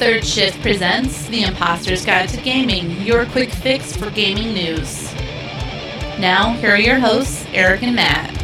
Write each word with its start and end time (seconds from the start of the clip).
Third 0.00 0.24
Shift 0.24 0.62
presents 0.62 1.26
The 1.26 1.42
Imposter's 1.42 2.06
Guide 2.06 2.30
to 2.30 2.40
Gaming, 2.40 2.90
your 3.02 3.26
quick 3.26 3.50
fix 3.50 3.94
for 3.94 4.08
gaming 4.08 4.54
news. 4.54 5.12
Now, 6.18 6.54
here 6.54 6.70
are 6.70 6.80
your 6.80 6.98
hosts, 6.98 7.44
Eric 7.52 7.82
and 7.82 7.94
Matt. 7.94 8.34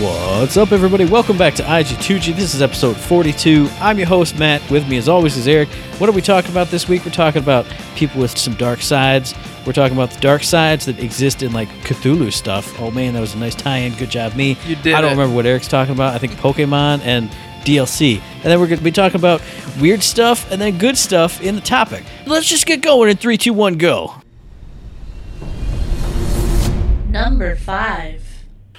What's 0.00 0.56
up, 0.56 0.72
everybody? 0.72 1.04
Welcome 1.04 1.38
back 1.38 1.54
to 1.54 1.62
IG2G. 1.62 2.34
This 2.34 2.52
is 2.52 2.62
episode 2.62 2.96
42. 2.96 3.68
I'm 3.78 3.96
your 3.96 4.08
host, 4.08 4.40
Matt. 4.40 4.68
With 4.68 4.88
me, 4.88 4.96
as 4.96 5.08
always, 5.08 5.36
is 5.36 5.46
Eric. 5.46 5.68
What 5.98 6.10
are 6.10 6.12
we 6.12 6.20
talking 6.20 6.50
about 6.50 6.66
this 6.66 6.88
week? 6.88 7.04
We're 7.04 7.12
talking 7.12 7.44
about 7.44 7.64
people 7.94 8.20
with 8.20 8.36
some 8.36 8.54
dark 8.54 8.82
sides. 8.82 9.36
We're 9.64 9.72
talking 9.72 9.96
about 9.96 10.10
the 10.10 10.20
dark 10.20 10.42
sides 10.42 10.84
that 10.86 10.98
exist 10.98 11.44
in 11.44 11.52
like 11.52 11.68
Cthulhu 11.84 12.32
stuff. 12.32 12.76
Oh 12.80 12.90
man, 12.90 13.14
that 13.14 13.20
was 13.20 13.34
a 13.34 13.38
nice 13.38 13.54
tie-in. 13.54 13.94
Good 13.94 14.10
job, 14.10 14.34
me. 14.34 14.56
You 14.66 14.74
did 14.74 14.94
I 14.94 15.00
don't 15.00 15.10
it. 15.10 15.14
remember 15.14 15.36
what 15.36 15.46
Eric's 15.46 15.68
talking 15.68 15.94
about. 15.94 16.14
I 16.14 16.18
think 16.18 16.32
Pokemon 16.32 17.02
and 17.02 17.30
DLC. 17.66 18.20
And 18.36 18.44
then 18.44 18.60
we're 18.60 18.68
going 18.68 18.78
to 18.78 18.84
be 18.84 18.92
talking 18.92 19.20
about 19.20 19.42
weird 19.80 20.02
stuff 20.02 20.50
and 20.50 20.60
then 20.60 20.78
good 20.78 20.96
stuff 20.96 21.42
in 21.42 21.56
the 21.56 21.60
topic. 21.60 22.04
Let's 22.26 22.48
just 22.48 22.64
get 22.64 22.80
going 22.80 23.10
in 23.10 23.16
three, 23.16 23.36
two, 23.36 23.52
one, 23.52 23.76
go. 23.76 24.14
Number 27.08 27.56
5. 27.56 28.22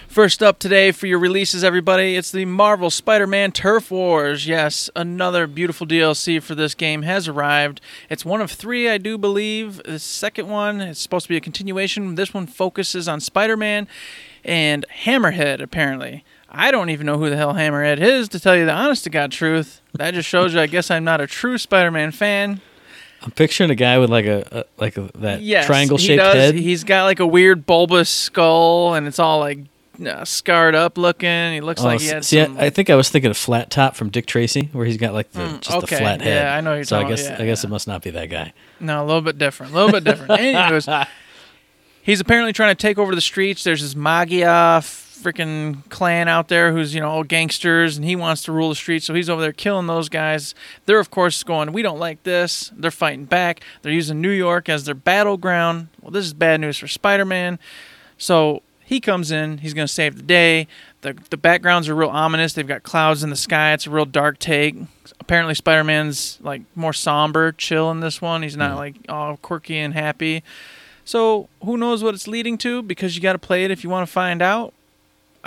First 0.07 0.41
up 0.41 0.57
today 0.57 0.91
for 0.91 1.05
your 1.05 1.19
releases, 1.19 1.63
everybody, 1.63 2.15
it's 2.15 2.31
the 2.31 2.45
Marvel 2.45 2.89
Spider 2.89 3.27
Man 3.27 3.51
Turf 3.51 3.91
Wars. 3.91 4.47
Yes, 4.47 4.89
another 4.95 5.45
beautiful 5.45 5.85
DLC 5.85 6.41
for 6.41 6.55
this 6.55 6.73
game 6.73 7.03
has 7.03 7.27
arrived. 7.27 7.81
It's 8.09 8.25
one 8.25 8.41
of 8.41 8.49
three, 8.49 8.89
I 8.89 8.97
do 8.97 9.19
believe. 9.19 9.81
The 9.83 9.99
second 9.99 10.47
one 10.47 10.81
is 10.81 10.97
supposed 10.97 11.25
to 11.25 11.29
be 11.29 11.37
a 11.37 11.41
continuation. 11.41 12.15
This 12.15 12.33
one 12.33 12.47
focuses 12.47 13.07
on 13.07 13.19
Spider 13.19 13.55
Man 13.55 13.87
and 14.43 14.85
Hammerhead, 15.03 15.61
apparently. 15.61 16.23
I 16.57 16.71
don't 16.71 16.89
even 16.89 17.05
know 17.05 17.17
who 17.17 17.29
the 17.29 17.37
hell 17.37 17.53
Hammerhead 17.53 17.99
is, 17.99 18.29
to 18.29 18.39
tell 18.39 18.55
you 18.55 18.65
the 18.65 18.71
honest 18.73 19.03
to 19.03 19.09
God 19.09 19.31
truth. 19.31 19.81
That 19.93 20.13
just 20.13 20.27
shows 20.27 20.53
you, 20.53 20.59
I 20.59 20.67
guess, 20.67 20.89
I'm 20.89 21.03
not 21.03 21.21
a 21.21 21.27
true 21.27 21.57
Spider 21.57 21.91
Man 21.91 22.11
fan. 22.11 22.61
I'm 23.21 23.31
picturing 23.31 23.69
a 23.69 23.75
guy 23.75 23.97
with 23.97 24.09
like 24.09 24.25
a, 24.25 24.47
a 24.51 24.81
like 24.81 24.97
a, 24.97 25.09
that 25.15 25.41
Yes, 25.41 25.65
triangle 25.65 25.97
he 25.97 26.07
shaped 26.07 26.21
does. 26.23 26.33
head. 26.35 26.55
He's 26.55 26.83
got 26.83 27.03
like 27.05 27.19
a 27.19 27.27
weird 27.27 27.65
bulbous 27.65 28.09
skull, 28.09 28.93
and 28.93 29.07
it's 29.07 29.19
all 29.19 29.39
like 29.39 29.59
uh, 30.05 30.23
scarred 30.23 30.75
up 30.75 30.97
looking. 30.97 31.53
He 31.53 31.61
looks 31.61 31.81
Oh, 31.81 31.85
like 31.85 31.99
he 32.01 32.07
had 32.07 32.23
see, 32.23 32.43
some. 32.43 32.57
I, 32.57 32.65
I 32.65 32.69
think 32.69 32.89
I 32.91 32.95
was 32.95 33.09
thinking 33.09 33.31
of 33.31 33.37
Flat 33.37 33.71
Top 33.71 33.95
from 33.95 34.09
Dick 34.09 34.27
Tracy, 34.27 34.69
where 34.71 34.85
he's 34.85 34.97
got 34.97 35.13
like 35.13 35.31
the 35.31 35.39
Mm, 35.41 35.61
just 35.61 35.79
the 35.81 35.87
flat 35.87 36.21
head. 36.21 36.45
yeah, 36.45 36.55
I 36.55 36.61
know 36.61 36.75
you're 36.75 36.83
so 36.83 36.99
I 36.99 37.09
guess 37.09 37.23
yeah, 37.23 37.37
I 37.39 37.45
guess 37.45 37.63
yeah. 37.63 37.67
it 37.67 37.71
must 37.71 37.87
not 37.87 38.03
be 38.03 38.11
that 38.11 38.27
guy. 38.29 38.53
No, 38.79 39.03
a 39.03 39.05
little 39.05 39.21
bit 39.21 39.37
different. 39.39 39.71
A 39.73 39.75
little 39.75 39.91
bit 39.91 40.03
different. 40.03 40.31
Anyways, 40.39 40.87
he's 42.03 42.19
apparently 42.19 42.53
trying 42.53 42.75
to 42.75 42.79
take 42.81 42.97
over 42.99 43.15
the 43.15 43.21
streets. 43.21 43.63
There's 43.63 43.81
this 43.81 43.95
Maggia 43.95 44.83
freaking 45.21 45.87
clan 45.89 46.27
out 46.27 46.47
there 46.47 46.71
who's, 46.71 46.93
you 46.93 47.01
know, 47.01 47.09
all 47.09 47.23
gangsters, 47.23 47.97
and 47.97 48.05
he 48.05 48.15
wants 48.15 48.43
to 48.43 48.51
rule 48.51 48.69
the 48.69 48.75
streets. 48.75 49.05
So 49.05 49.13
he's 49.13 49.29
over 49.29 49.41
there 49.41 49.53
killing 49.53 49.87
those 49.87 50.09
guys. 50.09 50.55
They're, 50.85 50.99
of 50.99 51.11
course, 51.11 51.43
going, 51.43 51.73
We 51.73 51.81
don't 51.81 51.99
like 51.99 52.23
this. 52.23 52.71
They're 52.75 52.91
fighting 52.91 53.25
back. 53.25 53.61
They're 53.81 53.91
using 53.91 54.21
New 54.21 54.31
York 54.31 54.69
as 54.69 54.85
their 54.85 54.95
battleground. 54.95 55.87
Well, 56.01 56.11
this 56.11 56.25
is 56.25 56.33
bad 56.33 56.61
news 56.61 56.77
for 56.77 56.87
Spider 56.87 57.25
Man. 57.25 57.59
So 58.17 58.61
he 58.87 59.01
comes 59.01 59.31
in. 59.31 59.57
He's 59.57 59.73
going 59.73 59.87
to 59.87 59.93
save 59.93 60.15
the 60.15 60.23
day. 60.23 60.67
The, 61.01 61.17
the 61.29 61.37
backgrounds 61.37 61.89
are 61.89 61.95
real 61.95 62.09
ominous. 62.09 62.53
They've 62.53 62.65
got 62.65 62.83
clouds 62.83 63.21
in 63.21 63.29
the 63.29 63.35
sky. 63.35 63.73
It's 63.73 63.85
a 63.85 63.89
real 63.89 64.05
dark 64.05 64.39
take. 64.39 64.77
Apparently, 65.19 65.55
Spider 65.55 65.83
Man's 65.83 66.39
like 66.41 66.61
more 66.73 66.93
somber, 66.93 67.51
chill 67.51 67.91
in 67.91 67.99
this 67.99 68.21
one. 68.21 68.43
He's 68.43 68.55
not 68.55 68.71
mm. 68.71 68.77
like 68.77 68.95
all 69.09 69.35
quirky 69.37 69.77
and 69.77 69.93
happy. 69.93 70.41
So 71.03 71.49
who 71.63 71.77
knows 71.77 72.03
what 72.03 72.13
it's 72.13 72.27
leading 72.27 72.57
to? 72.59 72.81
Because 72.81 73.15
you 73.15 73.21
got 73.21 73.33
to 73.33 73.39
play 73.39 73.65
it 73.65 73.71
if 73.71 73.83
you 73.83 73.89
want 73.89 74.07
to 74.07 74.11
find 74.11 74.41
out. 74.41 74.73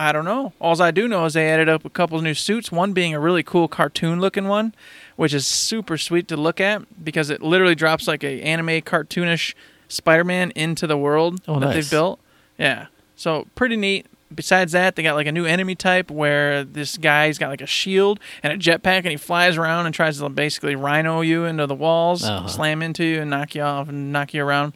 I 0.03 0.13
don't 0.13 0.25
know. 0.25 0.55
All 0.61 0.81
I 0.81 0.93
do 0.93 1.07
know 1.07 1.27
is 1.27 1.35
they 1.35 1.47
added 1.51 1.69
up 1.69 1.85
a 1.85 1.91
couple 1.91 2.17
of 2.17 2.25
new 2.25 2.33
suits. 2.33 2.73
One 2.73 2.95
being 2.95 3.13
a 3.15 3.21
really 3.21 3.43
cool 3.43 3.69
cartoon-looking 3.69 4.49
one, 4.49 4.75
which 5.17 5.35
is 5.35 5.47
super 5.47 5.99
sweet 5.99 6.27
to 6.29 6.39
look 6.39 6.59
at 6.59 7.05
because 7.05 7.29
it 7.29 7.43
literally 7.43 7.75
drops 7.75 8.09
like 8.09 8.25
a 8.25 8.41
anime 8.41 8.81
cartoonish 8.81 9.53
Spider-Man 9.89 10.53
into 10.57 10.87
the 10.87 10.97
world 10.97 11.43
Oh, 11.47 11.61
that 11.61 11.67
nice. 11.67 11.75
they've 11.75 11.91
built. 11.91 12.19
Yeah, 12.59 12.87
so 13.15 13.47
pretty 13.55 13.77
neat. 13.77 14.07
Besides 14.35 14.73
that, 14.73 14.97
they 14.97 15.03
got 15.03 15.17
like 15.17 15.27
a 15.27 15.33
new 15.33 15.45
enemy 15.45 15.75
type 15.75 16.11
where 16.11 16.63
this 16.65 16.97
guy's 16.97 17.37
got 17.37 17.49
like 17.51 17.61
a 17.61 17.67
shield 17.67 18.21
and 18.43 18.53
a 18.53 18.57
jetpack, 18.57 18.99
and 18.99 19.09
he 19.09 19.17
flies 19.19 19.59
around 19.59 19.85
and 19.87 19.95
tries 19.95 20.19
to 20.19 20.29
basically 20.31 20.77
rhino 20.77 21.21
you 21.21 21.45
into 21.45 21.67
the 21.67 21.75
walls, 21.75 22.25
Uh-huh. 22.25 22.47
slam 22.49 22.81
into 22.81 23.05
you, 23.05 23.21
and 23.21 23.29
knock 23.31 23.55
you 23.55 23.63
off 23.63 23.89
and 23.91 24.13
knock 24.13 24.33
you 24.33 24.43
around. 24.45 24.73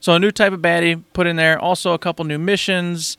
So 0.00 0.12
a 0.14 0.18
new 0.18 0.30
type 0.30 0.52
of 0.52 0.60
baddie 0.60 1.02
put 1.14 1.26
in 1.26 1.36
there. 1.36 1.58
Also 1.58 1.92
a 1.94 1.98
couple 1.98 2.24
new 2.26 2.38
missions. 2.38 3.16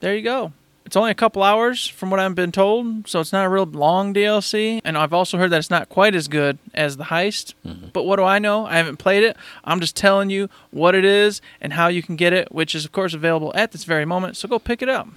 There 0.00 0.14
you 0.14 0.22
go. 0.22 0.52
It's 0.84 0.94
only 0.94 1.10
a 1.10 1.14
couple 1.14 1.42
hours 1.42 1.84
from 1.84 2.10
what 2.10 2.20
I've 2.20 2.36
been 2.36 2.52
told, 2.52 3.08
so 3.08 3.18
it's 3.18 3.32
not 3.32 3.44
a 3.44 3.48
real 3.48 3.64
long 3.64 4.14
DLC. 4.14 4.80
And 4.84 4.96
I've 4.96 5.12
also 5.12 5.36
heard 5.36 5.50
that 5.50 5.58
it's 5.58 5.70
not 5.70 5.88
quite 5.88 6.14
as 6.14 6.28
good 6.28 6.58
as 6.74 6.96
the 6.96 7.04
heist. 7.04 7.54
Mm-hmm. 7.66 7.88
But 7.92 8.04
what 8.04 8.16
do 8.16 8.22
I 8.22 8.38
know? 8.38 8.66
I 8.66 8.76
haven't 8.76 8.98
played 8.98 9.24
it. 9.24 9.36
I'm 9.64 9.80
just 9.80 9.96
telling 9.96 10.30
you 10.30 10.48
what 10.70 10.94
it 10.94 11.04
is 11.04 11.40
and 11.60 11.72
how 11.72 11.88
you 11.88 12.04
can 12.04 12.14
get 12.14 12.32
it, 12.32 12.52
which 12.52 12.74
is 12.74 12.84
of 12.84 12.92
course 12.92 13.14
available 13.14 13.50
at 13.56 13.72
this 13.72 13.82
very 13.82 14.04
moment. 14.04 14.36
So 14.36 14.46
go 14.46 14.60
pick 14.60 14.80
it 14.80 14.88
up. 14.88 15.08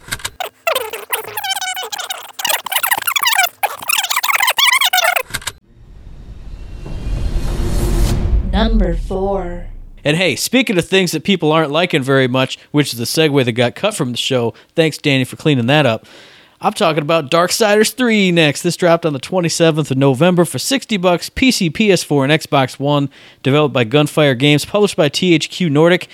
Number 8.51 8.95
4. 8.95 9.67
And 10.03 10.17
hey, 10.17 10.35
speaking 10.35 10.77
of 10.77 10.85
things 10.87 11.11
that 11.11 11.23
people 11.23 11.51
aren't 11.51 11.71
liking 11.71 12.03
very 12.03 12.27
much, 12.27 12.57
which 12.71 12.93
is 12.93 12.99
the 12.99 13.05
segue 13.05 13.45
that 13.45 13.51
got 13.53 13.75
cut 13.75 13.95
from 13.95 14.11
the 14.11 14.17
show. 14.17 14.53
Thanks, 14.75 14.97
Danny, 14.97 15.23
for 15.23 15.35
cleaning 15.35 15.67
that 15.67 15.85
up. 15.85 16.05
I'm 16.61 16.73
talking 16.73 17.01
about 17.01 17.31
Darksiders 17.31 17.93
3 17.93 18.31
next. 18.31 18.63
This 18.63 18.75
dropped 18.75 19.05
on 19.05 19.13
the 19.13 19.19
27th 19.19 19.91
of 19.91 19.97
November 19.97 20.43
for 20.43 20.59
60 20.59 20.97
bucks, 20.97 21.29
PC, 21.29 21.71
PS4, 21.71 22.23
and 22.25 22.33
Xbox 22.33 22.77
One. 22.77 23.09
Developed 23.43 23.73
by 23.73 23.85
Gunfire 23.85 24.35
Games, 24.35 24.65
published 24.65 24.97
by 24.97 25.07
THQ 25.07 25.71
Nordic. 25.71 26.09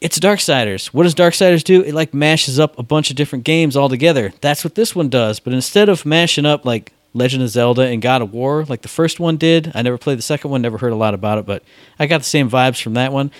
It's 0.00 0.18
Darksiders. 0.18 0.86
What 0.86 1.04
does 1.04 1.14
Darksiders 1.14 1.62
do? 1.62 1.82
It 1.82 1.94
like 1.94 2.12
mashes 2.12 2.58
up 2.58 2.76
a 2.76 2.82
bunch 2.82 3.10
of 3.10 3.16
different 3.16 3.44
games 3.44 3.76
all 3.76 3.88
together. 3.88 4.32
That's 4.40 4.64
what 4.64 4.74
this 4.74 4.96
one 4.96 5.08
does. 5.08 5.38
But 5.38 5.52
instead 5.52 5.88
of 5.88 6.04
mashing 6.04 6.44
up 6.44 6.64
like 6.64 6.92
Legend 7.14 7.42
of 7.42 7.48
Zelda 7.50 7.82
and 7.82 8.00
God 8.00 8.22
of 8.22 8.32
War, 8.32 8.64
like 8.64 8.82
the 8.82 8.88
first 8.88 9.20
one 9.20 9.36
did, 9.36 9.72
I 9.74 9.82
never 9.82 9.98
played 9.98 10.18
the 10.18 10.22
second 10.22 10.50
one, 10.50 10.62
never 10.62 10.78
heard 10.78 10.92
a 10.92 10.96
lot 10.96 11.14
about 11.14 11.38
it, 11.38 11.46
but 11.46 11.62
I 11.98 12.06
got 12.06 12.18
the 12.18 12.24
same 12.24 12.48
vibes 12.48 12.82
from 12.82 12.94
that 12.94 13.12
one. 13.12 13.30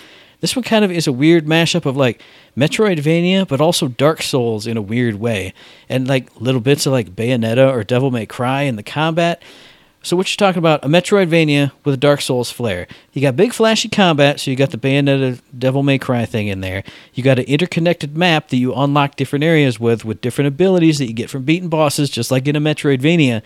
This 0.40 0.56
one 0.56 0.64
kind 0.64 0.84
of 0.84 0.90
is 0.90 1.06
a 1.06 1.12
weird 1.12 1.46
mashup 1.46 1.86
of 1.86 1.96
like 1.96 2.20
Metroidvania, 2.56 3.46
but 3.46 3.60
also 3.60 3.88
Dark 3.88 4.22
Souls 4.22 4.66
in 4.66 4.76
a 4.76 4.82
weird 4.82 5.14
way, 5.14 5.54
and 5.88 6.08
like 6.08 6.28
little 6.40 6.60
bits 6.60 6.84
of 6.84 6.92
like 6.92 7.14
Bayonetta 7.14 7.72
or 7.72 7.84
Devil 7.84 8.10
May 8.10 8.26
Cry 8.26 8.62
in 8.62 8.76
the 8.76 8.82
combat. 8.82 9.42
So 10.04 10.16
what 10.16 10.28
you're 10.28 10.48
talking 10.48 10.58
about? 10.58 10.84
A 10.84 10.88
Metroidvania 10.88 11.70
with 11.84 11.94
a 11.94 11.98
Dark 11.98 12.20
Souls 12.20 12.50
flair. 12.50 12.88
You 13.12 13.22
got 13.22 13.36
big 13.36 13.52
flashy 13.52 13.88
combat, 13.88 14.40
so 14.40 14.50
you 14.50 14.56
got 14.56 14.70
the 14.70 14.76
Bayonetta 14.76 15.40
Devil 15.56 15.84
May 15.84 15.98
Cry 15.98 16.24
thing 16.26 16.48
in 16.48 16.60
there. 16.60 16.82
You 17.14 17.22
got 17.22 17.38
an 17.38 17.44
interconnected 17.44 18.16
map 18.16 18.48
that 18.48 18.56
you 18.56 18.74
unlock 18.74 19.14
different 19.14 19.44
areas 19.44 19.78
with, 19.78 20.04
with 20.04 20.20
different 20.20 20.48
abilities 20.48 20.98
that 20.98 21.06
you 21.06 21.12
get 21.12 21.30
from 21.30 21.44
beating 21.44 21.68
bosses, 21.68 22.10
just 22.10 22.32
like 22.32 22.48
in 22.48 22.56
a 22.56 22.60
Metroidvania. 22.60 23.42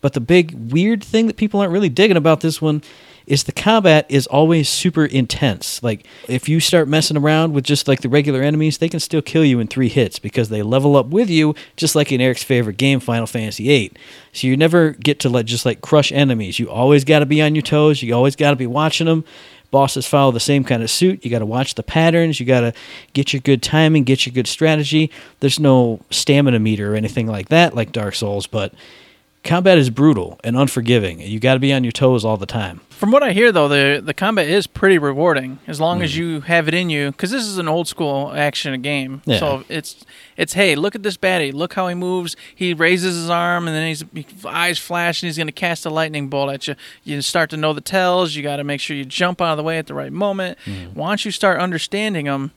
But 0.00 0.12
the 0.12 0.20
big 0.20 0.52
weird 0.70 1.02
thing 1.02 1.26
that 1.26 1.36
people 1.36 1.60
aren't 1.60 1.72
really 1.72 1.88
digging 1.88 2.16
about 2.16 2.40
this 2.40 2.62
one 2.62 2.82
is 3.26 3.44
the 3.44 3.52
combat 3.52 4.06
is 4.08 4.26
always 4.28 4.68
super 4.68 5.04
intense. 5.04 5.82
Like 5.82 6.06
if 6.28 6.48
you 6.48 6.60
start 6.60 6.88
messing 6.88 7.16
around 7.16 7.52
with 7.52 7.64
just 7.64 7.88
like 7.88 8.00
the 8.00 8.08
regular 8.08 8.42
enemies, 8.42 8.78
they 8.78 8.88
can 8.88 9.00
still 9.00 9.22
kill 9.22 9.44
you 9.44 9.58
in 9.58 9.66
three 9.66 9.88
hits 9.88 10.18
because 10.18 10.48
they 10.48 10.62
level 10.62 10.96
up 10.96 11.06
with 11.06 11.28
you, 11.28 11.54
just 11.76 11.96
like 11.96 12.12
in 12.12 12.20
Eric's 12.20 12.44
favorite 12.44 12.76
game, 12.76 13.00
Final 13.00 13.26
Fantasy 13.26 13.64
VIII. 13.64 13.92
So 14.32 14.46
you 14.46 14.56
never 14.56 14.90
get 14.90 15.18
to 15.20 15.28
like 15.28 15.46
just 15.46 15.66
like 15.66 15.80
crush 15.80 16.12
enemies. 16.12 16.58
You 16.58 16.70
always 16.70 17.04
got 17.04 17.18
to 17.20 17.26
be 17.26 17.42
on 17.42 17.54
your 17.54 17.62
toes. 17.62 18.02
You 18.02 18.14
always 18.14 18.36
got 18.36 18.50
to 18.50 18.56
be 18.56 18.66
watching 18.66 19.06
them. 19.06 19.24
Bosses 19.72 20.06
follow 20.06 20.30
the 20.30 20.38
same 20.38 20.62
kind 20.62 20.82
of 20.82 20.90
suit. 20.90 21.24
You 21.24 21.30
got 21.30 21.40
to 21.40 21.46
watch 21.46 21.74
the 21.74 21.82
patterns. 21.82 22.38
You 22.38 22.46
got 22.46 22.60
to 22.60 22.72
get 23.12 23.32
your 23.32 23.40
good 23.40 23.62
timing, 23.62 24.04
get 24.04 24.24
your 24.24 24.32
good 24.32 24.46
strategy. 24.46 25.10
There's 25.40 25.58
no 25.58 26.00
stamina 26.10 26.60
meter 26.60 26.92
or 26.92 26.96
anything 26.96 27.26
like 27.26 27.48
that, 27.48 27.74
like 27.74 27.90
Dark 27.90 28.14
Souls, 28.14 28.46
but 28.46 28.72
combat 29.46 29.78
is 29.78 29.90
brutal 29.90 30.38
and 30.44 30.56
unforgiving. 30.56 31.20
You 31.20 31.40
got 31.40 31.54
to 31.54 31.60
be 31.60 31.72
on 31.72 31.84
your 31.84 31.92
toes 31.92 32.24
all 32.24 32.36
the 32.36 32.46
time. 32.46 32.80
From 32.90 33.10
what 33.10 33.22
I 33.22 33.32
hear, 33.32 33.52
though, 33.52 33.68
the 33.68 34.00
the 34.02 34.14
combat 34.14 34.48
is 34.48 34.66
pretty 34.66 34.96
rewarding 34.96 35.58
as 35.66 35.78
long 35.80 36.00
as 36.00 36.12
mm-hmm. 36.12 36.20
you 36.20 36.40
have 36.42 36.66
it 36.66 36.72
in 36.72 36.88
you. 36.88 37.10
Because 37.10 37.30
this 37.30 37.44
is 37.44 37.58
an 37.58 37.68
old 37.68 37.88
school 37.88 38.32
action 38.34 38.80
game, 38.80 39.20
Yeah. 39.26 39.38
so 39.38 39.64
it's 39.68 40.04
it's 40.36 40.54
hey, 40.54 40.74
look 40.74 40.94
at 40.94 41.02
this 41.02 41.18
baddie, 41.18 41.52
look 41.52 41.74
how 41.74 41.88
he 41.88 41.94
moves. 41.94 42.36
He 42.54 42.72
raises 42.72 43.14
his 43.14 43.28
arm, 43.28 43.68
and 43.68 43.76
then 43.76 43.86
his 43.86 44.04
eyes 44.46 44.78
flash, 44.78 45.22
and 45.22 45.28
he's 45.28 45.36
going 45.36 45.46
to 45.46 45.52
cast 45.52 45.84
a 45.84 45.90
lightning 45.90 46.28
bolt 46.28 46.52
at 46.52 46.68
you. 46.68 46.74
You 47.04 47.20
start 47.20 47.50
to 47.50 47.58
know 47.58 47.74
the 47.74 47.82
tells. 47.82 48.34
You 48.34 48.42
got 48.42 48.56
to 48.56 48.64
make 48.64 48.80
sure 48.80 48.96
you 48.96 49.04
jump 49.04 49.42
out 49.42 49.52
of 49.52 49.56
the 49.58 49.62
way 49.62 49.78
at 49.78 49.86
the 49.86 49.94
right 49.94 50.12
moment. 50.12 50.58
Mm-hmm. 50.64 50.98
Once 50.98 51.26
you 51.26 51.30
start 51.30 51.60
understanding 51.60 52.24
them, 52.24 52.52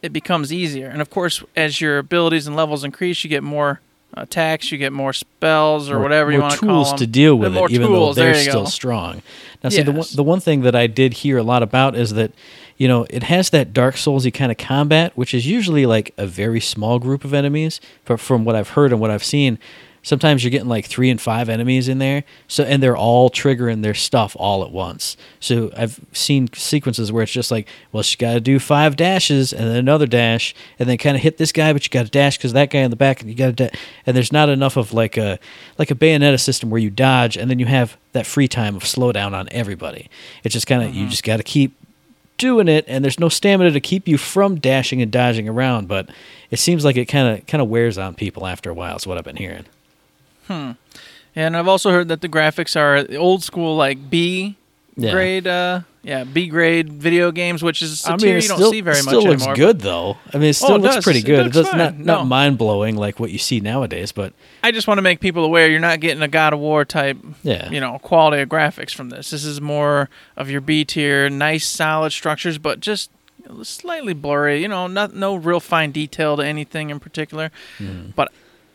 it 0.00 0.12
becomes 0.12 0.52
easier. 0.52 0.88
And 0.88 1.02
of 1.02 1.10
course, 1.10 1.42
as 1.56 1.80
your 1.80 1.98
abilities 1.98 2.46
and 2.46 2.54
levels 2.54 2.84
increase, 2.84 3.24
you 3.24 3.30
get 3.30 3.42
more 3.42 3.80
Uh, 4.14 4.22
attacks, 4.22 4.70
you 4.70 4.78
get 4.78 4.92
more 4.92 5.12
spells 5.12 5.88
or 5.88 5.94
More- 5.94 6.02
whatever 6.02 6.32
you 6.32 6.40
want 6.40 6.54
to 6.54 6.58
call 6.60 6.68
them. 6.68 6.84
tools 6.84 6.92
to 7.00 7.06
deal 7.06 7.34
with 7.36 7.52
more 7.54 7.66
it, 7.66 7.72
even 7.72 7.86
tools, 7.88 8.16
though 8.16 8.22
they're 8.22 8.34
still 8.34 8.64
go. 8.64 8.68
strong. 8.68 9.22
Now, 9.64 9.70
see, 9.70 9.82
the 9.82 9.92
one, 9.92 10.06
the 10.14 10.22
one 10.22 10.40
thing 10.40 10.62
that 10.62 10.74
I 10.74 10.86
did 10.86 11.14
hear 11.14 11.38
a 11.38 11.42
lot 11.42 11.62
about 11.62 11.94
is 11.96 12.12
that 12.14 12.32
you 12.76 12.88
know 12.88 13.06
it 13.10 13.22
has 13.24 13.50
that 13.50 13.72
Dark 13.72 13.94
Soulsy 13.94 14.32
kind 14.34 14.50
of 14.52 14.58
combat, 14.58 15.12
which 15.16 15.32
is 15.32 15.46
usually 15.46 15.86
like 15.86 16.12
a 16.18 16.26
very 16.26 16.60
small 16.60 16.98
group 16.98 17.24
of 17.24 17.32
enemies. 17.32 17.80
But 18.04 18.20
from 18.20 18.44
what 18.44 18.54
I've 18.54 18.70
heard 18.70 18.92
and 18.92 19.00
what 19.00 19.10
I've 19.10 19.24
seen, 19.24 19.58
sometimes 20.02 20.42
you're 20.42 20.50
getting 20.50 20.68
like 20.68 20.86
three 20.86 21.10
and 21.10 21.20
five 21.20 21.48
enemies 21.48 21.88
in 21.88 21.98
there. 21.98 22.24
So 22.48 22.64
and 22.64 22.82
they're 22.82 22.96
all 22.96 23.30
triggering 23.30 23.82
their 23.82 23.94
stuff 23.94 24.36
all 24.38 24.64
at 24.64 24.70
once. 24.70 25.16
So 25.40 25.70
I've 25.76 26.00
seen 26.12 26.52
sequences 26.52 27.10
where 27.12 27.22
it's 27.22 27.32
just 27.32 27.50
like, 27.50 27.68
well, 27.92 28.02
she 28.02 28.16
got 28.16 28.34
to 28.34 28.40
do 28.40 28.58
five 28.58 28.96
dashes 28.96 29.52
and 29.52 29.68
then 29.68 29.76
another 29.76 30.06
dash, 30.06 30.54
and 30.78 30.88
then 30.88 30.98
kind 30.98 31.16
of 31.16 31.22
hit 31.22 31.38
this 31.38 31.52
guy, 31.52 31.72
but 31.72 31.84
you 31.84 31.90
got 31.90 32.04
to 32.04 32.10
dash 32.10 32.36
because 32.36 32.52
that 32.52 32.70
guy 32.70 32.80
in 32.80 32.90
the 32.90 32.96
back, 32.96 33.20
and 33.20 33.30
you 33.30 33.36
got 33.36 33.46
to. 33.46 33.52
Da- 33.52 33.78
and 34.06 34.16
there's 34.16 34.32
not 34.32 34.48
enough 34.48 34.76
of 34.76 34.92
like 34.92 35.16
a 35.16 35.38
like 35.78 35.90
a 35.90 35.94
Bayonetta 35.94 36.40
system 36.40 36.70
where 36.70 36.80
you 36.80 36.90
dodge 36.90 37.36
and 37.36 37.50
then 37.50 37.58
you 37.58 37.66
have 37.66 37.96
that 38.12 38.26
free 38.26 38.48
time 38.48 38.76
of 38.76 38.82
slowdown 38.82 39.32
on 39.32 39.48
everybody. 39.50 40.08
It's 40.44 40.52
just 40.52 40.66
kind 40.66 40.82
of 40.82 40.94
you 40.94 41.02
mm-hmm. 41.02 41.10
just 41.10 41.24
got 41.24 41.38
to 41.38 41.42
keep 41.42 41.76
doing 42.38 42.66
it 42.66 42.84
and 42.88 43.04
there's 43.04 43.20
no 43.20 43.28
stamina 43.28 43.70
to 43.70 43.80
keep 43.80 44.08
you 44.08 44.18
from 44.18 44.56
dashing 44.58 45.00
and 45.00 45.12
dodging 45.12 45.48
around 45.48 45.86
but 45.86 46.10
it 46.50 46.58
seems 46.58 46.84
like 46.84 46.96
it 46.96 47.04
kind 47.04 47.38
of 47.38 47.46
kind 47.46 47.62
of 47.62 47.68
wears 47.68 47.98
on 47.98 48.16
people 48.16 48.48
after 48.48 48.68
a 48.68 48.74
while 48.74 48.96
is 48.96 49.06
what 49.06 49.16
i've 49.16 49.22
been 49.22 49.36
hearing 49.36 49.64
And 50.48 51.56
I've 51.56 51.68
also 51.68 51.90
heard 51.90 52.08
that 52.08 52.20
the 52.20 52.28
graphics 52.28 52.76
are 52.78 53.06
old 53.16 53.42
school, 53.42 53.76
like 53.76 54.10
B 54.10 54.56
Yeah. 54.96 55.12
grade, 55.12 55.46
uh, 55.46 55.80
yeah, 56.02 56.24
B 56.24 56.48
grade 56.48 56.92
video 56.92 57.30
games, 57.32 57.62
which 57.62 57.80
is 57.80 58.04
a 58.04 58.08
I 58.08 58.10
mean, 58.12 58.18
tier 58.18 58.38
you 58.38 58.48
don't 58.48 58.58
still, 58.58 58.70
see 58.70 58.82
very 58.82 58.98
it 58.98 59.04
much 59.06 59.14
still 59.14 59.22
looks 59.24 59.42
anymore. 59.42 59.56
good 59.56 59.80
though. 59.80 60.18
I 60.34 60.36
mean, 60.38 60.50
it 60.50 60.54
still 60.54 60.72
Oh, 60.72 60.74
it 60.76 60.82
looks 60.82 60.94
does. 60.96 61.04
pretty 61.04 61.20
It 61.20 61.24
good. 61.26 61.44
looks 61.44 61.56
It 61.56 61.62
does 61.62 61.72
not 61.74 61.92
fine. 61.94 62.04
not 62.04 62.20
No. 62.20 62.24
mind 62.26 62.58
blowing 62.58 62.96
like 62.96 63.18
what 63.18 63.30
you 63.30 63.38
see 63.38 63.60
nowadays, 63.60 64.12
but 64.12 64.34
I 64.62 64.72
just 64.72 64.86
want 64.86 64.98
to 64.98 65.02
make 65.02 65.20
people 65.20 65.42
aware 65.44 65.70
you're 65.70 65.80
not 65.80 66.00
getting 66.00 66.22
a 66.22 66.28
God 66.28 66.52
of 66.52 66.58
War 66.58 66.84
type, 66.84 67.16
Yeah. 67.42 67.70
you 67.70 67.80
know, 67.80 67.98
quality 68.02 68.42
of 68.42 68.50
graphics 68.50 68.92
from 68.92 69.08
this. 69.08 69.30
This 69.30 69.44
is 69.46 69.58
more 69.62 70.10
of 70.36 70.50
your 70.50 70.60
B 70.60 70.84
tier, 70.84 71.30
nice 71.30 71.66
solid 71.66 72.10
structures, 72.10 72.58
but 72.58 72.80
just 72.80 73.10
slightly 73.62 74.12
blurry. 74.12 74.60
You 74.60 74.68
know, 74.68 74.86
not 74.88 75.14
no 75.14 75.34
real 75.36 75.60
fine 75.60 75.92
detail 75.92 76.36
to 76.36 76.42
anything 76.42 76.90
in 76.90 77.00
particular. 77.00 77.50
But 78.14 78.30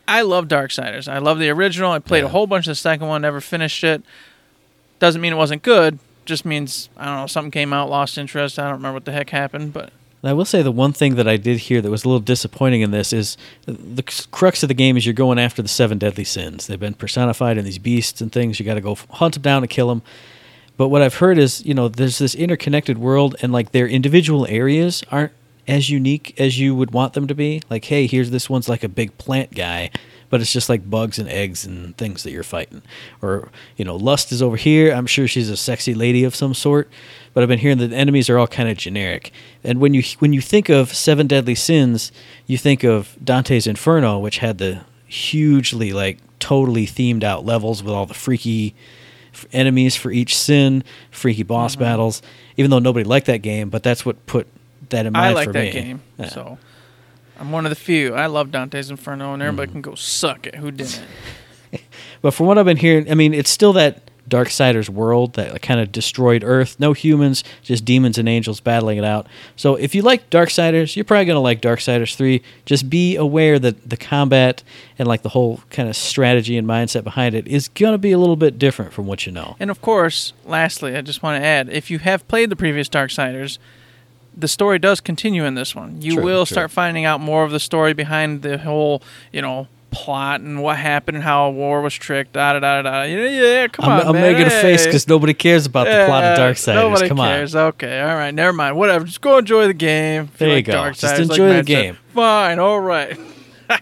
I 0.08 0.22
love 0.22 0.48
Darksiders. 0.48 1.06
I 1.06 1.18
love 1.18 1.38
the 1.38 1.50
original. 1.50 1.92
I 1.92 1.98
played 1.98 2.24
a 2.24 2.28
whole 2.28 2.46
bunch 2.46 2.66
of 2.66 2.70
the 2.70 2.76
second 2.76 3.06
one, 3.06 3.20
never 3.22 3.42
finished 3.42 3.84
it. 3.84 4.02
Doesn't 4.98 5.20
mean 5.20 5.34
it 5.34 5.36
wasn't 5.36 5.62
good. 5.62 5.98
Just 6.24 6.44
means 6.46 6.88
I 6.96 7.04
don't 7.04 7.16
know 7.16 7.26
something 7.26 7.50
came 7.50 7.72
out, 7.74 7.90
lost 7.90 8.16
interest. 8.16 8.58
I 8.58 8.64
don't 8.64 8.78
remember 8.78 8.94
what 8.94 9.04
the 9.04 9.12
heck 9.12 9.30
happened, 9.30 9.74
but 9.74 9.92
I 10.24 10.32
will 10.32 10.46
say 10.46 10.62
the 10.62 10.72
one 10.72 10.92
thing 10.92 11.14
that 11.16 11.28
I 11.28 11.36
did 11.36 11.58
hear 11.58 11.80
that 11.80 11.90
was 11.90 12.04
a 12.04 12.08
little 12.08 12.20
disappointing 12.20 12.80
in 12.80 12.90
this 12.90 13.12
is 13.12 13.36
the 13.66 14.02
crux 14.30 14.62
of 14.62 14.68
the 14.68 14.74
game 14.74 14.96
is 14.96 15.06
you're 15.06 15.12
going 15.12 15.38
after 15.38 15.62
the 15.62 15.68
seven 15.68 15.98
deadly 15.98 16.24
sins. 16.24 16.66
They've 16.66 16.80
been 16.80 16.94
personified 16.94 17.58
in 17.58 17.64
these 17.64 17.78
beasts 17.78 18.20
and 18.20 18.32
things. 18.32 18.58
You 18.58 18.66
got 18.66 18.74
to 18.74 18.80
go 18.80 18.96
hunt 19.10 19.34
them 19.34 19.42
down 19.42 19.62
and 19.62 19.70
kill 19.70 19.88
them. 19.88 20.02
But 20.76 20.88
what 20.88 21.02
I've 21.02 21.16
heard 21.16 21.38
is, 21.38 21.64
you 21.66 21.74
know, 21.74 21.88
there's 21.88 22.18
this 22.18 22.34
interconnected 22.34 22.98
world, 22.98 23.36
and 23.42 23.52
like 23.52 23.72
their 23.72 23.86
individual 23.86 24.46
areas 24.46 25.02
aren't 25.10 25.32
as 25.68 25.90
unique 25.90 26.34
as 26.40 26.58
you 26.58 26.74
would 26.74 26.90
want 26.92 27.12
them 27.12 27.26
to 27.28 27.34
be. 27.34 27.62
Like, 27.70 27.84
hey, 27.84 28.06
here's 28.06 28.30
this 28.30 28.48
one's 28.50 28.68
like 28.68 28.82
a 28.82 28.88
big 28.88 29.16
plant 29.18 29.54
guy, 29.54 29.90
but 30.30 30.40
it's 30.40 30.52
just 30.52 30.68
like 30.68 30.88
bugs 30.90 31.18
and 31.18 31.28
eggs 31.28 31.64
and 31.64 31.96
things 31.96 32.22
that 32.22 32.30
you're 32.32 32.42
fighting. 32.42 32.82
Or, 33.22 33.50
you 33.76 33.84
know, 33.84 33.94
Lust 33.94 34.32
is 34.32 34.42
over 34.42 34.56
here. 34.56 34.92
I'm 34.92 35.06
sure 35.06 35.28
she's 35.28 35.50
a 35.50 35.56
sexy 35.56 35.94
lady 35.94 36.24
of 36.24 36.34
some 36.34 36.54
sort. 36.54 36.90
But 37.34 37.42
I've 37.42 37.48
been 37.48 37.58
hearing 37.60 37.78
that 37.78 37.88
the 37.88 37.96
enemies 37.96 38.28
are 38.28 38.38
all 38.38 38.48
kind 38.48 38.68
of 38.68 38.76
generic. 38.78 39.30
And 39.62 39.78
when 39.78 39.94
you 39.94 40.02
when 40.18 40.32
you 40.32 40.40
think 40.40 40.68
of 40.68 40.92
Seven 40.94 41.26
Deadly 41.26 41.54
Sins, 41.54 42.10
you 42.46 42.58
think 42.58 42.82
of 42.82 43.16
Dante's 43.22 43.66
Inferno, 43.66 44.18
which 44.18 44.38
had 44.38 44.58
the 44.58 44.80
hugely 45.06 45.92
like 45.92 46.18
totally 46.38 46.86
themed 46.86 47.22
out 47.22 47.44
levels 47.44 47.82
with 47.82 47.92
all 47.92 48.06
the 48.06 48.14
freaky 48.14 48.74
enemies 49.52 49.94
for 49.96 50.10
each 50.10 50.36
sin, 50.36 50.82
freaky 51.10 51.42
boss 51.42 51.74
Mm-hmm. 51.74 51.84
battles. 51.84 52.22
Even 52.56 52.70
though 52.70 52.78
nobody 52.78 53.04
liked 53.04 53.26
that 53.26 53.42
game, 53.42 53.68
but 53.68 53.82
that's 53.82 54.04
what 54.04 54.24
put 54.26 54.46
that 54.90 55.06
in 55.06 55.12
mind 55.12 55.26
I 55.26 55.32
like 55.32 55.46
for 55.46 55.52
that 55.52 55.64
me. 55.64 55.70
game. 55.72 56.02
Yeah. 56.18 56.28
So 56.28 56.58
I'm 57.38 57.52
one 57.52 57.66
of 57.66 57.70
the 57.70 57.76
few. 57.76 58.14
I 58.14 58.26
love 58.26 58.50
Dante's 58.50 58.90
Inferno, 58.90 59.32
and 59.32 59.40
Mm-hmm. 59.42 59.48
everybody 59.48 59.72
can 59.72 59.80
go 59.82 59.94
suck 59.94 60.46
it. 60.46 60.56
Who 60.56 60.70
didn't? 60.70 61.02
But 62.20 62.32
from 62.32 62.46
what 62.46 62.58
I've 62.58 62.64
been 62.64 62.78
hearing, 62.78 63.08
I 63.10 63.14
mean, 63.14 63.32
it's 63.32 63.50
still 63.50 63.72
that 63.74 64.02
Darksiders 64.28 64.88
world 64.88 65.34
that 65.34 65.62
kind 65.62 65.78
of 65.80 65.92
destroyed 65.92 66.42
Earth. 66.44 66.76
No 66.80 66.92
humans, 66.92 67.44
just 67.62 67.84
demons 67.84 68.18
and 68.18 68.28
angels 68.28 68.58
battling 68.60 68.98
it 68.98 69.04
out. 69.04 69.26
So 69.54 69.76
if 69.76 69.94
you 69.94 70.02
like 70.02 70.28
Darksiders, 70.28 70.96
you're 70.96 71.04
probably 71.04 71.26
gonna 71.26 71.40
like 71.40 71.60
Darksiders 71.62 72.14
three. 72.16 72.42
Just 72.66 72.90
be 72.90 73.14
aware 73.16 73.58
that 73.60 73.88
the 73.88 73.96
combat 73.96 74.62
and 74.98 75.06
like 75.06 75.22
the 75.22 75.28
whole 75.30 75.60
kind 75.70 75.88
of 75.88 75.94
strategy 75.96 76.56
and 76.58 76.66
mindset 76.66 77.04
behind 77.04 77.34
it 77.34 77.46
is 77.46 77.68
gonna 77.68 77.98
be 77.98 78.12
a 78.12 78.18
little 78.18 78.36
bit 78.36 78.58
different 78.58 78.92
from 78.92 79.06
what 79.06 79.24
you 79.24 79.32
know. 79.32 79.56
And 79.60 79.70
of 79.70 79.80
course, 79.80 80.32
lastly, 80.44 80.96
I 80.96 81.00
just 81.02 81.22
want 81.22 81.40
to 81.40 81.46
add: 81.46 81.68
if 81.70 81.90
you 81.90 81.98
have 82.00 82.26
played 82.28 82.50
the 82.50 82.56
previous 82.56 82.88
Darksiders, 82.88 83.58
the 84.38 84.48
story 84.48 84.78
does 84.78 85.00
continue 85.00 85.44
in 85.44 85.54
this 85.54 85.74
one. 85.74 86.00
You 86.00 86.14
True, 86.14 86.24
will 86.24 86.46
true. 86.46 86.54
start 86.54 86.70
finding 86.70 87.04
out 87.04 87.20
more 87.20 87.42
of 87.44 87.50
the 87.50 87.60
story 87.60 87.92
behind 87.92 88.42
the 88.42 88.56
whole, 88.58 89.02
you 89.32 89.42
know, 89.42 89.66
plot 89.90 90.40
and 90.42 90.62
what 90.62 90.76
happened 90.76 91.16
and 91.16 91.24
how 91.24 91.46
a 91.46 91.50
war 91.50 91.80
was 91.80 91.94
tricked. 91.94 92.34
Da 92.34 92.52
da 92.52 92.60
da 92.60 92.82
da. 92.82 92.90
da. 92.90 93.02
Yeah, 93.04 93.28
yeah, 93.28 93.66
come 93.68 93.86
I'm, 93.86 94.00
on, 94.00 94.06
I'm 94.08 94.12
man. 94.14 94.32
making 94.32 94.46
a 94.46 94.50
face 94.50 94.84
because 94.86 95.08
nobody 95.08 95.34
cares 95.34 95.66
about 95.66 95.84
the 95.86 96.04
plot 96.06 96.24
of 96.24 96.38
Yeah, 96.38 96.44
Darksiders. 96.52 96.74
Nobody 96.74 97.08
Come 97.08 97.16
cares. 97.18 97.56
Okay, 97.56 98.00
all 98.00 98.14
right, 98.16 98.32
never 98.34 98.52
mind. 98.52 98.76
Whatever. 98.76 99.04
Just 99.06 99.20
go 99.20 99.38
enjoy 99.38 99.66
the 99.66 99.74
game. 99.74 100.24
If 100.24 100.38
There 100.38 100.48
you 100.48 100.54
like 100.56 100.66
go. 100.66 100.72
Darksiders, 100.74 101.16
Just 101.16 101.30
like 101.30 101.30
enjoy 101.30 101.48
the 101.48 101.54
Matt 101.54 101.66
said. 101.66 101.66
game. 101.66 101.96
Fine. 102.14 102.58
All 102.58 102.80
right. 102.80 103.18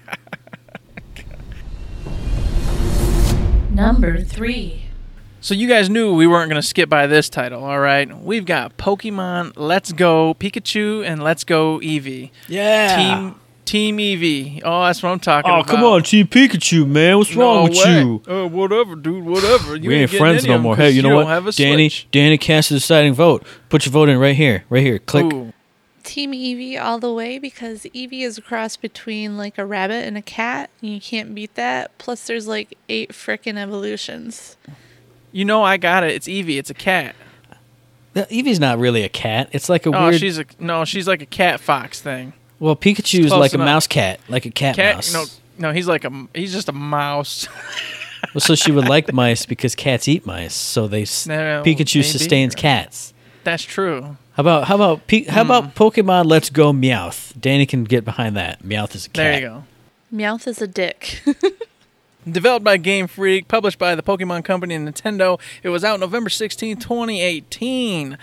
Number 3.71 4.23
three. 4.23 4.86
So 5.47 5.55
you 5.55 5.69
guys 5.69 5.89
knew 5.89 6.13
we 6.13 6.27
weren't 6.27 6.51
going 6.51 6.61
to 6.61 6.67
skip 6.67 6.89
by 6.89 7.07
this 7.07 7.29
title, 7.29 7.63
all 7.63 7.79
right? 7.79 8.13
We've 8.21 8.45
got 8.45 8.77
Pokemon 8.79 9.53
Let's 9.55 9.93
Go 9.93 10.35
Pikachu 10.35 11.07
and 11.07 11.23
Let's 11.23 11.45
Go 11.45 11.79
Eevee. 11.79 12.33
Yeah. 12.49 12.97
Team 12.97 13.41
Team 13.65 13.99
Eevee. 13.99 14.61
Oh, 14.65 14.83
that's 14.87 15.05
what 15.05 15.11
I'm 15.11 15.21
talking 15.21 15.49
oh 15.53 15.61
about. 15.61 15.69
Oh, 15.69 15.73
come 15.73 15.85
on, 15.85 16.03
Team 16.03 16.27
Pikachu, 16.27 16.85
man. 16.85 17.19
What's 17.19 17.37
wrong 17.37 17.69
with 17.69 17.79
way. 17.79 18.01
you? 18.01 18.23
Oh, 18.27 18.49
whatever, 18.49 18.97
dude. 18.97 19.25
Whatever. 19.25 19.77
You 19.77 19.91
we 19.91 19.95
ain't 19.95 20.11
getting 20.11 20.19
friends 20.19 20.45
no 20.45 20.55
of 20.55 20.57
'em 20.57 20.63
more. 20.63 20.75
'cause 20.75 20.83
Hey, 20.83 20.91
you 20.91 21.03
know 21.03 21.11
don't 21.11 21.19
what? 21.19 21.27
Have 21.29 21.47
a 21.47 21.53
Danny, 21.53 21.91
Switch. 21.91 22.09
Danny 22.11 22.39
cast 22.39 22.71
the 22.71 22.75
deciding 22.75 23.15
vote. 23.15 23.47
Put 23.69 23.87
your 23.87 23.93
vote 23.93 24.09
in 24.09 24.19
right 24.19 24.35
here, 24.35 24.65
right 24.69 24.83
here. 24.83 24.99
Click. 24.99 25.33
Ooh. 25.33 25.53
Team 26.03 26.33
Eevee 26.33 26.83
all 26.83 26.99
the 26.99 27.13
way 27.13 27.39
because 27.39 27.85
Eevee 27.95 28.23
is 28.23 28.37
a 28.37 28.43
cross 28.43 28.77
between 28.77 29.37
like 29.37 29.59
a 29.59 29.65
rabbit 29.65 30.07
and 30.07 30.19
a 30.19 30.23
cat. 30.23 30.71
And 30.83 30.91
you 30.91 31.01
can't 31.01 31.37
beat 31.37 31.55
that. 31.55 31.97
Plus, 31.99 32.27
there's 32.27 32.49
like 32.49 32.77
eight 32.89 33.13
frickin' 33.13 33.57
evolutions. 33.57 34.57
You 35.37 35.45
know 35.45 35.63
I 35.63 35.77
got 35.77 36.03
it. 36.03 36.13
It's 36.15 36.27
Eevee. 36.29 36.59
It's 36.59 36.71
a 36.71 36.75
cat. 36.75 37.15
Uh, 38.15 38.25
Eevee's 38.31 38.59
not 38.59 38.79
really 38.79 39.03
a 39.03 39.09
cat. 39.11 39.51
It's 39.53 39.69
like 39.69 39.85
a 39.85 39.95
Oh, 39.95 40.09
weird. 40.09 40.19
she's 40.21 40.39
a 40.39 40.47
no. 40.59 40.85
She's 40.87 41.07
like 41.07 41.21
a 41.21 41.27
cat 41.27 41.61
fox 41.61 42.01
thing. 42.01 42.33
well, 42.59 42.75
Pikachu 42.75 43.21
is 43.21 43.27
close 43.27 43.41
like 43.41 43.53
a 43.53 43.59
mouse 43.59 43.87
cat, 43.87 44.19
like 44.29 44.47
a 44.47 44.51
cat, 44.51 44.77
Cat. 44.77 44.95
mouse. 44.97 45.13
No, 45.13 45.25
no. 45.59 45.73
He's 45.75 45.87
like 45.87 46.05
a. 46.05 46.27
He's 46.35 46.53
just 46.53 46.69
a 46.69 46.73
mouse. 46.73 47.49
Well, 48.35 48.41
so 48.41 48.55
she 48.55 48.73
would 48.73 48.89
like 48.89 49.13
mice 49.23 49.45
because 49.47 49.75
cats 49.75 50.09
eat 50.09 50.25
mice. 50.27 50.55
So 50.55 50.89
they 50.89 51.03
s- 51.03 51.27
No, 51.27 51.63
Pikachu 51.65 51.97
maybe. 51.97 52.03
sustains 52.03 52.55
cats. 52.55 53.13
That's 53.45 53.63
true. 53.63 54.17
How 54.33 54.41
about 54.41 54.65
how 54.65 54.75
about 54.75 55.07
P- 55.07 55.25
how 55.25 55.45
Hmm. 55.45 55.51
about 55.51 55.75
Pokemon 55.75 56.25
Let's 56.25 56.49
Go 56.51 56.73
Meowth? 56.73 57.39
Danny 57.39 57.67
can 57.67 57.85
get 57.85 58.05
behind 58.07 58.35
that. 58.37 58.63
Meowth 58.63 58.95
is 58.95 59.05
a 59.07 59.11
cat. 59.11 59.15
There 59.23 59.35
you 59.35 59.41
go. 59.47 59.65
Meowth 60.13 60.47
is 60.49 60.61
a 60.63 60.67
dick. 60.67 61.23
Developed 62.29 62.65
by 62.65 62.77
Game 62.77 63.07
Freak, 63.07 63.47
published 63.49 63.79
by 63.79 63.95
the 63.95 64.03
Pokemon 64.03 64.45
Company 64.45 64.75
and 64.75 64.89
Nintendo. 64.89 65.41
It 65.63 65.69
was 65.69 65.85
out 65.85 66.01
November 66.01 66.29
16, 66.29 66.77
2018 66.77 68.19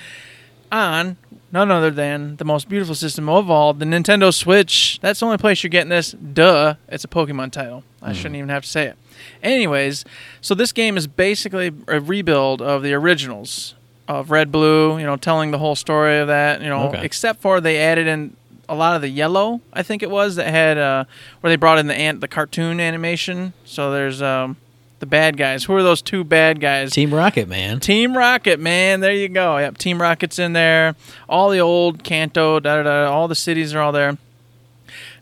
on 0.72 1.18
none 1.54 1.72
other 1.72 1.92
than 1.92 2.36
the 2.38 2.44
most 2.44 2.68
beautiful 2.68 2.96
system 2.96 3.30
of 3.30 3.50
all, 3.50 3.74
the 3.74 3.86
Nintendo 3.86 4.34
Switch. 4.34 5.00
That's 5.02 5.20
the 5.20 5.28
only 5.28 5.38
place 5.38 5.64
you're 5.64 5.70
getting 5.70 5.90
this. 5.90 6.12
Duh, 6.12 6.76
it's 6.90 7.04
a 7.04 7.08
Pokemon 7.08 7.52
title. 7.52 7.84
I 8.02 8.08
mm-hmm. 8.08 8.16
shouldn't 8.16 8.36
even 8.36 8.50
have 8.50 8.64
to 8.64 8.70
say 8.70 8.88
it. 8.88 8.98
Anyways, 9.42 10.04
so 10.42 10.56
this 10.56 10.72
game 10.72 10.98
is 10.98 11.08
basically 11.08 11.72
a 11.88 12.00
rebuild 12.02 12.62
of 12.62 12.82
the 12.82 12.94
originals 12.94 13.76
of 14.08 14.32
Red 14.32 14.52
Blue, 14.52 14.98
you 14.98 15.06
know, 15.06 15.16
telling 15.16 15.52
the 15.52 15.60
whole 15.60 15.76
story 15.76 16.18
of 16.18 16.28
that, 16.28 16.62
you 16.62 16.68
know, 16.68 16.88
Okay. 16.88 17.06
except 17.06 17.42
for 17.42 17.62
they 17.62 17.80
added 17.80 18.08
in 18.08 18.36
a 18.70 18.76
lot 18.76 18.96
of 18.96 19.02
the 19.02 19.10
yellow, 19.10 19.62
I 19.72 19.84
think 19.84 20.04
it 20.04 20.10
was, 20.10 20.36
that 20.36 20.48
had 20.48 20.78
uh 20.78 21.06
where 21.42 21.52
they 21.52 21.56
brought 21.56 21.80
in 21.80 21.88
the 21.88 21.96
ant 21.96 22.22
the 22.22 22.28
cartoon 22.28 22.80
animation. 22.80 23.54
So 23.66 23.92
there's 23.92 24.22
um 24.22 24.58
the 25.00 25.06
bad 25.06 25.36
guys. 25.36 25.66
Who 25.66 25.76
are 25.76 25.84
those 25.84 26.02
two 26.02 26.24
bad 26.24 26.62
guys? 26.62 26.92
Team 26.92 27.14
Rocket, 27.14 27.50
man. 27.50 27.80
Team 27.82 28.16
Rocket, 28.16 28.60
man. 28.60 29.02
There 29.02 29.12
you 29.12 29.28
go. 29.28 29.58
Yep, 29.58 29.78
Team 29.78 30.02
Rocket's 30.02 30.40
in 30.40 30.54
there. 30.54 30.96
All 31.28 31.50
the 31.50 31.60
old 31.60 32.04
Kanto, 32.04 32.60
da 32.60 32.78
da 32.78 32.84
da. 32.84 33.12
All 33.12 33.28
the 33.28 33.36
cities 33.36 33.76
are 33.76 33.82
all 33.82 33.92
there. 33.92 34.18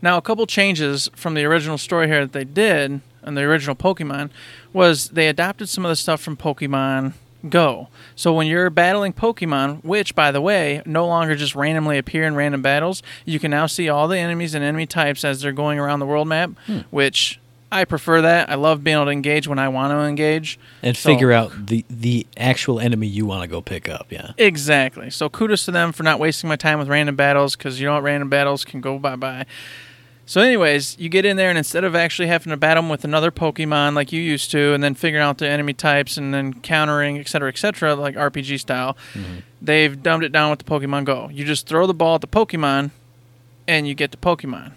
Now, 0.02 0.18
a 0.18 0.22
couple 0.22 0.46
changes 0.46 1.10
from 1.16 1.34
the 1.34 1.46
original 1.46 1.78
story 1.78 2.08
here 2.08 2.22
that 2.22 2.34
they 2.34 2.44
did 2.44 3.02
and 3.24 3.38
the 3.38 3.42
original 3.42 3.76
Pokemon 3.76 4.30
was 4.74 5.10
they 5.10 5.28
adopted 5.28 5.70
some 5.70 5.86
of 5.86 5.90
the 5.90 5.96
stuff 5.96 6.22
from 6.22 6.38
Pokemon 6.38 7.14
Go. 7.50 7.88
So 8.16 8.34
when 8.34 8.48
you're 8.48 8.70
battling 8.70 9.14
Pokemon, 9.14 9.84
which 9.84 10.14
by 10.16 10.32
the 10.32 10.42
way, 10.42 10.82
no 10.86 11.08
longer 11.08 11.36
just 11.36 11.56
randomly 11.56 11.98
appear 11.98 12.24
in 12.24 12.36
random 12.36 12.62
battles, 12.62 13.02
you 13.26 13.40
can 13.40 13.52
now 13.52 13.66
see 13.66 13.90
all 13.90 14.08
the 14.08 14.18
enemies 14.18 14.54
and 14.54 14.64
enemy 14.64 14.86
types 14.86 15.24
as 15.24 15.42
they're 15.42 15.52
going 15.52 15.80
around 15.80 16.00
the 16.00 16.06
world 16.06 16.28
map, 16.28 16.52
hmm. 16.68 16.80
which 16.92 17.40
I 17.72 17.86
prefer 17.86 18.22
that. 18.22 18.50
I 18.50 18.56
love 18.56 18.84
being 18.84 18.98
able 18.98 19.06
to 19.06 19.12
engage 19.12 19.48
when 19.48 19.58
I 19.58 19.70
want 19.70 19.92
to 19.92 20.00
engage. 20.00 20.60
And 20.84 20.96
So- 20.98 21.10
figure 21.10 21.32
out 21.32 21.68
the 21.68 21.86
the 21.90 22.28
actual 22.36 22.80
enemy 22.80 23.08
you 23.08 23.26
want 23.26 23.44
to 23.44 23.48
go 23.48 23.62
pick 23.62 23.88
up. 23.88 24.08
Yeah. 24.10 24.32
Exactly. 24.38 25.10
So 25.10 25.30
kudos 25.30 25.66
to 25.66 25.72
them 25.72 25.94
for 25.94 26.04
not 26.04 26.20
wasting 26.20 26.50
my 26.50 26.58
time 26.58 26.80
with 26.80 26.90
random 26.90 27.16
battles 27.16 27.56
because 27.56 27.80
you 27.80 27.88
know 27.88 27.94
what, 27.94 28.04
random 28.04 28.30
battles 28.30 28.66
can 28.66 28.82
go 28.82 29.00
bye 29.00 29.16
bye. 29.16 29.46
So, 30.32 30.40
anyways, 30.40 30.98
you 30.98 31.10
get 31.10 31.26
in 31.26 31.36
there, 31.36 31.50
and 31.50 31.58
instead 31.58 31.84
of 31.84 31.94
actually 31.94 32.30
having 32.30 32.52
to 32.52 32.56
battle 32.56 32.84
them 32.84 32.90
with 32.90 33.04
another 33.04 33.32
Pokemon 33.32 33.96
like 33.96 34.14
you 34.14 34.22
used 34.22 34.50
to, 34.52 34.74
and 34.74 34.82
then 34.82 34.96
figuring 34.96 35.22
out 35.22 35.40
the 35.40 35.50
enemy 35.50 35.74
types 35.74 36.16
and 36.16 36.34
then 36.34 36.54
countering, 36.54 37.20
et 37.20 37.28
cetera, 37.28 37.50
et 37.50 37.58
cetera, 37.58 37.96
like 37.96 38.16
RPG 38.16 38.62
style, 38.62 38.96
mm-hmm. 39.14 39.40
they've 39.62 40.02
dumbed 40.02 40.24
it 40.24 40.32
down 40.32 40.50
with 40.50 40.60
the 40.60 40.64
Pokemon 40.64 41.04
Go. 41.04 41.28
You 41.34 41.44
just 41.44 41.68
throw 41.68 41.86
the 41.86 41.94
ball 41.94 42.16
at 42.16 42.22
the 42.22 42.28
Pokemon, 42.28 42.92
and 43.68 43.90
you 43.90 43.94
get 43.94 44.12
the 44.12 44.18
Pokemon. 44.18 44.72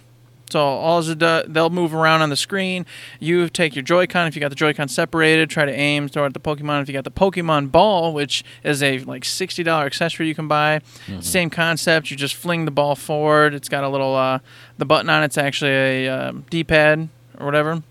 So 0.55 0.61
all 0.61 1.01
it 1.01 1.19
does, 1.19 1.47
they'll 1.49 1.69
move 1.69 1.93
around 1.93 2.23
on 2.23 2.31
the 2.31 2.37
screen. 2.37 2.87
You 3.19 3.49
take 3.49 3.75
your 3.75 3.83
Joy-Con 3.83 4.29
if 4.29 4.37
you 4.37 4.41
got 4.41 4.51
the 4.51 4.55
Joy-Con 4.55 4.87
separated. 4.87 5.51
Try 5.51 5.65
to 5.65 5.73
aim, 5.73 6.07
throw 6.07 6.27
at 6.27 6.33
the 6.33 6.39
Pokemon. 6.39 6.81
If 6.83 6.87
you 6.89 6.93
got 6.95 7.03
the 7.03 7.11
Pokemon 7.11 7.73
Ball, 7.73 8.13
which 8.13 8.45
is 8.63 8.81
a 8.81 9.01
like 9.01 9.25
sixty 9.25 9.65
dollar 9.65 9.85
accessory 9.85 10.29
you 10.29 10.35
can 10.37 10.47
buy, 10.47 10.81
same 11.21 11.51
concept. 11.51 12.09
You 12.09 12.17
just 12.17 12.37
fling 12.37 12.67
the 12.67 12.71
ball 12.71 12.95
forward. 12.95 13.53
It's 13.53 13.69
got 13.69 13.83
a 13.83 13.89
little 13.89 14.15
uh, 14.15 14.39
the 14.79 14.85
button 14.85 15.11
on 15.11 15.25
it's 15.25 15.37
actually 15.37 15.73
a 15.73 16.09
um, 16.09 16.45
D-pad 16.51 17.09
or 17.41 17.47
whatever 17.47 17.83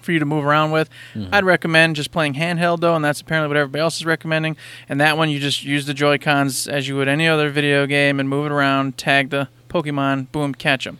for 0.00 0.12
you 0.12 0.20
to 0.20 0.24
move 0.24 0.44
around 0.44 0.70
with. 0.70 0.88
I'd 1.32 1.44
recommend 1.44 1.96
just 1.96 2.12
playing 2.12 2.34
handheld 2.34 2.78
though, 2.78 2.94
and 2.94 3.04
that's 3.04 3.20
apparently 3.20 3.48
what 3.48 3.56
everybody 3.56 3.82
else 3.82 3.96
is 3.96 4.06
recommending. 4.06 4.56
And 4.88 5.00
that 5.00 5.16
one 5.18 5.28
you 5.28 5.40
just 5.40 5.64
use 5.64 5.86
the 5.86 5.94
Joy 5.94 6.18
Cons 6.18 6.68
as 6.68 6.86
you 6.86 6.94
would 6.94 7.08
any 7.08 7.26
other 7.26 7.50
video 7.50 7.84
game 7.84 8.20
and 8.20 8.28
move 8.28 8.46
it 8.46 8.52
around, 8.52 8.96
tag 8.96 9.30
the 9.30 9.48
Pokemon, 9.68 10.30
boom, 10.30 10.54
catch 10.54 10.84
them. 10.84 10.98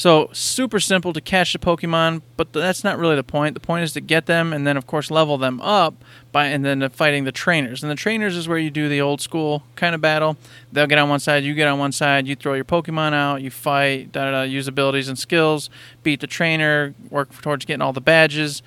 So 0.00 0.30
super 0.32 0.80
simple 0.80 1.12
to 1.12 1.20
catch 1.20 1.52
the 1.52 1.58
Pokemon, 1.58 2.22
but 2.38 2.54
that's 2.54 2.82
not 2.82 2.98
really 2.98 3.16
the 3.16 3.22
point. 3.22 3.52
The 3.52 3.60
point 3.60 3.84
is 3.84 3.92
to 3.92 4.00
get 4.00 4.24
them 4.24 4.50
and 4.54 4.66
then 4.66 4.78
of 4.78 4.86
course 4.86 5.10
level 5.10 5.36
them 5.36 5.60
up 5.60 5.92
by 6.32 6.46
and 6.46 6.64
then 6.64 6.88
fighting 6.88 7.24
the 7.24 7.32
trainers. 7.32 7.82
And 7.82 7.92
the 7.92 7.96
trainers 7.96 8.34
is 8.34 8.48
where 8.48 8.56
you 8.56 8.70
do 8.70 8.88
the 8.88 9.02
old 9.02 9.20
school 9.20 9.62
kind 9.76 9.94
of 9.94 10.00
battle. 10.00 10.38
They'll 10.72 10.86
get 10.86 10.96
on 10.96 11.10
one 11.10 11.20
side, 11.20 11.44
you 11.44 11.52
get 11.52 11.68
on 11.68 11.78
one 11.78 11.92
side, 11.92 12.26
you 12.26 12.34
throw 12.34 12.54
your 12.54 12.64
Pokemon 12.64 13.12
out, 13.12 13.42
you 13.42 13.50
fight, 13.50 14.10
da 14.10 14.24
da 14.24 14.30
da, 14.30 14.42
use 14.44 14.66
abilities 14.66 15.06
and 15.06 15.18
skills, 15.18 15.68
beat 16.02 16.20
the 16.20 16.26
trainer, 16.26 16.94
work 17.10 17.38
towards 17.42 17.66
getting 17.66 17.82
all 17.82 17.92
the 17.92 18.00
badges. 18.00 18.62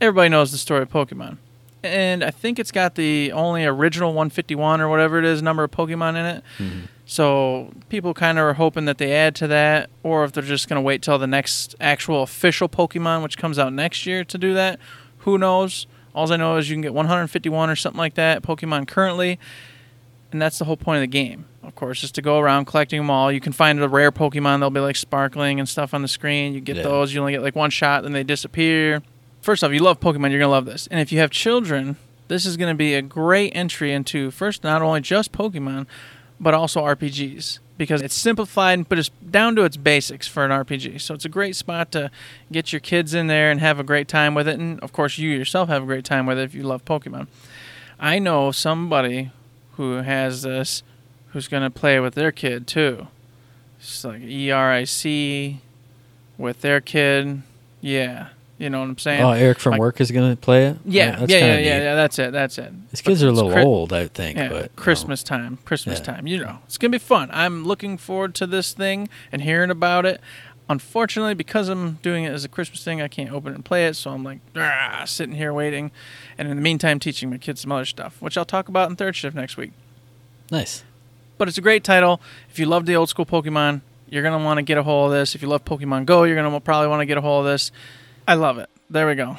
Everybody 0.00 0.30
knows 0.30 0.52
the 0.52 0.58
story 0.58 0.80
of 0.80 0.90
Pokemon. 0.90 1.36
And 1.82 2.24
I 2.24 2.30
think 2.30 2.58
it's 2.58 2.72
got 2.72 2.94
the 2.94 3.30
only 3.32 3.66
original 3.66 4.14
151 4.14 4.80
or 4.80 4.88
whatever 4.88 5.18
it 5.18 5.26
is 5.26 5.42
number 5.42 5.64
of 5.64 5.70
Pokemon 5.70 6.16
in 6.16 6.24
it. 6.24 6.44
Mm-hmm. 6.58 6.80
So 7.10 7.72
people 7.88 8.12
kind 8.12 8.38
of 8.38 8.44
are 8.44 8.52
hoping 8.52 8.84
that 8.84 8.98
they 8.98 9.12
add 9.14 9.34
to 9.36 9.46
that, 9.46 9.88
or 10.02 10.24
if 10.24 10.32
they're 10.32 10.42
just 10.42 10.68
going 10.68 10.76
to 10.76 10.82
wait 10.82 11.00
till 11.00 11.18
the 11.18 11.26
next 11.26 11.74
actual 11.80 12.22
official 12.22 12.68
Pokemon, 12.68 13.22
which 13.22 13.38
comes 13.38 13.58
out 13.58 13.72
next 13.72 14.04
year, 14.04 14.24
to 14.24 14.36
do 14.36 14.52
that. 14.52 14.78
Who 15.20 15.38
knows? 15.38 15.86
All 16.14 16.30
I 16.30 16.36
know 16.36 16.58
is 16.58 16.68
you 16.68 16.74
can 16.74 16.82
get 16.82 16.92
151 16.92 17.70
or 17.70 17.76
something 17.76 17.98
like 17.98 18.12
that 18.14 18.42
Pokemon 18.42 18.88
currently, 18.88 19.38
and 20.32 20.42
that's 20.42 20.58
the 20.58 20.66
whole 20.66 20.76
point 20.76 20.98
of 20.98 21.00
the 21.00 21.06
game. 21.06 21.46
Of 21.62 21.74
course, 21.74 22.02
just 22.02 22.14
to 22.16 22.22
go 22.22 22.40
around 22.40 22.66
collecting 22.66 22.98
them 23.00 23.08
all. 23.10 23.32
You 23.32 23.40
can 23.40 23.52
find 23.54 23.80
a 23.82 23.88
rare 23.88 24.12
Pokemon; 24.12 24.60
they'll 24.60 24.68
be 24.68 24.80
like 24.80 24.96
sparkling 24.96 25.58
and 25.58 25.66
stuff 25.68 25.94
on 25.94 26.02
the 26.02 26.08
screen. 26.08 26.52
You 26.52 26.60
get 26.60 26.76
Yeah. 26.76 26.82
those. 26.82 27.14
You 27.14 27.20
only 27.20 27.32
get 27.32 27.42
like 27.42 27.56
one 27.56 27.70
shot, 27.70 28.02
then 28.02 28.12
they 28.12 28.22
disappear. 28.22 29.00
First 29.40 29.64
off, 29.64 29.72
you 29.72 29.78
love 29.80 29.98
Pokemon, 29.98 30.30
you're 30.30 30.40
gonna 30.40 30.50
love 30.50 30.66
this. 30.66 30.86
And 30.90 31.00
if 31.00 31.10
you 31.10 31.20
have 31.20 31.30
children, 31.30 31.96
this 32.28 32.44
is 32.44 32.58
gonna 32.58 32.74
be 32.74 32.92
a 32.94 33.00
great 33.00 33.52
entry 33.54 33.92
into 33.92 34.30
first 34.30 34.62
not 34.62 34.82
only 34.82 35.00
just 35.00 35.32
Pokemon, 35.32 35.86
but 36.40 36.54
also 36.54 36.82
RPGs 36.82 37.58
because 37.76 38.02
it's 38.02 38.14
simplified, 38.14 38.88
but 38.88 38.98
it's 38.98 39.10
down 39.30 39.54
to 39.56 39.64
its 39.64 39.76
basics 39.76 40.26
for 40.26 40.44
an 40.44 40.50
RPG. 40.50 41.00
So 41.00 41.14
it's 41.14 41.24
a 41.24 41.28
great 41.28 41.54
spot 41.56 41.92
to 41.92 42.10
get 42.50 42.72
your 42.72 42.80
kids 42.80 43.14
in 43.14 43.28
there 43.28 43.50
and 43.50 43.60
have 43.60 43.78
a 43.78 43.84
great 43.84 44.08
time 44.08 44.34
with 44.34 44.48
it, 44.48 44.58
and 44.58 44.80
of 44.80 44.92
course 44.92 45.16
you 45.16 45.30
yourself 45.30 45.68
have 45.68 45.84
a 45.84 45.86
great 45.86 46.04
time 46.04 46.26
with 46.26 46.38
it 46.38 46.42
if 46.42 46.54
you 46.54 46.64
love 46.64 46.84
Pokemon. 46.84 47.28
I 48.00 48.18
know 48.18 48.52
somebody 48.52 49.30
who 49.72 49.96
has 49.96 50.42
this 50.42 50.82
who's 51.28 51.48
gonna 51.48 51.70
play 51.70 52.00
with 52.00 52.14
their 52.14 52.32
kid 52.32 52.66
too. 52.66 53.06
It's 53.78 54.04
like 54.04 54.22
ERIC 54.22 55.58
with 56.36 56.60
their 56.62 56.80
kid. 56.80 57.42
Yeah, 57.80 58.28
you 58.58 58.68
know 58.70 58.80
what 58.80 58.88
I'm 58.88 58.98
saying. 58.98 59.22
Oh, 59.22 59.30
Eric 59.32 59.58
from 59.60 59.72
Like- 59.72 59.80
work 59.80 60.00
is 60.00 60.10
going 60.10 60.30
to 60.30 60.36
play 60.36 60.66
it. 60.66 60.76
yeah, 60.84 61.16
that's 61.16 61.30
yeah, 61.32 61.38
yeah, 61.38 61.58
yeah, 61.58 61.82
yeah. 61.82 61.94
That's 61.94 62.18
it. 62.18 62.32
That's 62.32 62.58
it. 62.58 62.72
His 62.90 63.00
kids 63.00 63.22
are 63.22 63.28
a 63.28 63.32
little 63.32 63.50
Chri- 63.50 63.64
old, 63.64 63.92
I 63.92 64.08
think. 64.08 64.36
yeah, 64.36 64.48
but 64.48 64.54
you 64.56 64.62
know. 64.62 64.68
Christmas 64.76 65.22
time, 65.22 65.58
Christmas 65.64 65.98
Yeah. 66.00 66.04
time. 66.04 66.26
You 66.26 66.38
know, 66.38 66.58
it's 66.66 66.76
gonna 66.78 66.90
be 66.90 66.98
fun. 66.98 67.30
I'm 67.32 67.64
looking 67.64 67.96
forward 67.96 68.34
to 68.36 68.46
this 68.46 68.72
thing 68.72 69.08
and 69.32 69.42
hearing 69.42 69.70
about 69.70 70.04
it. 70.06 70.20
Unfortunately, 70.70 71.32
because 71.32 71.70
I'm 71.70 71.92
doing 72.02 72.24
it 72.24 72.32
as 72.32 72.44
a 72.44 72.48
Christmas 72.48 72.84
thing, 72.84 73.00
I 73.00 73.08
can't 73.08 73.32
open 73.32 73.52
it 73.52 73.54
and 73.54 73.64
play 73.64 73.86
it. 73.86 73.94
So 73.94 74.10
I'm 74.10 74.22
like 74.22 74.40
"Ah," 74.54 75.04
sitting 75.06 75.34
here 75.36 75.50
waiting, 75.54 75.90
and 76.36 76.46
in 76.46 76.56
the 76.56 76.62
meantime, 76.62 76.98
teaching 76.98 77.30
my 77.30 77.38
kids 77.38 77.62
some 77.62 77.72
other 77.72 77.86
stuff, 77.86 78.16
which 78.20 78.36
I'll 78.36 78.44
talk 78.44 78.68
about 78.68 78.90
in 78.90 78.96
third 78.96 79.16
shift 79.16 79.34
next 79.34 79.56
week. 79.56 79.72
nice. 80.50 80.82
But 81.38 81.46
it's 81.46 81.56
a 81.56 81.60
great 81.60 81.84
title. 81.84 82.20
If 82.50 82.58
you 82.58 82.66
love 82.66 82.84
the 82.84 82.96
old 82.96 83.08
school 83.08 83.24
Pokemon, 83.24 83.80
you're 84.10 84.24
gonna 84.24 84.44
want 84.44 84.58
to 84.58 84.62
get 84.62 84.76
a 84.76 84.82
hold 84.82 85.12
of 85.12 85.16
this. 85.18 85.34
If 85.36 85.40
you 85.42 85.46
love 85.48 85.64
Pokemon 85.64 86.04
Go, 86.04 86.24
you're 86.24 86.34
gonna 86.36 86.58
probably 86.60 86.88
want 86.88 87.00
to 87.00 87.06
get 87.06 87.16
a 87.16 87.20
hold 87.20 87.46
of 87.46 87.52
this. 87.52 87.70
I 88.28 88.34
love 88.34 88.58
it. 88.58 88.68
There 88.90 89.06
we 89.08 89.14
go. 89.14 89.38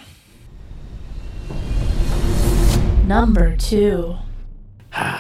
Number 3.06 3.56
two. 3.56 4.16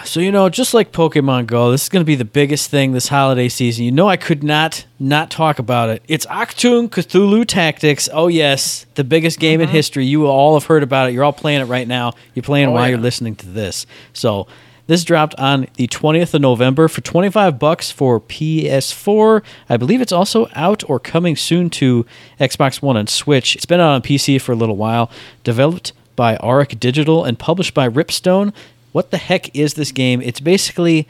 So 0.05 0.19
you 0.19 0.31
know, 0.31 0.49
just 0.49 0.73
like 0.73 0.91
Pokemon 0.91 1.45
Go, 1.45 1.69
this 1.69 1.83
is 1.83 1.89
going 1.89 2.01
to 2.01 2.05
be 2.05 2.15
the 2.15 2.25
biggest 2.25 2.71
thing 2.71 2.91
this 2.93 3.07
holiday 3.07 3.47
season. 3.47 3.85
You 3.85 3.91
know, 3.91 4.09
I 4.09 4.17
could 4.17 4.43
not 4.43 4.85
not 4.97 5.29
talk 5.29 5.59
about 5.59 5.89
it. 5.89 6.01
It's 6.07 6.25
Achtung 6.25 6.89
Cthulhu 6.89 7.45
Tactics. 7.45 8.09
Oh 8.11 8.27
yes, 8.27 8.87
the 8.95 9.03
biggest 9.03 9.39
game 9.39 9.61
in 9.61 9.69
history. 9.69 10.05
You 10.07 10.25
all 10.25 10.55
have 10.55 10.65
heard 10.65 10.81
about 10.81 11.09
it. 11.09 11.13
You're 11.13 11.23
all 11.23 11.31
playing 11.33 11.61
it 11.61 11.65
right 11.65 11.87
now. 11.87 12.13
You're 12.33 12.41
playing 12.43 12.65
Mm-hmm. 12.65 12.71
Oh, 12.71 12.73
while 12.73 12.83
yeah. 12.85 12.89
you're 12.89 12.99
listening 12.99 13.35
to 13.37 13.45
this. 13.45 13.85
So 14.13 14.47
this 14.89 15.03
dropped 15.03 15.35
on 15.35 15.67
the 15.75 15.87
20th 15.87 16.33
of 16.33 16.41
November 16.41 16.87
for 16.87 17.01
25 17.01 17.59
bucks 17.59 17.91
for 17.91 18.19
PS4. 18.19 19.43
I 19.69 19.77
believe 19.77 20.01
it's 20.01 20.11
also 20.11 20.49
out 20.55 20.83
or 20.89 20.99
coming 20.99 21.35
soon 21.35 21.69
to 21.69 22.07
Xbox 22.39 22.81
One 22.81 22.97
and 22.97 23.07
Switch. 23.07 23.55
It's 23.55 23.67
been 23.67 23.79
out 23.79 23.93
on 23.93 24.01
PC 24.01 24.41
for 24.41 24.51
a 24.51 24.55
little 24.55 24.75
while. 24.75 25.11
Developed 25.43 25.93
by 26.15 26.37
Auroch 26.37 26.79
Digital 26.79 27.23
and 27.23 27.37
published 27.37 27.75
by 27.75 27.87
Ripstone. 27.87 28.51
What 28.91 29.11
the 29.11 29.19
heck 29.19 29.55
is 29.55 29.75
this 29.75 29.91
game? 29.91 30.23
It's 30.23 30.39
basically 30.39 31.07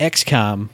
XCOM 0.00 0.68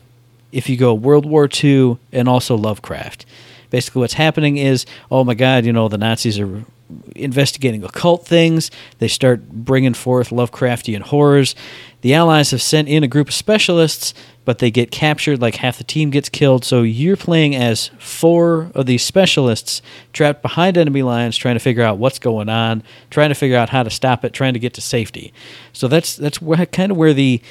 if 0.51 0.71
you 0.71 0.79
go 0.79 0.95
World 0.95 1.27
War 1.27 1.51
II 1.63 1.99
and 2.11 2.27
also 2.27 2.57
Lovecraft. 2.57 3.27
Basically, 3.69 4.01
what's 4.01 4.15
happening 4.15 4.57
is, 4.57 4.87
oh 5.11 5.25
my 5.25 5.35
God, 5.35 5.67
you 5.67 5.75
know, 5.75 5.89
the 5.89 5.99
Nazis 5.99 6.39
are 6.39 6.65
investigating 7.15 7.85
occult 7.85 8.27
things. 8.27 8.71
They 8.99 9.09
start 9.09 9.49
bringing 9.49 9.95
forth 9.95 10.31
Lovecraftian 10.31 11.03
horrors. 11.03 11.55
The 12.03 12.15
Allies 12.15 12.53
have 12.53 12.63
sent 12.63 12.89
in 12.89 13.03
a 13.03 13.09
group 13.09 13.29
of 13.29 13.35
specialists, 13.35 14.15
but 14.45 14.59
they 14.59 14.71
get 14.71 14.91
captured. 14.91 15.41
Like 15.41 15.57
half 15.57 15.79
the 15.79 15.85
team 15.85 16.11
gets 16.11 16.29
killed. 16.29 16.65
So 16.65 16.83
you're 16.83 17.17
playing 17.17 17.57
as 17.57 17.89
four 17.99 18.71
of 18.75 18.87
these 18.87 19.03
specialists 19.03 19.83
trapped 20.13 20.43
behind 20.43 20.79
enemy 20.79 21.03
lines, 21.03 21.37
trying 21.37 21.57
to 21.57 21.61
figure 21.61 21.83
out 21.83 21.99
what's 21.99 22.19
going 22.19 22.49
on, 22.49 22.83
trying 23.11 23.31
to 23.31 23.35
figure 23.35 23.57
out 23.57 23.71
how 23.71 23.83
to 23.83 23.91
stop 23.91 24.25
it, 24.25 24.33
trying 24.33 24.53
to 24.55 24.61
get 24.61 24.75
to 24.75 24.81
safety. 24.81 25.33
So 25.73 25.89
that's 25.89 26.17
that's 26.17 26.41
where, 26.41 26.65
kind 26.67 26.93
of 26.93 26.99
where 26.99 27.15
the 27.15 27.43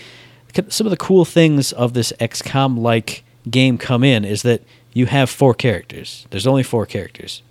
some 0.70 0.88
of 0.88 0.92
the 0.92 0.98
cool 0.98 1.26
things 1.26 1.74
of 1.74 1.94
this 1.94 2.14
XCOM 2.20 2.80
like 2.80 3.24
game 3.50 3.78
come 3.78 4.04
in 4.04 4.24
is 4.24 4.44
that 4.44 4.62
you 4.94 5.06
have 5.08 5.30
four 5.30 5.54
characters. 5.54 6.26
There's 6.30 6.48
only 6.48 6.64
four 6.64 6.86
characters. 6.86 7.44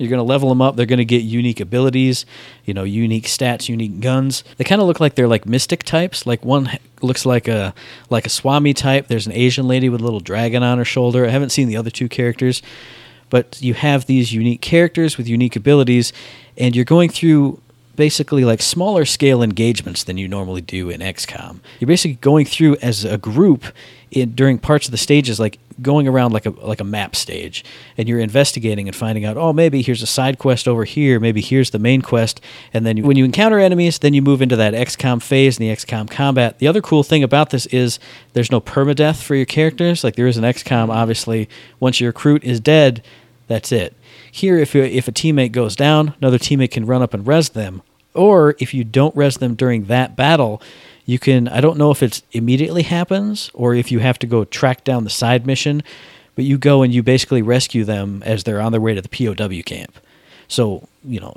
You're 0.00 0.08
going 0.08 0.16
to 0.16 0.24
level 0.24 0.48
them 0.48 0.62
up. 0.62 0.76
They're 0.76 0.86
going 0.86 0.96
to 0.96 1.04
get 1.04 1.24
unique 1.24 1.60
abilities, 1.60 2.24
you 2.64 2.72
know, 2.72 2.84
unique 2.84 3.26
stats, 3.26 3.68
unique 3.68 4.00
guns. 4.00 4.42
They 4.56 4.64
kind 4.64 4.80
of 4.80 4.86
look 4.86 4.98
like 4.98 5.14
they're 5.14 5.28
like 5.28 5.44
mystic 5.44 5.82
types. 5.82 6.24
Like 6.24 6.42
one 6.42 6.78
looks 7.02 7.26
like 7.26 7.46
a 7.46 7.74
like 8.08 8.24
a 8.24 8.30
Swami 8.30 8.72
type. 8.72 9.08
There's 9.08 9.26
an 9.26 9.34
Asian 9.34 9.68
lady 9.68 9.90
with 9.90 10.00
a 10.00 10.04
little 10.04 10.20
dragon 10.20 10.62
on 10.62 10.78
her 10.78 10.86
shoulder. 10.86 11.26
I 11.26 11.28
haven't 11.28 11.50
seen 11.50 11.68
the 11.68 11.76
other 11.76 11.90
two 11.90 12.08
characters, 12.08 12.62
but 13.28 13.60
you 13.60 13.74
have 13.74 14.06
these 14.06 14.32
unique 14.32 14.62
characters 14.62 15.18
with 15.18 15.28
unique 15.28 15.54
abilities, 15.54 16.14
and 16.56 16.74
you're 16.74 16.86
going 16.86 17.10
through 17.10 17.60
basically 17.96 18.44
like 18.44 18.62
smaller 18.62 19.04
scale 19.04 19.42
engagements 19.42 20.04
than 20.04 20.16
you 20.18 20.28
normally 20.28 20.60
do 20.60 20.90
in 20.90 21.00
XCOM. 21.00 21.60
You're 21.78 21.88
basically 21.88 22.18
going 22.20 22.46
through 22.46 22.76
as 22.76 23.04
a 23.04 23.18
group 23.18 23.64
in, 24.10 24.32
during 24.32 24.58
parts 24.58 24.86
of 24.86 24.92
the 24.92 24.98
stages, 24.98 25.38
like 25.38 25.58
going 25.82 26.08
around 26.08 26.32
like 26.32 26.46
a 26.46 26.50
like 26.50 26.80
a 26.80 26.84
map 26.84 27.14
stage, 27.16 27.64
and 27.96 28.08
you're 28.08 28.20
investigating 28.20 28.88
and 28.88 28.96
finding 28.96 29.24
out, 29.24 29.36
oh, 29.36 29.52
maybe 29.52 29.82
here's 29.82 30.02
a 30.02 30.06
side 30.06 30.38
quest 30.38 30.66
over 30.66 30.84
here, 30.84 31.20
maybe 31.20 31.40
here's 31.40 31.70
the 31.70 31.78
main 31.78 32.02
quest, 32.02 32.40
and 32.72 32.84
then 32.84 33.02
when 33.02 33.16
you 33.16 33.24
encounter 33.24 33.58
enemies, 33.58 33.98
then 33.98 34.14
you 34.14 34.22
move 34.22 34.42
into 34.42 34.56
that 34.56 34.74
XCOM 34.74 35.22
phase 35.22 35.58
and 35.58 35.68
the 35.68 35.74
XCOM 35.74 36.10
combat. 36.10 36.58
The 36.58 36.68
other 36.68 36.82
cool 36.82 37.02
thing 37.02 37.22
about 37.22 37.50
this 37.50 37.66
is 37.66 37.98
there's 38.32 38.50
no 38.50 38.60
permadeath 38.60 39.22
for 39.22 39.34
your 39.34 39.46
characters, 39.46 40.02
like 40.04 40.16
there 40.16 40.26
is 40.26 40.36
an 40.36 40.44
XCOM. 40.44 40.88
Obviously, 40.88 41.48
once 41.78 42.00
your 42.00 42.08
recruit 42.08 42.44
is 42.44 42.60
dead, 42.60 43.02
that's 43.46 43.72
it. 43.72 43.94
Here, 44.30 44.58
if 44.58 44.74
if 44.76 45.08
a 45.08 45.12
teammate 45.12 45.52
goes 45.52 45.76
down, 45.76 46.14
another 46.20 46.38
teammate 46.38 46.70
can 46.70 46.86
run 46.86 47.02
up 47.02 47.14
and 47.14 47.26
res 47.26 47.50
them. 47.50 47.82
Or 48.14 48.56
if 48.58 48.74
you 48.74 48.84
don't 48.84 49.14
res 49.16 49.36
them 49.36 49.54
during 49.54 49.84
that 49.86 50.16
battle, 50.16 50.62
you 51.06 51.18
can. 51.18 51.48
I 51.48 51.60
don't 51.60 51.78
know 51.78 51.90
if 51.90 52.02
it 52.02 52.22
immediately 52.32 52.82
happens 52.82 53.50
or 53.54 53.74
if 53.74 53.90
you 53.90 53.98
have 54.00 54.18
to 54.20 54.26
go 54.26 54.44
track 54.44 54.84
down 54.84 55.04
the 55.04 55.10
side 55.10 55.46
mission, 55.46 55.82
but 56.34 56.44
you 56.44 56.58
go 56.58 56.82
and 56.82 56.92
you 56.92 57.02
basically 57.02 57.42
rescue 57.42 57.84
them 57.84 58.22
as 58.24 58.44
they're 58.44 58.60
on 58.60 58.72
their 58.72 58.80
way 58.80 58.94
to 58.94 59.02
the 59.02 59.08
POW 59.08 59.62
camp. 59.62 59.98
So 60.48 60.88
you 61.04 61.20
know, 61.20 61.34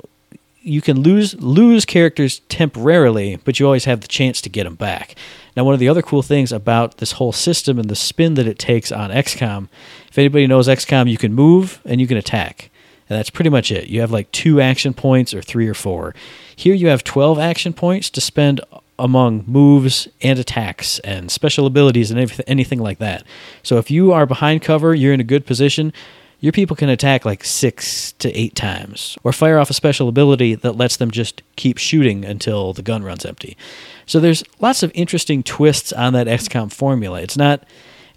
you 0.62 0.80
can 0.80 1.02
lose 1.02 1.40
lose 1.40 1.84
characters 1.84 2.40
temporarily, 2.48 3.36
but 3.44 3.60
you 3.60 3.66
always 3.66 3.84
have 3.84 4.00
the 4.00 4.08
chance 4.08 4.40
to 4.40 4.48
get 4.48 4.64
them 4.64 4.74
back. 4.74 5.14
Now, 5.56 5.64
one 5.64 5.74
of 5.74 5.80
the 5.80 5.88
other 5.88 6.02
cool 6.02 6.22
things 6.22 6.50
about 6.50 6.96
this 6.98 7.12
whole 7.12 7.32
system 7.32 7.78
and 7.78 7.88
the 7.88 7.94
spin 7.94 8.34
that 8.34 8.48
it 8.48 8.58
takes 8.58 8.90
on 8.90 9.10
XCOM, 9.10 9.68
if 10.08 10.18
anybody 10.18 10.46
knows 10.48 10.66
XCOM, 10.66 11.08
you 11.08 11.18
can 11.18 11.32
move 11.32 11.80
and 11.84 12.00
you 12.00 12.08
can 12.08 12.16
attack. 12.16 12.70
And 13.08 13.18
that's 13.18 13.30
pretty 13.30 13.50
much 13.50 13.70
it. 13.70 13.88
You 13.88 14.00
have 14.00 14.10
like 14.10 14.30
two 14.32 14.60
action 14.60 14.94
points 14.94 15.34
or 15.34 15.42
three 15.42 15.68
or 15.68 15.74
four. 15.74 16.14
Here 16.56 16.74
you 16.74 16.88
have 16.88 17.04
12 17.04 17.38
action 17.38 17.72
points 17.72 18.10
to 18.10 18.20
spend 18.20 18.60
among 18.98 19.44
moves 19.46 20.08
and 20.22 20.38
attacks 20.38 21.00
and 21.00 21.30
special 21.30 21.66
abilities 21.66 22.10
and 22.10 22.42
anything 22.46 22.78
like 22.78 22.98
that. 22.98 23.24
So 23.62 23.78
if 23.78 23.90
you 23.90 24.12
are 24.12 24.26
behind 24.26 24.62
cover, 24.62 24.94
you're 24.94 25.12
in 25.12 25.20
a 25.20 25.24
good 25.24 25.46
position, 25.46 25.92
your 26.40 26.52
people 26.52 26.76
can 26.76 26.88
attack 26.88 27.24
like 27.24 27.42
six 27.42 28.12
to 28.12 28.30
eight 28.38 28.54
times 28.54 29.16
or 29.24 29.32
fire 29.32 29.58
off 29.58 29.70
a 29.70 29.74
special 29.74 30.08
ability 30.08 30.54
that 30.56 30.76
lets 30.76 30.96
them 30.98 31.10
just 31.10 31.42
keep 31.56 31.78
shooting 31.78 32.24
until 32.24 32.72
the 32.72 32.82
gun 32.82 33.02
runs 33.02 33.24
empty. 33.24 33.56
So 34.06 34.20
there's 34.20 34.44
lots 34.60 34.82
of 34.82 34.92
interesting 34.94 35.42
twists 35.42 35.92
on 35.92 36.12
that 36.12 36.26
XCOM 36.26 36.72
formula. 36.72 37.22
It's 37.22 37.36
not 37.36 37.64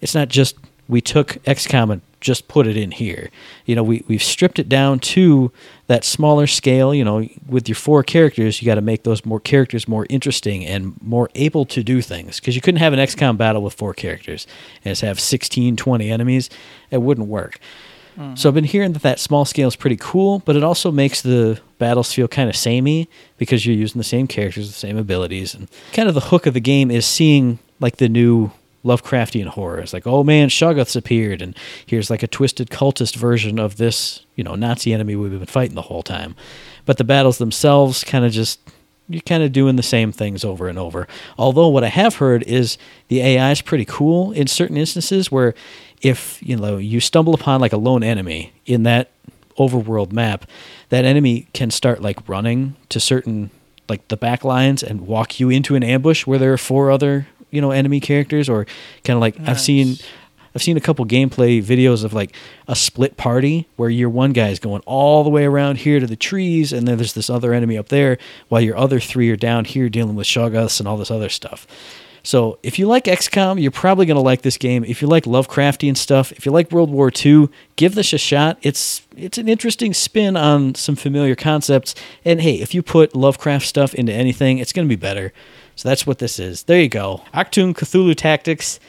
it's 0.01 0.13
not 0.13 0.27
just 0.27 0.57
we 0.87 1.01
took 1.01 1.33
XCOM 1.43 1.91
and 1.91 2.01
just 2.19 2.47
put 2.47 2.65
it 2.65 2.75
in 2.75 2.91
here. 2.91 3.29
You 3.65 3.75
know, 3.75 3.83
we, 3.83 4.03
we've 4.07 4.23
stripped 4.23 4.57
it 4.57 4.67
down 4.67 4.99
to 4.99 5.51
that 5.87 6.03
smaller 6.03 6.47
scale. 6.47 6.93
You 6.93 7.03
know, 7.03 7.27
with 7.47 7.67
your 7.67 7.75
four 7.75 8.03
characters, 8.03 8.61
you 8.61 8.65
got 8.65 8.75
to 8.75 8.81
make 8.81 9.03
those 9.03 9.25
more 9.25 9.39
characters 9.39 9.87
more 9.87 10.07
interesting 10.09 10.65
and 10.65 10.99
more 11.01 11.29
able 11.35 11.65
to 11.65 11.83
do 11.83 12.01
things. 12.01 12.39
Because 12.39 12.55
you 12.55 12.61
couldn't 12.61 12.79
have 12.79 12.93
an 12.93 12.99
XCOM 12.99 13.37
battle 13.37 13.61
with 13.61 13.73
four 13.73 13.93
characters 13.93 14.47
and 14.83 14.91
just 14.91 15.01
have 15.01 15.19
16, 15.19 15.75
20 15.75 16.09
enemies. 16.09 16.49
It 16.89 17.01
wouldn't 17.01 17.27
work. 17.27 17.59
Mm-hmm. 18.17 18.35
So 18.35 18.49
I've 18.49 18.55
been 18.55 18.63
hearing 18.63 18.93
that 18.93 19.03
that 19.03 19.19
small 19.19 19.45
scale 19.45 19.67
is 19.67 19.75
pretty 19.75 19.97
cool, 19.97 20.39
but 20.39 20.55
it 20.55 20.63
also 20.63 20.91
makes 20.91 21.21
the 21.21 21.61
battles 21.77 22.11
feel 22.11 22.27
kind 22.27 22.49
of 22.49 22.55
samey 22.55 23.07
because 23.37 23.65
you're 23.65 23.75
using 23.75 23.99
the 23.99 24.03
same 24.03 24.25
characters, 24.25 24.67
the 24.67 24.73
same 24.73 24.97
abilities, 24.97 25.53
and 25.53 25.67
kind 25.93 26.09
of 26.09 26.15
the 26.15 26.21
hook 26.21 26.47
of 26.47 26.55
the 26.55 26.59
game 26.59 26.89
is 26.89 27.05
seeing 27.05 27.59
like 27.79 27.97
the 27.97 28.09
new 28.09 28.51
Lovecraftian 28.85 29.47
horror. 29.47 29.79
It's 29.79 29.93
like, 29.93 30.07
oh 30.07 30.23
man, 30.23 30.49
Shoggoth's 30.49 30.95
appeared, 30.95 31.41
and 31.41 31.55
here's 31.85 32.09
like 32.09 32.23
a 32.23 32.27
twisted 32.27 32.69
cultist 32.69 33.15
version 33.15 33.59
of 33.59 33.77
this, 33.77 34.25
you 34.35 34.43
know, 34.43 34.55
Nazi 34.55 34.93
enemy 34.93 35.15
we've 35.15 35.31
been 35.31 35.45
fighting 35.45 35.75
the 35.75 35.83
whole 35.83 36.03
time. 36.03 36.35
But 36.85 36.97
the 36.97 37.03
battles 37.03 37.37
themselves 37.37 38.03
kind 38.03 38.23
of 38.23 38.31
just 38.31 38.59
you're 39.09 39.21
kind 39.21 39.43
of 39.43 39.51
doing 39.51 39.77
the 39.77 39.83
same 39.83 40.11
things 40.11 40.43
over 40.43 40.67
and 40.67 40.77
over. 40.77 41.07
Although 41.37 41.69
what 41.69 41.83
I 41.83 41.89
have 41.89 42.15
heard 42.15 42.43
is 42.43 42.77
the 43.07 43.21
AI 43.21 43.51
is 43.51 43.61
pretty 43.61 43.85
cool 43.85 44.31
in 44.31 44.47
certain 44.47 44.77
instances 44.77 45.31
where 45.31 45.53
if 46.01 46.41
you 46.43 46.55
know 46.55 46.77
you 46.77 46.99
stumble 46.99 47.33
upon 47.33 47.61
like 47.61 47.73
a 47.73 47.77
lone 47.77 48.03
enemy 48.03 48.53
in 48.65 48.83
that 48.83 49.11
overworld 49.57 50.11
map, 50.11 50.45
that 50.89 51.05
enemy 51.05 51.47
can 51.53 51.71
start 51.71 52.01
like 52.01 52.27
running 52.27 52.75
to 52.89 52.99
certain 52.99 53.49
like 53.89 54.07
the 54.09 54.17
back 54.17 54.43
lines 54.43 54.83
and 54.83 55.07
walk 55.07 55.39
you 55.39 55.49
into 55.49 55.75
an 55.75 55.83
ambush 55.83 56.27
where 56.27 56.37
there 56.37 56.53
are 56.53 56.57
four 56.57 56.91
other 56.91 57.27
you 57.51 57.61
know 57.61 57.71
enemy 57.71 57.99
characters 57.99 58.49
or 58.49 58.65
kind 59.03 59.15
of 59.15 59.21
like 59.21 59.39
I've 59.47 59.59
seen 59.59 59.97
I've 60.57 60.63
seen 60.63 60.75
a 60.75 60.81
couple 60.81 61.05
gameplay 61.05 61.63
videos 61.63 62.03
of 62.03 62.13
like 62.13 62.35
a 62.67 62.75
split 62.75 63.15
party 63.15 63.67
where 63.75 63.91
your 63.91 64.09
one 64.09 64.33
guy 64.33 64.49
is 64.49 64.57
going 64.57 64.81
all 64.87 65.23
the 65.23 65.29
way 65.29 65.45
around 65.45 65.77
here 65.77 65.99
to 65.99 66.07
the 66.07 66.15
trees, 66.15 66.73
and 66.73 66.87
then 66.87 66.97
there's 66.97 67.13
this 67.13 67.29
other 67.29 67.53
enemy 67.53 67.77
up 67.77 67.89
there, 67.89 68.17
while 68.49 68.59
your 68.59 68.75
other 68.75 68.99
three 68.99 69.29
are 69.29 69.35
down 69.35 69.65
here 69.65 69.87
dealing 69.87 70.15
with 70.15 70.25
Shoggoths 70.25 70.79
and 70.79 70.87
all 70.87 70.97
this 70.97 71.11
other 71.11 71.29
stuff. 71.29 71.67
So 72.23 72.57
if 72.63 72.77
you 72.77 72.87
like 72.87 73.05
XCOM, 73.05 73.61
you're 73.61 73.71
probably 73.71 74.05
going 74.07 74.15
to 74.17 74.21
like 74.21 74.41
this 74.41 74.57
game. 74.57 74.83
If 74.83 75.01
you 75.01 75.07
like 75.07 75.23
Lovecraftian 75.23 75.95
stuff, 75.95 76.31
if 76.33 76.45
you 76.45 76.51
like 76.51 76.71
World 76.71 76.89
War 76.89 77.09
II, 77.09 77.49
give 77.75 77.95
this 77.95 78.11
a 78.11 78.17
shot. 78.17 78.57
It's 78.63 79.03
it's 79.15 79.37
an 79.37 79.47
interesting 79.47 79.93
spin 79.93 80.35
on 80.35 80.75
some 80.75 80.95
familiar 80.95 81.35
concepts. 81.35 81.95
And 82.25 82.41
hey, 82.41 82.55
if 82.55 82.73
you 82.73 82.81
put 82.81 83.15
Lovecraft 83.15 83.65
stuff 83.65 83.93
into 83.93 84.11
anything, 84.11 84.57
it's 84.57 84.73
going 84.73 84.87
to 84.87 84.89
be 84.89 84.99
better. 84.99 85.31
So 85.77 85.87
that's 85.87 86.05
what 86.05 86.17
this 86.17 86.39
is. 86.39 86.63
There 86.63 86.81
you 86.81 86.89
go. 86.89 87.23
Achtung 87.33 87.73
Cthulhu 87.73 88.15
Tactics. 88.15 88.79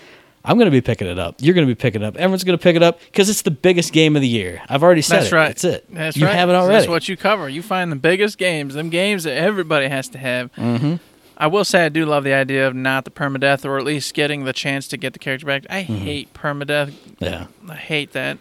I'm 0.44 0.56
going 0.56 0.66
to 0.66 0.72
be 0.72 0.80
picking 0.80 1.06
it 1.06 1.18
up. 1.18 1.36
You're 1.38 1.54
going 1.54 1.66
to 1.66 1.70
be 1.70 1.78
picking 1.78 2.02
it 2.02 2.04
up. 2.06 2.16
Everyone's 2.16 2.42
going 2.42 2.58
to 2.58 2.62
pick 2.62 2.74
it 2.74 2.82
up 2.82 2.98
because 3.00 3.28
it's 3.28 3.42
the 3.42 3.50
biggest 3.50 3.92
game 3.92 4.16
of 4.16 4.22
the 4.22 4.28
year. 4.28 4.62
I've 4.68 4.82
already 4.82 5.02
said 5.02 5.20
That's 5.20 5.32
it. 5.32 5.36
right. 5.36 5.48
That's 5.48 5.64
it. 5.64 5.94
That's 5.94 6.16
you 6.16 6.24
right. 6.24 6.34
have 6.34 6.48
it 6.48 6.54
already. 6.54 6.72
That's 6.72 6.88
what 6.88 7.06
you 7.06 7.16
cover. 7.18 7.48
You 7.48 7.60
find 7.60 7.92
the 7.92 7.96
biggest 7.96 8.38
games, 8.38 8.72
them 8.74 8.88
games 8.88 9.24
that 9.24 9.34
everybody 9.36 9.88
has 9.88 10.08
to 10.08 10.18
have. 10.18 10.50
Mm-hmm. 10.54 10.96
I 11.36 11.46
will 11.46 11.64
say 11.64 11.84
I 11.84 11.88
do 11.90 12.06
love 12.06 12.24
the 12.24 12.32
idea 12.32 12.66
of 12.66 12.74
not 12.74 13.04
the 13.04 13.10
permadeath, 13.10 13.64
or 13.66 13.78
at 13.78 13.84
least 13.84 14.14
getting 14.14 14.44
the 14.44 14.54
chance 14.54 14.88
to 14.88 14.96
get 14.96 15.12
the 15.12 15.18
character 15.18 15.46
back. 15.46 15.66
I 15.68 15.82
hate 15.82 16.32
permadeath. 16.32 16.92
Mm-hmm. 16.92 17.24
Yeah. 17.24 17.46
I 17.68 17.76
hate 17.76 18.12
that 18.12 18.38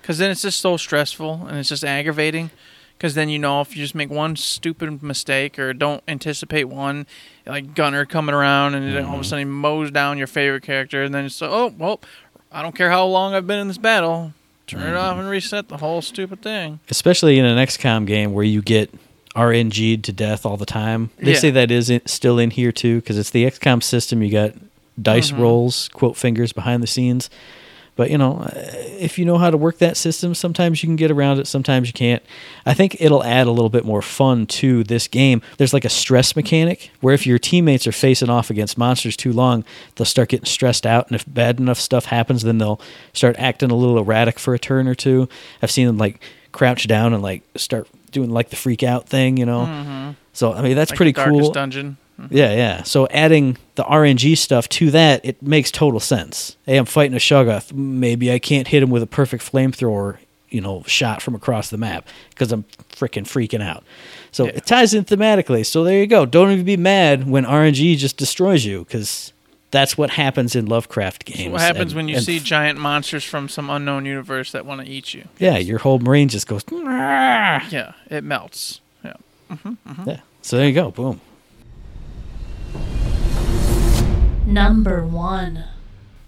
because 0.00 0.18
then 0.18 0.30
it's 0.30 0.42
just 0.42 0.60
so 0.60 0.76
stressful 0.76 1.46
and 1.48 1.58
it's 1.58 1.68
just 1.68 1.84
aggravating. 1.84 2.50
Because 2.96 3.14
then 3.14 3.28
you 3.28 3.38
know 3.38 3.60
if 3.60 3.76
you 3.76 3.82
just 3.82 3.94
make 3.94 4.10
one 4.10 4.34
stupid 4.34 5.02
mistake 5.02 5.56
or 5.58 5.72
don't 5.72 6.02
anticipate 6.08 6.64
one, 6.64 7.06
like 7.48 7.74
Gunner 7.74 8.04
coming 8.04 8.34
around 8.34 8.74
and 8.74 8.94
then 8.94 9.04
all 9.04 9.14
of 9.14 9.20
a 9.20 9.24
sudden 9.24 9.46
he 9.46 9.52
mows 9.52 9.90
down 9.90 10.18
your 10.18 10.26
favorite 10.26 10.62
character, 10.62 11.02
and 11.02 11.14
then 11.14 11.24
it's 11.26 11.34
so 11.34 11.48
oh 11.50 11.74
well, 11.78 12.00
I 12.52 12.62
don't 12.62 12.74
care 12.76 12.90
how 12.90 13.04
long 13.06 13.34
I've 13.34 13.46
been 13.46 13.58
in 13.58 13.68
this 13.68 13.78
battle, 13.78 14.32
turn 14.66 14.82
it 14.82 14.94
off 14.96 15.18
and 15.18 15.28
reset 15.28 15.68
the 15.68 15.78
whole 15.78 16.02
stupid 16.02 16.42
thing. 16.42 16.80
especially 16.90 17.38
in 17.38 17.44
an 17.44 17.58
XCOM 17.58 18.06
game 18.06 18.32
where 18.32 18.44
you 18.44 18.62
get 18.62 18.92
RNG'd 19.36 20.02
to 20.04 20.12
death 20.12 20.44
all 20.44 20.56
the 20.56 20.66
time. 20.66 21.10
They 21.18 21.32
Yeah. 21.32 21.38
say 21.38 21.50
that 21.50 21.70
is 21.70 21.92
still 22.06 22.38
in 22.38 22.50
here 22.50 22.72
too 22.72 22.96
because 23.00 23.18
it's 23.18 23.30
the 23.30 23.44
XCOM 23.44 23.82
system. 23.82 24.22
You 24.22 24.30
got 24.32 24.52
dice 25.00 25.30
Mm-hmm. 25.30 25.40
rolls, 25.42 25.88
quote 25.92 26.16
fingers 26.16 26.52
behind 26.52 26.82
the 26.82 26.86
scenes. 26.88 27.30
But 27.98 28.12
you 28.12 28.16
know, 28.16 28.48
if 28.54 29.18
you 29.18 29.24
know 29.24 29.38
how 29.38 29.50
to 29.50 29.56
work 29.56 29.78
that 29.78 29.96
system, 29.96 30.32
sometimes 30.32 30.84
you 30.84 30.86
can 30.86 30.94
get 30.94 31.10
around 31.10 31.40
it, 31.40 31.48
sometimes 31.48 31.88
you 31.88 31.92
can't. 31.92 32.22
I 32.64 32.72
think 32.72 32.96
it'll 33.00 33.24
add 33.24 33.48
a 33.48 33.50
little 33.50 33.70
bit 33.70 33.84
more 33.84 34.02
fun 34.02 34.46
to 34.46 34.84
this 34.84 35.08
game. 35.08 35.42
There's 35.56 35.74
like 35.74 35.84
a 35.84 35.88
stress 35.88 36.36
mechanic 36.36 36.92
where 37.00 37.12
if 37.12 37.26
your 37.26 37.40
teammates 37.40 37.88
are 37.88 37.92
facing 37.92 38.30
off 38.30 38.50
against 38.50 38.78
monsters 38.78 39.16
too 39.16 39.32
long, 39.32 39.64
they'll 39.96 40.04
start 40.04 40.28
getting 40.28 40.46
stressed 40.46 40.86
out, 40.86 41.08
and 41.08 41.16
if 41.16 41.24
bad 41.26 41.58
enough 41.58 41.80
stuff 41.80 42.04
happens, 42.04 42.42
then 42.44 42.58
they'll 42.58 42.80
start 43.12 43.34
acting 43.36 43.72
a 43.72 43.74
little 43.74 43.98
erratic 43.98 44.38
for 44.38 44.54
a 44.54 44.60
turn 44.60 44.86
or 44.86 44.94
two. 44.94 45.28
I've 45.60 45.72
seen 45.72 45.88
them 45.88 45.98
like 45.98 46.22
crouch 46.52 46.86
down 46.86 47.12
and 47.12 47.20
like 47.20 47.42
start 47.56 47.88
doing 48.12 48.30
like 48.30 48.50
the 48.50 48.56
freak 48.56 48.84
out 48.84 49.08
thing, 49.08 49.36
you 49.38 49.44
know. 49.44 49.62
Mm-hmm. 49.66 50.10
So 50.32 50.52
I 50.52 50.62
mean, 50.62 50.76
that's 50.76 50.92
Like 50.92 50.96
pretty 50.98 51.12
the 51.12 51.24
cool. 51.24 51.50
Dungeon. 51.50 51.96
Yeah, 52.30 52.52
yeah. 52.54 52.82
So 52.82 53.06
adding 53.08 53.56
the 53.76 53.84
RNG 53.84 54.36
stuff 54.36 54.68
to 54.70 54.90
that, 54.90 55.24
it 55.24 55.40
makes 55.42 55.70
total 55.70 56.00
sense. 56.00 56.56
Hey, 56.66 56.76
I'm 56.76 56.84
fighting 56.84 57.14
a 57.14 57.20
Shoggoth. 57.20 57.72
Maybe 57.72 58.32
I 58.32 58.38
can't 58.40 58.66
hit 58.66 58.82
him 58.82 58.90
with 58.90 59.02
a 59.04 59.06
perfect 59.06 59.44
flamethrower, 59.50 60.18
you 60.50 60.60
know, 60.60 60.82
shot 60.86 61.22
from 61.22 61.34
across 61.36 61.70
the 61.70 61.76
map 61.78 62.08
because 62.30 62.50
I'm 62.50 62.64
freaking 62.90 63.22
freaking 63.22 63.62
out. 63.62 63.84
So 64.32 64.46
Yeah. 64.46 64.52
it 64.56 64.66
ties 64.66 64.94
in 64.94 65.04
thematically. 65.04 65.64
So 65.64 65.84
there 65.84 65.98
you 66.00 66.08
go. 66.08 66.26
Don't 66.26 66.50
even 66.50 66.64
be 66.64 66.76
mad 66.76 67.28
when 67.28 67.44
RNG 67.44 67.94
just 67.96 68.16
destroys 68.16 68.64
you 68.64 68.80
because 68.84 69.32
that's 69.70 69.96
what 69.96 70.10
happens 70.10 70.56
in 70.56 70.66
Lovecraft 70.66 71.24
games. 71.24 71.52
What 71.52 71.60
happens 71.60 71.92
And- 71.92 71.96
when 71.96 72.08
you 72.08 72.16
and 72.16 72.24
see 72.24 72.40
giant 72.40 72.80
monsters 72.80 73.22
from 73.22 73.48
some 73.48 73.70
unknown 73.70 74.06
universe 74.06 74.50
that 74.52 74.66
want 74.66 74.80
to 74.84 74.90
eat 74.90 75.14
you? 75.14 75.24
Yeah, 75.38 75.58
your 75.58 75.78
whole 75.78 75.98
brain 76.00 76.28
just 76.28 76.48
goes. 76.48 76.64
Yeah, 76.72 77.92
it 78.10 78.24
melts. 78.24 78.80
Yeah. 79.04 79.12
Mm-hmm, 79.52 79.68
mm-hmm. 79.88 80.10
Yeah. 80.10 80.20
So 80.42 80.56
there 80.56 80.66
you 80.66 80.74
go. 80.74 80.90
Boom. 80.90 81.20
Number 84.48 85.04
one. 85.04 85.64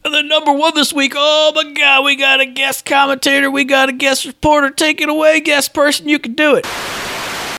And 0.04 0.12
then 0.12 0.28
number 0.28 0.52
one 0.52 0.74
this 0.74 0.92
week, 0.92 1.14
oh 1.16 1.52
my 1.54 1.72
god, 1.72 2.04
we 2.04 2.16
got 2.16 2.38
a 2.38 2.44
guest 2.44 2.85
commentator, 2.85 3.50
we 3.50 3.64
got 3.64 3.88
a 3.88 3.94
guest 3.94 4.26
reporter. 4.26 4.68
Take 4.68 5.00
it 5.00 5.09
away, 5.09 5.40
guest 5.40 5.72
person, 5.72 6.06
you 6.06 6.18
can 6.18 6.35
do 6.35 6.54
it. 6.54 6.66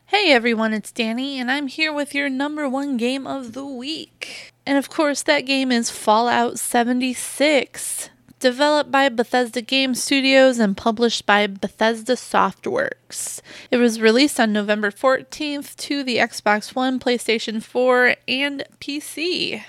Hey 0.06 0.32
everyone, 0.32 0.72
it's 0.72 0.92
Danny, 0.92 1.40
and 1.40 1.50
I'm 1.50 1.66
here 1.66 1.92
with 1.92 2.14
your 2.14 2.30
number 2.30 2.70
one 2.70 2.96
game 2.96 3.26
of 3.26 3.54
the 3.54 3.66
week. 3.66 4.54
And 4.64 4.78
of 4.78 4.88
course, 4.88 5.24
that 5.24 5.48
game 5.48 5.72
is 5.72 5.90
Fallout 5.90 6.60
76, 6.60 8.12
developed 8.40 8.92
by 8.92 9.10
Bethesda 9.10 9.64
Game 9.64 9.96
Studios 9.96 10.60
and 10.60 10.78
published 10.78 11.26
by 11.26 11.48
Bethesda 11.48 12.14
Softworks. 12.14 13.42
It 13.72 13.78
was 13.78 14.00
released 14.00 14.40
on 14.40 14.54
November 14.54 14.92
14th 14.92 15.76
to 15.78 16.04
the 16.04 16.18
Xbox 16.18 16.76
One, 16.76 17.00
PlayStation 17.00 17.64
4, 17.64 18.18
and 18.28 18.64
PC. 18.80 19.64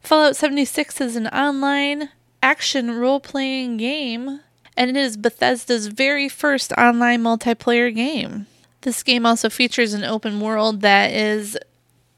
Fallout 0.00 0.36
76 0.36 1.00
is 1.00 1.16
an 1.16 1.26
online 1.28 2.10
action 2.42 2.92
role 2.92 3.20
playing 3.20 3.76
game, 3.76 4.40
and 4.76 4.90
it 4.90 4.96
is 4.96 5.16
Bethesda's 5.16 5.88
very 5.88 6.28
first 6.28 6.72
online 6.72 7.22
multiplayer 7.22 7.94
game. 7.94 8.46
This 8.82 9.02
game 9.02 9.26
also 9.26 9.50
features 9.50 9.92
an 9.92 10.04
open 10.04 10.40
world 10.40 10.80
that 10.80 11.10
is 11.10 11.58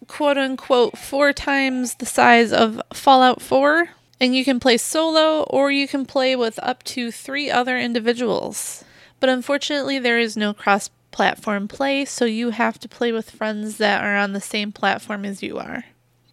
quote 0.07 0.37
unquote 0.37 0.99
four 0.99 1.33
times 1.33 1.95
the 1.95 2.07
size 2.07 2.53
of 2.53 2.81
Fallout 2.93 3.41
4, 3.41 3.89
and 4.21 4.37
you 4.37 4.45
can 4.45 4.61
play 4.61 4.77
solo 4.77 5.43
or 5.45 5.71
you 5.71 5.89
can 5.89 6.05
play 6.05 6.37
with 6.37 6.59
up 6.63 6.83
to 6.85 7.11
three 7.11 7.51
other 7.51 7.79
individuals. 7.79 8.85
But 9.21 9.31
unfortunately, 9.31 9.99
there 9.99 10.19
is 10.19 10.37
no 10.37 10.53
cross 10.53 10.91
platform 11.11 11.69
play, 11.69 12.05
so 12.05 12.25
you 12.25 12.51
have 12.51 12.79
to 12.81 12.89
play 12.89 13.13
with 13.13 13.31
friends 13.31 13.79
that 13.79 14.05
are 14.05 14.17
on 14.17 14.33
the 14.33 14.41
same 14.41 14.73
platform 14.73 15.25
as 15.25 15.43
you 15.43 15.59
are. 15.59 15.85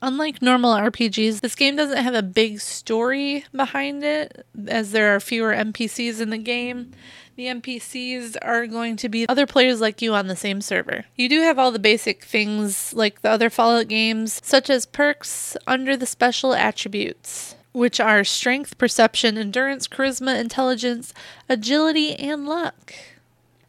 Unlike 0.01 0.41
normal 0.41 0.73
RPGs, 0.73 1.41
this 1.41 1.55
game 1.55 1.75
doesn't 1.75 2.03
have 2.03 2.13
a 2.13 2.21
big 2.21 2.59
story 2.59 3.45
behind 3.51 4.03
it, 4.03 4.45
as 4.67 4.91
there 4.91 5.15
are 5.15 5.19
fewer 5.19 5.53
NPCs 5.53 6.21
in 6.21 6.29
the 6.29 6.37
game. 6.37 6.91
The 7.35 7.45
NPCs 7.47 8.35
are 8.41 8.67
going 8.67 8.95
to 8.97 9.09
be 9.09 9.27
other 9.27 9.45
players 9.45 9.81
like 9.81 10.01
you 10.01 10.13
on 10.13 10.27
the 10.27 10.35
same 10.35 10.61
server. 10.61 11.05
You 11.15 11.29
do 11.29 11.41
have 11.41 11.57
all 11.57 11.71
the 11.71 11.79
basic 11.79 12.23
things 12.23 12.93
like 12.93 13.21
the 13.21 13.29
other 13.29 13.49
Fallout 13.49 13.87
games, 13.87 14.39
such 14.43 14.69
as 14.69 14.85
perks 14.85 15.57
under 15.65 15.97
the 15.97 16.05
special 16.05 16.53
attributes, 16.53 17.55
which 17.73 17.99
are 17.99 18.23
strength, 18.23 18.77
perception, 18.77 19.37
endurance, 19.37 19.87
charisma, 19.87 20.39
intelligence, 20.39 21.13
agility, 21.49 22.15
and 22.15 22.47
luck. 22.47 22.93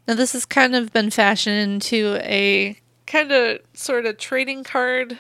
Now, 0.07 0.15
this 0.15 0.33
has 0.33 0.47
kind 0.47 0.75
of 0.75 0.93
been 0.93 1.11
fashioned 1.11 1.73
into 1.75 2.19
a 2.23 2.79
kind 3.07 3.33
of 3.33 3.61
sort 3.75 4.07
of 4.07 4.17
trading 4.17 4.65
card 4.65 5.19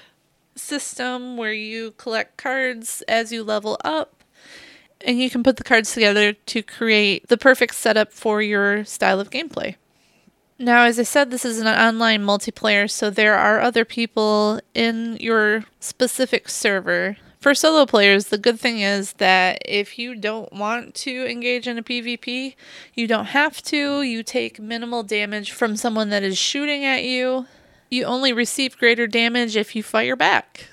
system 0.59 1.37
where 1.37 1.53
you 1.53 1.93
collect 1.93 2.37
cards 2.37 3.03
as 3.09 3.33
you 3.33 3.43
level 3.43 3.79
up 3.85 4.19
and 5.01 5.21
you 5.21 5.31
can 5.31 5.43
put 5.43 5.57
the 5.57 5.65
cards 5.65 5.93
together 5.93 6.33
to 6.33 6.63
create 6.63 7.29
the 7.29 7.37
perfect 7.37 7.75
setup 7.75 8.13
for 8.13 8.43
your 8.43 8.85
style 8.85 9.21
of 9.21 9.31
gameplay. 9.31 9.77
Now, 10.59 10.85
as 10.85 10.99
I 10.99 11.05
said, 11.05 11.31
this 11.31 11.45
is 11.45 11.61
an 11.61 11.69
online 11.69 12.25
multiplayer, 12.25 12.91
so 12.91 13.11
there 13.11 13.37
are 13.37 13.61
other 13.61 13.85
people 13.85 14.61
in 14.75 15.17
your 15.21 15.65
specific 15.79 16.49
server. 16.49 17.17
For 17.39 17.55
solo 17.55 17.87
players, 17.87 18.27
the 18.27 18.39
good 18.39 18.59
thing 18.59 18.81
is 18.81 19.13
that 19.15 19.63
if 19.65 20.01
you 20.01 20.17
don't 20.17 20.53
want 20.53 20.97
to 20.97 21.31
engage 21.31 21.69
in 21.69 21.79
a 21.79 21.85
PvP, 21.85 22.57
you 22.95 23.07
don't 23.07 23.27
have 23.27 23.63
to. 23.63 24.03
You 24.03 24.25
take 24.25 24.59
minimal 24.59 25.05
damage 25.05 25.53
from 25.53 25.77
someone 25.77 26.11
that 26.11 26.25
is 26.25 26.37
shooting 26.37 26.85
at 26.85 27.05
you. 27.05 27.47
You 27.91 28.05
only 28.05 28.33
receive 28.33 28.79
greater 28.79 29.07
damage 29.07 29.57
if 29.57 29.75
you 29.75 29.83
fire 29.83 30.17
back. 30.17 30.67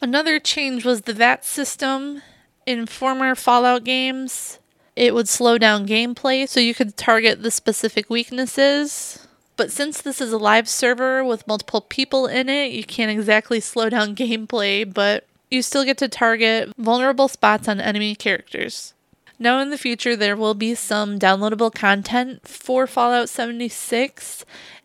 Another 0.00 0.38
change 0.38 0.84
was 0.84 1.02
the 1.02 1.14
VAT 1.14 1.44
system. 1.44 2.22
In 2.66 2.86
former 2.86 3.34
Fallout 3.34 3.82
games, 3.84 4.58
it 4.94 5.14
would 5.14 5.28
slow 5.28 5.58
down 5.58 5.86
gameplay 5.86 6.48
so 6.48 6.60
you 6.60 6.74
could 6.74 6.96
target 6.96 7.42
the 7.42 7.50
specific 7.50 8.08
weaknesses. 8.08 9.26
But 9.56 9.70
since 9.70 10.00
this 10.00 10.20
is 10.20 10.32
a 10.32 10.38
live 10.38 10.68
server 10.68 11.24
with 11.24 11.46
multiple 11.46 11.80
people 11.80 12.26
in 12.26 12.48
it, 12.48 12.72
you 12.72 12.84
can't 12.84 13.10
exactly 13.10 13.60
slow 13.60 13.88
down 13.88 14.14
gameplay, 14.16 14.92
but 14.92 15.26
you 15.50 15.62
still 15.62 15.84
get 15.84 15.98
to 15.98 16.08
target 16.08 16.72
vulnerable 16.78 17.28
spots 17.28 17.68
on 17.68 17.80
enemy 17.80 18.14
characters. 18.14 18.94
Now, 19.38 19.58
in 19.58 19.70
the 19.70 19.78
future, 19.78 20.14
there 20.14 20.36
will 20.36 20.54
be 20.54 20.74
some 20.74 21.18
downloadable 21.18 21.74
content 21.74 22.46
for 22.46 22.86
Fallout 22.86 23.28
76, 23.28 24.44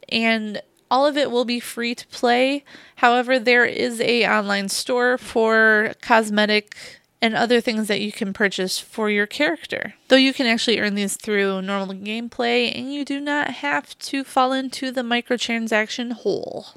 and 0.09 0.61
all 0.89 1.05
of 1.05 1.17
it 1.17 1.31
will 1.31 1.45
be 1.45 1.59
free 1.59 1.95
to 1.95 2.07
play. 2.07 2.63
However, 2.97 3.39
there 3.39 3.65
is 3.65 3.99
a 4.01 4.27
online 4.27 4.69
store 4.69 5.17
for 5.17 5.93
cosmetic 6.01 6.75
and 7.21 7.35
other 7.35 7.59
things 7.59 7.87
that 7.87 8.01
you 8.01 8.11
can 8.11 8.31
purchase 8.31 8.79
for 8.79 9.09
your 9.09 9.25
character. 9.25 9.95
Though 10.07 10.17
you 10.17 10.33
can 10.33 10.45
actually 10.45 10.79
earn 10.79 10.95
these 10.95 11.15
through 11.15 11.61
normal 11.61 11.95
gameplay 11.95 12.71
and 12.77 12.93
you 12.93 13.03
do 13.03 13.19
not 13.19 13.49
have 13.55 13.97
to 13.99 14.23
fall 14.23 14.53
into 14.53 14.91
the 14.91 15.01
microtransaction 15.01 16.13
hole. 16.13 16.67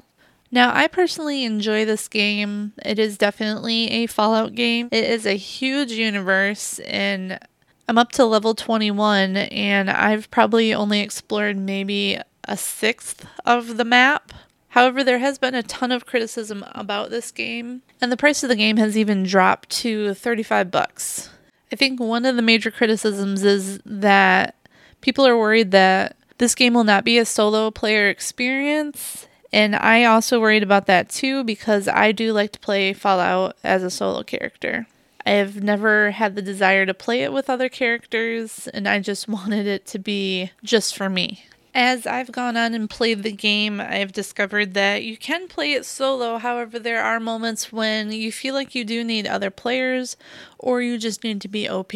Now, 0.51 0.75
I 0.75 0.87
personally 0.87 1.45
enjoy 1.45 1.85
this 1.85 2.07
game. 2.07 2.73
It 2.83 2.99
is 2.99 3.17
definitely 3.17 3.89
a 3.91 4.07
Fallout 4.07 4.53
game. 4.53 4.89
It 4.91 5.05
is 5.05 5.25
a 5.25 5.37
huge 5.37 5.91
universe 5.91 6.79
and 6.79 7.39
I'm 7.87 7.97
up 7.97 8.11
to 8.13 8.25
level 8.25 8.53
21 8.53 9.37
and 9.37 9.89
I've 9.89 10.29
probably 10.31 10.73
only 10.73 10.99
explored 10.99 11.57
maybe 11.57 12.19
a 12.45 12.57
sixth 12.57 13.25
of 13.45 13.77
the 13.77 13.85
map. 13.85 14.33
However, 14.69 15.03
there 15.03 15.19
has 15.19 15.37
been 15.37 15.55
a 15.55 15.63
ton 15.63 15.91
of 15.91 16.05
criticism 16.05 16.63
about 16.71 17.09
this 17.09 17.31
game, 17.31 17.81
and 17.99 18.11
the 18.11 18.17
price 18.17 18.41
of 18.41 18.49
the 18.49 18.55
game 18.55 18.77
has 18.77 18.97
even 18.97 19.23
dropped 19.23 19.69
to 19.81 20.13
35 20.13 20.71
bucks. 20.71 21.29
I 21.71 21.75
think 21.75 21.99
one 21.99 22.25
of 22.25 22.35
the 22.35 22.41
major 22.41 22.71
criticisms 22.71 23.43
is 23.43 23.79
that 23.85 24.55
people 25.01 25.27
are 25.27 25.37
worried 25.37 25.71
that 25.71 26.15
this 26.37 26.55
game 26.55 26.73
will 26.73 26.83
not 26.83 27.03
be 27.03 27.17
a 27.17 27.25
solo 27.25 27.69
player 27.69 28.07
experience, 28.07 29.27
and 29.53 29.75
I 29.75 30.05
also 30.05 30.39
worried 30.39 30.63
about 30.63 30.85
that 30.87 31.09
too 31.09 31.43
because 31.43 31.87
I 31.87 32.11
do 32.11 32.31
like 32.33 32.53
to 32.53 32.59
play 32.59 32.93
Fallout 32.93 33.57
as 33.63 33.83
a 33.83 33.89
solo 33.89 34.23
character. 34.23 34.87
I 35.25 35.31
have 35.31 35.61
never 35.61 36.11
had 36.11 36.35
the 36.35 36.41
desire 36.41 36.85
to 36.85 36.93
play 36.93 37.23
it 37.23 37.33
with 37.33 37.49
other 37.49 37.69
characters, 37.69 38.67
and 38.69 38.87
I 38.87 38.99
just 38.99 39.27
wanted 39.27 39.67
it 39.67 39.85
to 39.87 39.99
be 39.99 40.51
just 40.63 40.95
for 40.95 41.09
me. 41.09 41.45
As 41.73 42.05
I've 42.05 42.33
gone 42.33 42.57
on 42.57 42.73
and 42.73 42.89
played 42.89 43.23
the 43.23 43.31
game, 43.31 43.79
I've 43.79 44.11
discovered 44.11 44.73
that 44.73 45.03
you 45.03 45.15
can 45.15 45.47
play 45.47 45.71
it 45.71 45.85
solo. 45.85 46.37
However, 46.37 46.77
there 46.77 47.01
are 47.01 47.19
moments 47.19 47.71
when 47.71 48.11
you 48.11 48.31
feel 48.31 48.53
like 48.53 48.75
you 48.75 48.83
do 48.83 49.05
need 49.05 49.25
other 49.25 49.49
players 49.49 50.17
or 50.59 50.81
you 50.81 50.97
just 50.97 51.23
need 51.23 51.39
to 51.41 51.47
be 51.47 51.69
OP. 51.69 51.93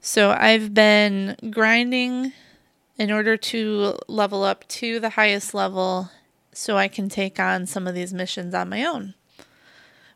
So 0.00 0.30
I've 0.30 0.74
been 0.74 1.36
grinding 1.50 2.32
in 2.96 3.10
order 3.10 3.36
to 3.36 3.98
level 4.06 4.44
up 4.44 4.66
to 4.68 5.00
the 5.00 5.10
highest 5.10 5.54
level 5.54 6.10
so 6.52 6.76
I 6.76 6.86
can 6.86 7.08
take 7.08 7.40
on 7.40 7.66
some 7.66 7.86
of 7.88 7.94
these 7.94 8.14
missions 8.14 8.54
on 8.54 8.68
my 8.68 8.84
own. 8.84 9.14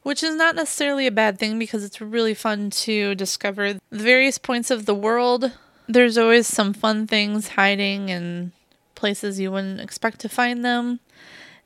Which 0.04 0.22
is 0.22 0.34
not 0.36 0.54
necessarily 0.54 1.06
a 1.06 1.12
bad 1.12 1.38
thing 1.38 1.58
because 1.58 1.84
it's 1.84 2.00
really 2.00 2.34
fun 2.34 2.70
to 2.70 3.14
discover 3.16 3.74
the 3.74 3.80
various 3.90 4.38
points 4.38 4.70
of 4.70 4.86
the 4.86 4.94
world 4.94 5.52
there's 5.88 6.18
always 6.18 6.46
some 6.46 6.72
fun 6.72 7.06
things 7.06 7.48
hiding 7.48 8.08
in 8.08 8.52
places 8.94 9.40
you 9.40 9.50
wouldn't 9.50 9.80
expect 9.80 10.20
to 10.20 10.28
find 10.28 10.64
them, 10.64 11.00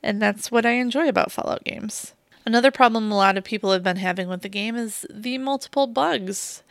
and 0.03 0.21
that's 0.21 0.51
what 0.51 0.67
I 0.67 0.73
enjoy 0.73 1.09
about 1.09 1.33
Fallout 1.33 1.65
games. 1.65 2.15
Another 2.45 2.71
problem 2.71 3.11
a 3.11 3.17
lot 3.17 3.37
of 3.37 3.45
people 3.45 3.73
have 3.73 3.83
been 3.83 3.97
having 3.97 4.29
with 4.29 4.43
the 4.43 4.49
game 4.49 4.77
is 4.77 5.05
the 5.11 5.37
multiple 5.39 5.87
bugs. 5.87 6.63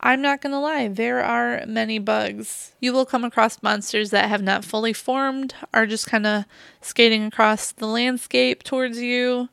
I'm 0.00 0.22
not 0.22 0.40
gonna 0.40 0.60
lie, 0.60 0.88
there 0.88 1.22
are 1.22 1.64
many 1.66 1.98
bugs. 1.98 2.72
You 2.80 2.92
will 2.92 3.06
come 3.06 3.24
across 3.24 3.62
monsters 3.62 4.10
that 4.10 4.28
have 4.28 4.42
not 4.42 4.64
fully 4.64 4.92
formed, 4.92 5.54
are 5.72 5.86
just 5.86 6.06
kind 6.06 6.26
of 6.26 6.44
skating 6.80 7.26
across 7.26 7.72
the 7.72 7.86
landscape 7.86 8.62
towards 8.62 9.00
you. 9.00 9.48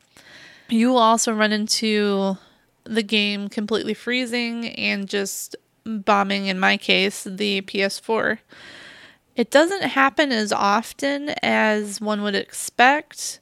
You 0.70 0.90
will 0.90 0.98
also 0.98 1.34
run 1.34 1.52
into 1.52 2.38
the 2.84 3.04
game 3.04 3.48
completely 3.48 3.94
freezing 3.94 4.70
and 4.70 5.08
just 5.08 5.56
bombing, 5.86 6.48
in 6.48 6.60
my 6.60 6.78
case, 6.78 7.24
the 7.24 7.62
PS4. 7.62 8.40
It 9.36 9.50
doesn't 9.50 9.84
happen 9.84 10.32
as 10.32 10.52
often 10.52 11.30
as 11.42 12.02
one 12.02 12.22
would 12.22 12.36
expect 12.36 13.40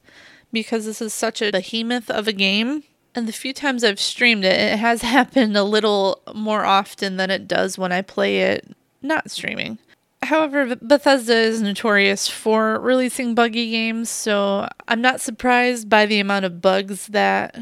because 0.52 0.86
this 0.86 1.02
is 1.02 1.14
such 1.14 1.42
a 1.42 1.52
behemoth 1.52 2.10
of 2.10 2.28
a 2.28 2.34
game. 2.34 2.84
And 3.16 3.28
the 3.28 3.34
few 3.34 3.54
times 3.54 3.84
I've 3.84 4.00
streamed 4.00 4.46
it, 4.46 4.60
it 4.60 4.80
has 4.80 5.02
happened 5.18 5.58
a 5.58 5.64
little 5.64 6.22
more 6.34 6.66
often 6.66 7.18
than 7.18 7.32
it 7.32 7.48
does 7.48 7.78
when 7.78 7.92
I 7.92 8.02
play 8.02 8.42
it 8.42 8.76
not 9.02 9.32
streaming. 9.32 9.80
However, 10.22 10.76
Bethesda 10.76 11.34
is 11.34 11.62
notorious 11.62 12.28
for 12.28 12.80
releasing 12.80 13.36
buggy 13.36 13.72
games, 13.72 14.10
so 14.10 14.68
I'm 14.88 15.02
not 15.02 15.22
surprised 15.22 15.90
by 15.90 16.06
the 16.06 16.20
amount 16.20 16.46
of 16.46 16.62
bugs 16.62 17.08
that 17.08 17.58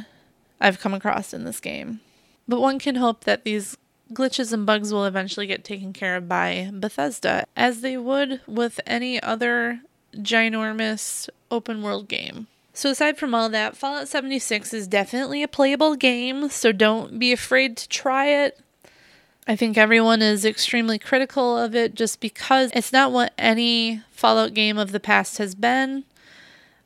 I've 0.59 0.79
come 0.79 0.93
across 0.93 1.33
in 1.33 1.43
this 1.43 1.59
game. 1.59 2.01
But 2.47 2.59
one 2.59 2.79
can 2.79 2.95
hope 2.95 3.25
that 3.25 3.43
these 3.43 3.77
glitches 4.13 4.53
and 4.53 4.65
bugs 4.65 4.91
will 4.91 5.05
eventually 5.05 5.47
get 5.47 5.63
taken 5.63 5.93
care 5.93 6.15
of 6.15 6.27
by 6.27 6.69
Bethesda, 6.73 7.45
as 7.55 7.81
they 7.81 7.97
would 7.97 8.41
with 8.47 8.79
any 8.85 9.21
other 9.21 9.81
ginormous 10.15 11.29
open 11.51 11.81
world 11.81 12.07
game. 12.07 12.47
So, 12.73 12.91
aside 12.91 13.17
from 13.17 13.33
all 13.33 13.49
that, 13.49 13.75
Fallout 13.75 14.07
76 14.07 14.73
is 14.73 14.87
definitely 14.87 15.41
a 15.41 15.47
playable 15.47 15.95
game, 15.95 16.49
so 16.49 16.71
don't 16.71 17.17
be 17.17 17.31
afraid 17.31 17.75
to 17.77 17.89
try 17.89 18.27
it. 18.27 18.59
I 19.47 19.55
think 19.55 19.77
everyone 19.77 20.21
is 20.21 20.45
extremely 20.45 20.99
critical 20.99 21.57
of 21.57 21.73
it 21.73 21.95
just 21.95 22.19
because 22.19 22.69
it's 22.73 22.93
not 22.93 23.11
what 23.11 23.33
any 23.37 24.01
Fallout 24.11 24.53
game 24.53 24.77
of 24.77 24.91
the 24.91 24.99
past 24.99 25.37
has 25.37 25.55
been. 25.55 26.03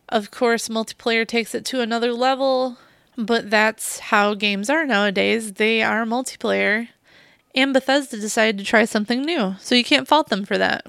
Of 0.07 0.31
course, 0.31 0.69
multiplayer 0.69 1.27
takes 1.27 1.55
it 1.55 1.65
to 1.65 1.81
another 1.81 2.13
level, 2.13 2.77
but 3.17 3.49
that's 3.49 3.99
how 3.99 4.33
games 4.33 4.69
are 4.69 4.85
nowadays. 4.85 5.53
They 5.53 5.81
are 5.81 6.05
multiplayer. 6.05 6.89
And 7.53 7.73
Bethesda 7.73 8.17
decided 8.17 8.57
to 8.57 8.63
try 8.63 8.85
something 8.85 9.21
new, 9.21 9.55
so 9.59 9.75
you 9.75 9.83
can't 9.83 10.07
fault 10.07 10.29
them 10.29 10.45
for 10.45 10.57
that. 10.57 10.85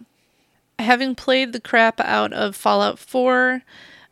Having 0.79 1.17
played 1.17 1.53
the 1.53 1.61
crap 1.61 2.01
out 2.01 2.33
of 2.33 2.57
Fallout 2.57 2.99
4, 2.99 3.63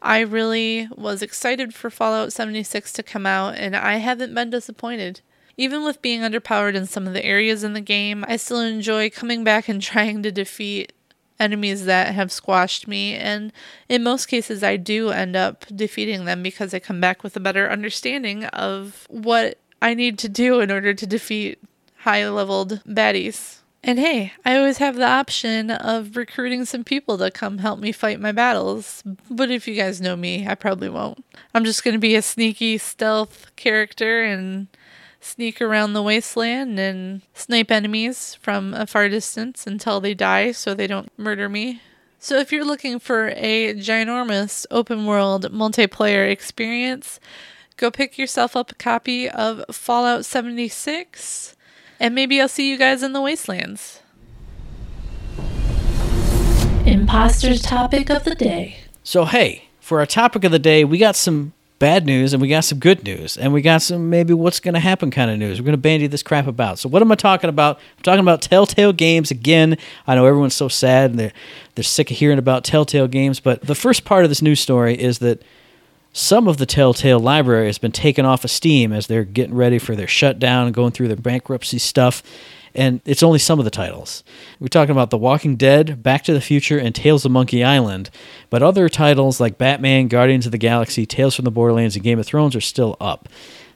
I 0.03 0.21
really 0.21 0.89
was 0.95 1.23
excited 1.23 1.75
for 1.75 1.91
Fallout 1.91 2.33
76 2.33 2.93
to 2.95 3.03
come 3.03 3.27
out, 3.27 3.55
and 3.57 3.77
I 3.77 3.97
haven't 3.97 4.35
been 4.35 4.51
disappointed. 4.51 5.21
Even 5.57 5.85
with 5.85 6.03
being 6.03 6.23
underpowered 6.23 6.75
in 6.75 6.87
some 6.87 7.07
of 7.07 7.13
the 7.13 7.25
areas 7.25 7.63
in 7.63 7.75
the 7.75 7.81
game, 7.81 8.25
I 8.27 8.37
still 8.37 8.61
enjoy 8.61 9.11
coming 9.11 9.45
back 9.45 9.69
and 9.69 9.81
trying 9.83 10.23
to 10.23 10.33
defeat 10.33 10.93
enemies 11.39 11.87
that 11.87 12.15
have 12.15 12.33
squashed 12.33 12.87
me, 12.89 13.15
and 13.15 13.53
in 13.89 14.03
most 14.03 14.27
cases, 14.27 14.63
I 14.63 14.77
do 14.77 15.11
end 15.11 15.37
up 15.37 15.65
defeating 15.75 16.25
them 16.25 16.43
because 16.43 16.75
I 16.75 16.79
come 16.81 17.01
back 17.01 17.23
with 17.23 17.37
a 17.37 17.41
better 17.41 17.71
understanding 17.71 18.45
of 18.47 19.07
what 19.09 19.59
I 19.81 19.95
need 19.95 20.19
to 20.19 20.29
do 20.29 20.61
in 20.61 20.71
order 20.71 20.93
to 20.93 21.07
defeat 21.07 21.59
high 22.01 22.29
leveled 22.29 22.83
baddies. 22.87 23.59
And 23.83 23.99
hey, 23.99 24.33
I 24.45 24.57
always 24.57 24.79
have 24.79 24.97
the 24.97 25.07
option 25.07 25.71
of 25.71 26.17
recruiting 26.17 26.67
some 26.67 26.85
people 26.85 27.17
to 27.19 27.31
come 27.31 27.59
help 27.59 27.79
me 27.79 27.93
fight 27.93 28.21
my 28.21 28.33
battles. 28.33 29.03
But 29.31 29.51
if 29.51 29.67
you 29.67 29.75
guys 29.75 30.01
know 30.01 30.17
me, 30.17 30.47
I 30.47 30.55
probably 30.55 30.91
won't. 30.91 31.25
I'm 31.55 31.65
just 31.65 31.83
going 31.83 31.95
to 31.95 31.99
be 31.99 32.15
a 32.15 32.23
sneaky 32.23 32.77
stealth 32.77 33.51
character 33.57 34.23
and 34.23 34.69
sneak 35.21 35.61
around 35.63 35.93
the 35.93 36.03
wasteland 36.03 36.79
and 36.79 37.23
snipe 37.35 37.71
enemies 37.71 38.35
from 38.35 38.75
a 38.75 38.87
far 38.87 39.09
distance 39.09 39.67
until 39.67 40.01
they 40.01 40.15
die 40.15 40.53
so 40.53 40.75
they 40.75 40.87
don't 40.87 41.11
murder 41.19 41.49
me. 41.49 41.81
So 42.19 42.37
if 42.37 42.53
you're 42.53 42.67
looking 42.67 42.99
for 42.99 43.29
a 43.35 43.75
ginormous 43.75 44.67
open 44.71 45.07
world 45.07 45.51
multiplayer 45.53 46.31
experience, 46.31 47.19
go 47.79 47.91
pick 47.91 48.19
yourself 48.19 48.57
up 48.57 48.73
a 48.73 48.75
copy 48.75 49.29
of 49.29 49.65
Fallout 49.71 50.27
76 50.27 51.57
and 52.01 52.15
maybe 52.15 52.41
I'll 52.41 52.49
see 52.49 52.69
you 52.69 52.79
guys 52.79 53.03
in 53.03 53.13
the 53.13 53.21
wastelands. 53.21 54.01
Imposters 56.87 57.61
topic 57.61 58.09
of 58.09 58.25
the 58.25 58.35
day. 58.35 58.79
So, 59.05 59.27
hey, 59.27 59.69
for 59.81 60.01
our 60.01 60.07
topic 60.07 60.45
of 60.45 60.51
the 60.51 60.59
day, 60.59 60.83
we 60.83 60.97
got 60.97 61.15
some 61.15 61.53
bad 61.79 62.05
news 62.07 62.33
and 62.33 62.43
we 62.43 62.49
got 62.49 62.65
some 62.65 62.79
good 62.79 63.05
news 63.05 63.37
and 63.37 63.53
we 63.53 63.63
got 63.63 63.83
some 63.83 64.11
maybe 64.11 64.35
what's 64.35 64.61
going 64.61 64.75
to 64.75 64.81
happen 64.81 65.11
kind 65.11 65.31
of 65.31 65.39
news. 65.39 65.61
We're 65.61 65.67
going 65.67 65.73
to 65.73 65.79
bandy 65.79 66.07
this 66.07 66.23
crap 66.23 66.47
about. 66.47 66.79
So, 66.79 66.89
what 66.89 67.03
am 67.03 67.13
I 67.13 67.17
talking 67.17 67.51
about? 67.51 67.77
I'm 67.99 68.03
talking 68.03 68.21
about 68.21 68.41
Telltale 68.41 68.95
Games 68.95 69.31
again. 69.31 69.77
I 70.07 70.15
know 70.15 70.25
everyone's 70.25 70.55
so 70.55 70.69
sad 70.69 71.11
and 71.11 71.19
they're, 71.19 71.33
they're 71.75 71.85
sick 71.85 72.11
of 72.11 72.17
hearing 72.17 72.39
about 72.39 72.65
Telltale 72.65 73.09
Games, 73.09 73.41
but 73.41 73.61
the 73.61 73.75
first 73.75 74.07
part 74.07 74.25
of 74.25 74.31
this 74.31 74.41
news 74.41 74.61
story 74.61 74.99
is 74.99 75.19
that 75.19 75.43
some 76.13 76.49
of 76.49 76.57
the 76.57 76.67
Telltale 76.67 77.21
library 77.21 77.67
has 77.67 77.79
been 77.79 77.93
taken 77.93 78.25
off 78.25 78.45
of 78.45 78.51
Steam 78.51 78.93
as 78.93 79.07
they're 79.07 79.25
getting 79.25 79.55
ready 79.55 79.79
for 79.79 79.95
their 79.95 80.09
shutdown 80.09 80.67
and 80.67 80.75
going 80.75 80.93
through 80.93 81.09
their 81.09 81.17
bankruptcy 81.17 81.79
stuff. 81.79 82.23
And 82.75 83.01
it's 83.05 83.23
only 83.23 83.41
some 83.41 83.59
of 83.59 83.65
the 83.65 83.71
titles. 83.71 84.23
We're 84.61 84.69
talking 84.69 84.93
about 84.93 85.11
The 85.11 85.19
Walking 85.19 85.57
Dead, 85.57 86.03
Back 86.03 86.23
to 86.25 86.33
the 86.33 86.41
Future, 86.41 86.79
and 86.79 86.95
Tales 86.95 87.25
of 87.25 87.33
Monkey 87.33 87.65
Island. 87.65 88.11
But 88.49 88.63
other 88.63 88.89
titles 88.89 89.41
like 89.41 89.59
Batman, 89.59 90.07
Guardians 90.07 90.47
of 90.47 90.53
the 90.53 90.59
Galaxy, 90.59 91.05
Tales 91.05 91.35
from 91.35 91.45
the 91.45 91.51
Borderlands, 91.51 91.97
and 91.97 92.05
Game 92.05 92.21
of 92.21 92.27
Thrones 92.27 92.55
are 92.55 92.61
still 92.61 92.97
up. 93.01 93.29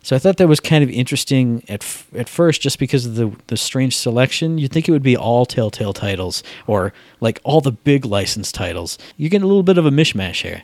So 0.03 0.15
I 0.15 0.19
thought 0.19 0.37
that 0.37 0.49
was 0.49 0.61
kind 0.61 0.85
of 0.85 0.91
interesting 0.91 1.65
at 1.67 1.83
f- 1.83 2.07
at 2.15 2.29
first, 2.29 2.61
just 2.61 2.79
because 2.79 3.07
of 3.07 3.15
the 3.15 3.33
the 3.47 3.57
strange 3.57 3.97
selection. 3.97 4.59
You'd 4.59 4.71
think 4.71 4.87
it 4.87 4.93
would 4.93 5.03
be 5.03 5.17
all 5.17 5.47
Telltale 5.47 5.95
titles, 5.95 6.43
or 6.67 6.93
like 7.21 7.41
all 7.43 7.63
the 7.63 7.73
big 7.73 8.05
licensed 8.05 8.55
titles. 8.55 8.99
You 9.17 9.31
get 9.31 9.41
a 9.41 9.47
little 9.47 9.63
bit 9.63 9.79
of 9.79 9.87
a 9.87 9.91
mishmash 9.91 10.43
here. 10.43 10.63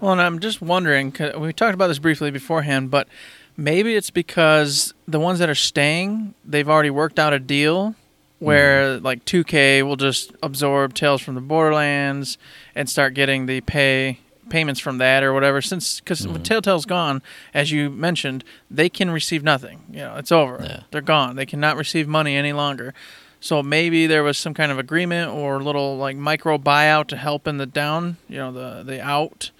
Well, 0.00 0.12
and 0.12 0.20
I'm 0.20 0.38
just 0.40 0.60
wondering, 0.60 1.14
we 1.38 1.52
talked 1.52 1.74
about 1.74 1.86
this 1.88 1.98
briefly 1.98 2.30
beforehand, 2.30 2.90
but 2.90 3.08
maybe 3.56 3.94
it's 3.94 4.10
because 4.10 4.94
the 5.06 5.20
ones 5.20 5.38
that 5.38 5.48
are 5.48 5.54
staying, 5.54 6.34
they've 6.44 6.68
already 6.68 6.90
worked 6.90 7.18
out 7.18 7.32
a 7.32 7.38
deal 7.38 7.94
where 8.38 8.96
mm-hmm. 8.96 9.04
like 9.04 9.24
2K 9.24 9.82
will 9.82 9.96
just 9.96 10.32
absorb 10.42 10.94
Tales 10.94 11.22
from 11.22 11.34
the 11.34 11.40
Borderlands 11.40 12.38
and 12.74 12.88
start 12.88 13.14
getting 13.14 13.46
the 13.46 13.60
pay 13.62 14.20
payments 14.50 14.78
from 14.78 14.98
that 14.98 15.22
or 15.22 15.32
whatever 15.32 15.62
since 15.62 16.00
because 16.00 16.26
when 16.26 16.36
mm-hmm. 16.36 16.42
Telltale's 16.42 16.84
gone 16.84 17.22
as 17.54 17.72
you 17.72 17.88
mentioned 17.88 18.44
they 18.70 18.90
can 18.90 19.10
receive 19.10 19.42
nothing. 19.42 19.80
You 19.90 20.00
know 20.00 20.16
it's 20.16 20.30
over. 20.30 20.60
Yeah. 20.62 20.82
they're 20.90 21.00
gone. 21.00 21.36
They 21.36 21.46
cannot 21.46 21.76
receive 21.76 22.06
money 22.06 22.36
any 22.36 22.52
longer. 22.52 22.92
So 23.40 23.62
maybe 23.62 24.06
there 24.06 24.22
was 24.22 24.38
some 24.38 24.54
kind 24.54 24.70
of 24.70 24.78
agreement 24.78 25.30
or 25.30 25.62
little 25.62 25.96
like 25.96 26.16
micro 26.16 26.58
buyout 26.58 27.06
to 27.08 27.16
help 27.16 27.46
in 27.46 27.56
the 27.56 27.66
down 27.66 28.18
you 28.28 28.36
know 28.36 28.52
the 28.52 28.82
the 28.82 29.02
out 29.02 29.50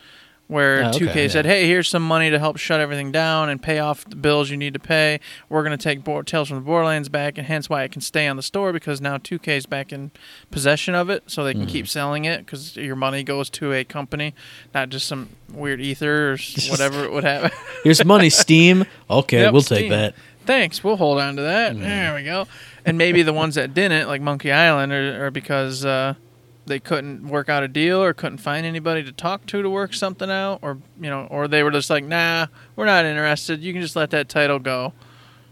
where 0.46 0.84
Oh, 0.84 0.88
okay, 0.88 0.98
2K 1.06 1.14
yeah. 1.22 1.28
said, 1.28 1.46
"Hey, 1.46 1.66
here's 1.66 1.88
some 1.88 2.06
money 2.06 2.28
to 2.30 2.38
help 2.38 2.58
shut 2.58 2.78
everything 2.78 3.10
down 3.10 3.48
and 3.48 3.62
pay 3.62 3.78
off 3.78 4.04
the 4.04 4.14
bills 4.16 4.50
you 4.50 4.56
need 4.58 4.74
to 4.74 4.78
pay. 4.80 5.18
We're 5.48 5.62
going 5.62 5.76
to 5.76 5.82
take 5.82 6.04
Bo- 6.04 6.20
Tales 6.22 6.48
from 6.48 6.58
the 6.58 6.62
Borderlands 6.64 7.08
back, 7.08 7.38
and 7.38 7.46
hence 7.46 7.70
why 7.70 7.82
it 7.84 7.92
can 7.92 8.02
stay 8.02 8.26
on 8.28 8.36
the 8.36 8.42
store 8.42 8.72
because 8.72 9.00
now 9.00 9.16
2K 9.16 9.48
is 9.56 9.66
back 9.66 9.92
in 9.92 10.10
possession 10.50 10.94
of 10.94 11.08
it, 11.10 11.24
so 11.26 11.44
they 11.44 11.52
can 11.52 11.62
Mm-hmm. 11.62 11.70
keep 11.70 11.88
selling 11.88 12.24
it 12.26 12.44
because 12.44 12.76
your 12.76 12.96
money 12.96 13.22
goes 13.22 13.48
to 13.50 13.72
a 13.72 13.84
company, 13.84 14.34
not 14.74 14.90
just 14.90 15.06
some 15.06 15.30
weird 15.52 15.80
ether 15.80 16.32
or 16.32 16.36
whatever 16.68 17.04
it 17.04 17.12
would 17.12 17.24
have. 17.24 17.52
Here's 17.84 18.04
money, 18.04 18.28
Steam. 18.30 18.84
Okay, 19.08 19.40
Yep, 19.42 19.52
we'll 19.54 19.62
take 19.62 19.88
that. 19.90 20.14
Thanks, 20.46 20.84
we'll 20.84 20.96
hold 20.98 21.18
on 21.20 21.36
to 21.36 21.42
that. 21.42 21.72
Mm-hmm. 21.72 21.82
There 21.82 22.14
we 22.14 22.22
go. 22.22 22.46
And 22.84 22.98
maybe 22.98 23.22
the 23.22 23.32
ones 23.32 23.54
that 23.54 23.72
didn't, 23.72 24.08
like 24.08 24.20
Monkey 24.20 24.52
Island, 24.52 24.92
are, 24.92 25.24
are 25.26 25.30
because 25.30 25.86
uh, 25.86 26.14
they 26.66 26.80
couldn't 26.80 27.28
work 27.28 27.48
out 27.48 27.62
a 27.62 27.68
deal 27.68 28.02
or 28.02 28.12
couldn't 28.12 28.38
find 28.38 28.64
anybody 28.64 29.02
to 29.04 29.12
talk 29.12 29.46
to 29.46 29.62
to 29.62 29.70
work 29.70 29.94
something 29.94 30.30
out, 30.30 30.60
or 30.62 30.78
you 31.00 31.10
know, 31.10 31.26
or 31.30 31.48
they 31.48 31.62
were 31.62 31.70
just 31.70 31.90
like, 31.90 32.04
"Nah, 32.04 32.46
we're 32.76 32.86
not 32.86 33.04
interested. 33.04 33.62
You 33.62 33.72
can 33.72 33.82
just 33.82 33.96
let 33.96 34.10
that 34.10 34.28
title 34.28 34.58
go." 34.58 34.92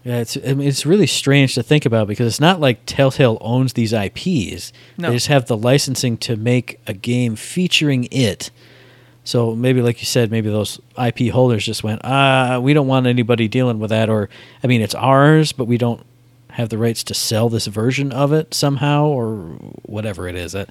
Yeah, 0.05 0.17
it's 0.17 0.37
I 0.37 0.55
mean, 0.55 0.67
it's 0.67 0.85
really 0.85 1.07
strange 1.07 1.55
to 1.55 1.63
think 1.63 1.87
about 1.87 2.09
because 2.09 2.27
it's 2.27 2.41
not 2.41 2.61
like 2.61 2.85
Telltale 2.87 3.39
owns 3.41 3.75
these 3.75 3.93
IPs. 3.93 4.73
No. 4.99 5.09
They 5.09 5.17
just 5.17 5.29
have 5.29 5.47
the 5.47 5.57
licensing 5.57 6.17
to 6.19 6.37
make 6.37 6.81
a 6.87 6.95
game 6.95 7.37
featuring 7.37 8.09
it. 8.11 8.51
So 9.25 9.55
maybe, 9.55 9.81
like 9.83 10.01
you 10.01 10.07
said, 10.07 10.33
maybe 10.33 10.51
those 10.51 10.81
IP 11.01 11.31
holders 11.33 11.65
just 11.65 11.85
went, 11.85 12.01
ah, 12.03 12.59
we 12.59 12.75
don't 12.75 12.89
want 12.89 13.07
anybody 13.07 13.47
dealing 13.47 13.79
with 13.79 13.91
that. 13.91 14.11
Or, 14.11 14.29
I 14.65 14.67
mean, 14.67 14.81
it's 14.81 14.97
ours, 14.97 15.53
but 15.53 15.67
we 15.67 15.79
don't 15.79 16.05
have 16.51 16.71
the 16.71 16.79
rights 16.79 17.05
to 17.05 17.15
sell 17.15 17.49
this 17.49 17.67
version 17.67 18.11
of 18.13 18.33
it 18.33 18.53
somehow, 18.53 19.07
or 19.07 19.37
whatever 19.85 20.27
it 20.27 20.35
is. 20.35 20.53
That 20.53 20.71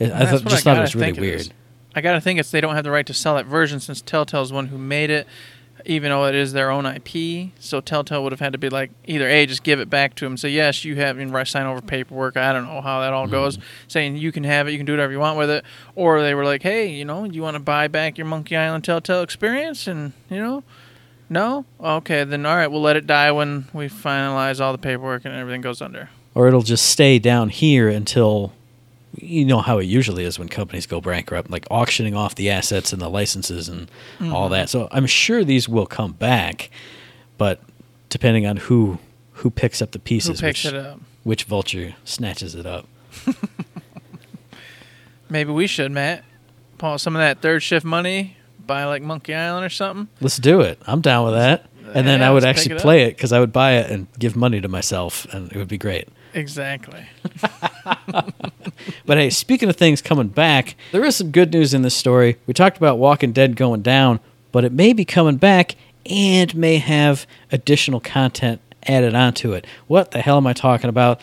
I 0.00 0.04
And 0.04 0.12
thought, 0.12 0.18
that's 0.18 0.44
what 0.44 0.50
just 0.50 0.64
thought 0.64 0.78
it 0.78 0.80
was 0.80 0.94
really 0.94 1.12
weird. 1.12 1.40
is. 1.40 1.50
I 1.94 2.00
gotta 2.00 2.20
think 2.20 2.38
it's 2.38 2.50
they 2.50 2.60
don't 2.60 2.74
have 2.74 2.84
the 2.84 2.90
right 2.90 3.06
to 3.06 3.14
sell 3.14 3.34
that 3.36 3.46
version 3.46 3.80
since 3.80 4.00
Telltale's 4.00 4.50
the 4.50 4.54
one 4.54 4.66
who 4.66 4.78
made 4.78 5.10
it, 5.10 5.26
even 5.84 6.10
though 6.10 6.26
it 6.26 6.34
is 6.34 6.52
their 6.52 6.70
own 6.70 6.86
IP. 6.86 7.50
So 7.58 7.80
Telltale 7.80 8.22
would 8.22 8.30
have 8.30 8.40
had 8.40 8.52
to 8.52 8.58
be 8.58 8.68
like 8.68 8.90
either 9.06 9.26
a 9.26 9.46
just 9.46 9.62
give 9.64 9.80
it 9.80 9.90
back 9.90 10.14
to 10.16 10.24
them, 10.24 10.36
say 10.36 10.50
yes 10.50 10.84
you 10.84 10.96
have 10.96 11.18
and 11.18 11.48
sign 11.48 11.66
over 11.66 11.80
paperwork. 11.80 12.36
I 12.36 12.52
don't 12.52 12.66
know 12.66 12.80
how 12.80 13.00
that 13.00 13.12
all 13.12 13.26
goes, 13.26 13.56
mm-hmm. 13.56 13.66
saying 13.88 14.16
you 14.16 14.30
can 14.30 14.44
have 14.44 14.68
it, 14.68 14.72
you 14.72 14.76
can 14.76 14.86
do 14.86 14.92
whatever 14.92 15.12
you 15.12 15.18
want 15.18 15.38
with 15.38 15.50
it, 15.50 15.64
or 15.96 16.22
they 16.22 16.34
were 16.34 16.44
like, 16.44 16.62
hey, 16.62 16.88
you 16.92 17.04
know, 17.04 17.24
you 17.24 17.42
want 17.42 17.54
to 17.54 17.60
buy 17.60 17.88
back 17.88 18.18
your 18.18 18.26
Monkey 18.26 18.56
Island 18.56 18.84
Telltale 18.84 19.22
experience, 19.22 19.86
and 19.86 20.12
you 20.30 20.38
know. 20.38 20.62
No? 21.30 21.66
Okay, 21.78 22.24
then 22.24 22.46
all 22.46 22.56
right, 22.56 22.68
we'll 22.68 22.80
let 22.80 22.96
it 22.96 23.06
die 23.06 23.30
when 23.32 23.66
we 23.74 23.88
finalize 23.88 24.60
all 24.62 24.72
the 24.72 24.78
paperwork 24.78 25.26
and 25.26 25.34
everything 25.34 25.60
goes 25.60 25.82
under. 25.82 26.08
or 26.34 26.48
it'll 26.48 26.62
just 26.62 26.86
stay 26.86 27.18
down 27.18 27.50
here 27.50 27.88
until 27.88 28.52
you 29.22 29.44
know 29.44 29.60
how 29.60 29.78
it 29.78 29.84
usually 29.84 30.24
is 30.24 30.38
when 30.38 30.48
companies 30.48 30.86
go 30.86 31.00
bankrupt, 31.00 31.50
like 31.50 31.66
auctioning 31.70 32.16
off 32.16 32.34
the 32.34 32.50
assets 32.50 32.92
and 32.92 33.00
the 33.02 33.08
licenses 33.08 33.68
and 33.68 33.90
Mm-hmm. 34.18 34.34
all 34.34 34.48
that. 34.50 34.68
So 34.68 34.88
I'm 34.90 35.06
sure 35.06 35.44
these 35.44 35.68
will 35.68 35.86
come 35.86 36.12
back, 36.12 36.70
but 37.36 37.60
depending 38.08 38.46
on 38.46 38.56
who 38.56 38.98
who 39.34 39.50
picks 39.50 39.80
up 39.80 39.92
the 39.92 39.98
pieces, 40.00 40.40
picks 40.40 40.64
which, 40.64 40.72
it 40.72 40.78
up? 40.78 41.00
which 41.22 41.44
vulture 41.44 41.94
snatches 42.04 42.54
it 42.56 42.66
up. 42.66 42.86
Maybe 45.30 45.52
we 45.52 45.66
should, 45.66 45.92
Matt. 45.92 46.24
Paul, 46.78 46.98
some 46.98 47.14
of 47.14 47.20
that 47.20 47.42
third 47.42 47.62
shift 47.62 47.84
money, 47.84 48.36
buy 48.66 48.84
like 48.84 49.02
Monkey 49.02 49.34
Island 49.34 49.66
or 49.66 49.68
something. 49.68 50.08
Let's 50.20 50.38
do 50.38 50.60
it. 50.60 50.80
I'm 50.86 51.00
down 51.00 51.26
with 51.26 51.34
that. 51.34 51.66
And 51.94 52.06
then 52.06 52.22
I 52.22 52.30
would 52.30 52.44
actually 52.44 52.76
it 52.76 52.80
play 52.82 53.04
it 53.04 53.16
because 53.16 53.32
I 53.32 53.40
would 53.40 53.52
buy 53.52 53.72
it 53.74 53.90
and 53.90 54.06
give 54.18 54.36
money 54.36 54.60
to 54.60 54.68
myself, 54.68 55.26
and 55.32 55.50
it 55.50 55.56
would 55.56 55.68
be 55.68 55.78
great. 55.78 56.08
Exactly. 56.34 57.06
But 59.04 59.18
hey, 59.18 59.30
speaking 59.30 59.68
of 59.68 59.76
things 59.76 60.02
coming 60.02 60.28
back, 60.28 60.76
there 60.92 61.04
is 61.04 61.16
some 61.16 61.30
good 61.30 61.52
news 61.52 61.74
in 61.74 61.82
this 61.82 61.94
story. 61.94 62.36
We 62.46 62.54
talked 62.54 62.76
about 62.76 62.98
Walking 62.98 63.32
Dead 63.32 63.56
going 63.56 63.82
down, 63.82 64.20
but 64.52 64.64
it 64.64 64.72
may 64.72 64.92
be 64.92 65.04
coming 65.04 65.36
back 65.36 65.76
and 66.06 66.54
may 66.54 66.76
have 66.76 67.26
additional 67.50 68.00
content 68.00 68.60
added 68.84 69.14
onto 69.14 69.52
it. 69.52 69.66
What 69.86 70.10
the 70.12 70.20
hell 70.20 70.36
am 70.36 70.46
I 70.46 70.52
talking 70.52 70.90
about? 70.90 71.20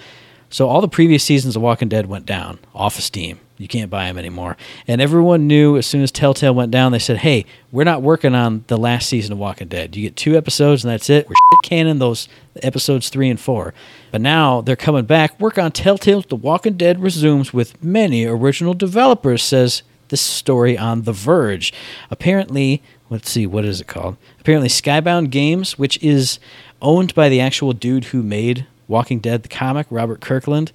So 0.49 0.67
all 0.67 0.81
the 0.81 0.87
previous 0.87 1.23
seasons 1.23 1.55
of 1.55 1.61
Walking 1.61 1.89
Dead 1.89 2.07
went 2.07 2.25
down 2.25 2.59
off 2.73 2.97
of 2.97 3.03
Steam. 3.03 3.39
You 3.57 3.67
can't 3.69 3.89
buy 3.89 4.07
them 4.07 4.17
anymore. 4.17 4.57
And 4.87 4.99
everyone 4.99 5.47
knew 5.47 5.77
as 5.77 5.85
soon 5.85 6.01
as 6.01 6.11
Telltale 6.11 6.53
went 6.53 6.71
down, 6.71 6.91
they 6.91 6.99
said, 6.99 7.17
"Hey, 7.17 7.45
we're 7.71 7.85
not 7.85 8.01
working 8.01 8.35
on 8.35 8.65
the 8.67 8.77
last 8.77 9.07
season 9.07 9.31
of 9.31 9.37
Walking 9.37 9.69
Dead. 9.69 9.95
You 9.95 10.03
get 10.03 10.17
two 10.17 10.37
episodes 10.37 10.83
and 10.83 10.91
that's 10.91 11.09
it. 11.09 11.29
We're 11.29 11.35
shit 11.35 11.69
canning 11.69 11.99
those 11.99 12.27
episodes 12.61 13.07
three 13.07 13.29
and 13.29 13.39
four. 13.39 13.73
But 14.11 14.21
now 14.21 14.59
they're 14.59 14.75
coming 14.75 15.05
back. 15.05 15.39
Work 15.39 15.57
on 15.57 15.71
Telltale's 15.71 16.25
The 16.25 16.35
Walking 16.35 16.73
Dead 16.73 17.01
resumes 17.01 17.53
with 17.53 17.81
many 17.81 18.25
original 18.25 18.73
developers." 18.73 19.41
Says 19.41 19.83
this 20.09 20.21
story 20.21 20.77
on 20.77 21.03
The 21.03 21.13
Verge. 21.13 21.73
Apparently, 22.11 22.81
let's 23.09 23.29
see, 23.29 23.47
what 23.47 23.65
is 23.65 23.81
it 23.81 23.87
called? 23.87 24.17
Apparently, 24.39 24.69
Skybound 24.69 25.29
Games, 25.29 25.79
which 25.79 25.97
is 26.03 26.39
owned 26.81 27.15
by 27.15 27.29
the 27.29 27.39
actual 27.39 27.73
dude 27.73 28.05
who 28.05 28.21
made 28.21 28.67
Walking 28.87 29.19
Dead, 29.19 29.43
the 29.43 29.49
comic, 29.49 29.87
Robert 29.89 30.21
Kirkland, 30.21 30.71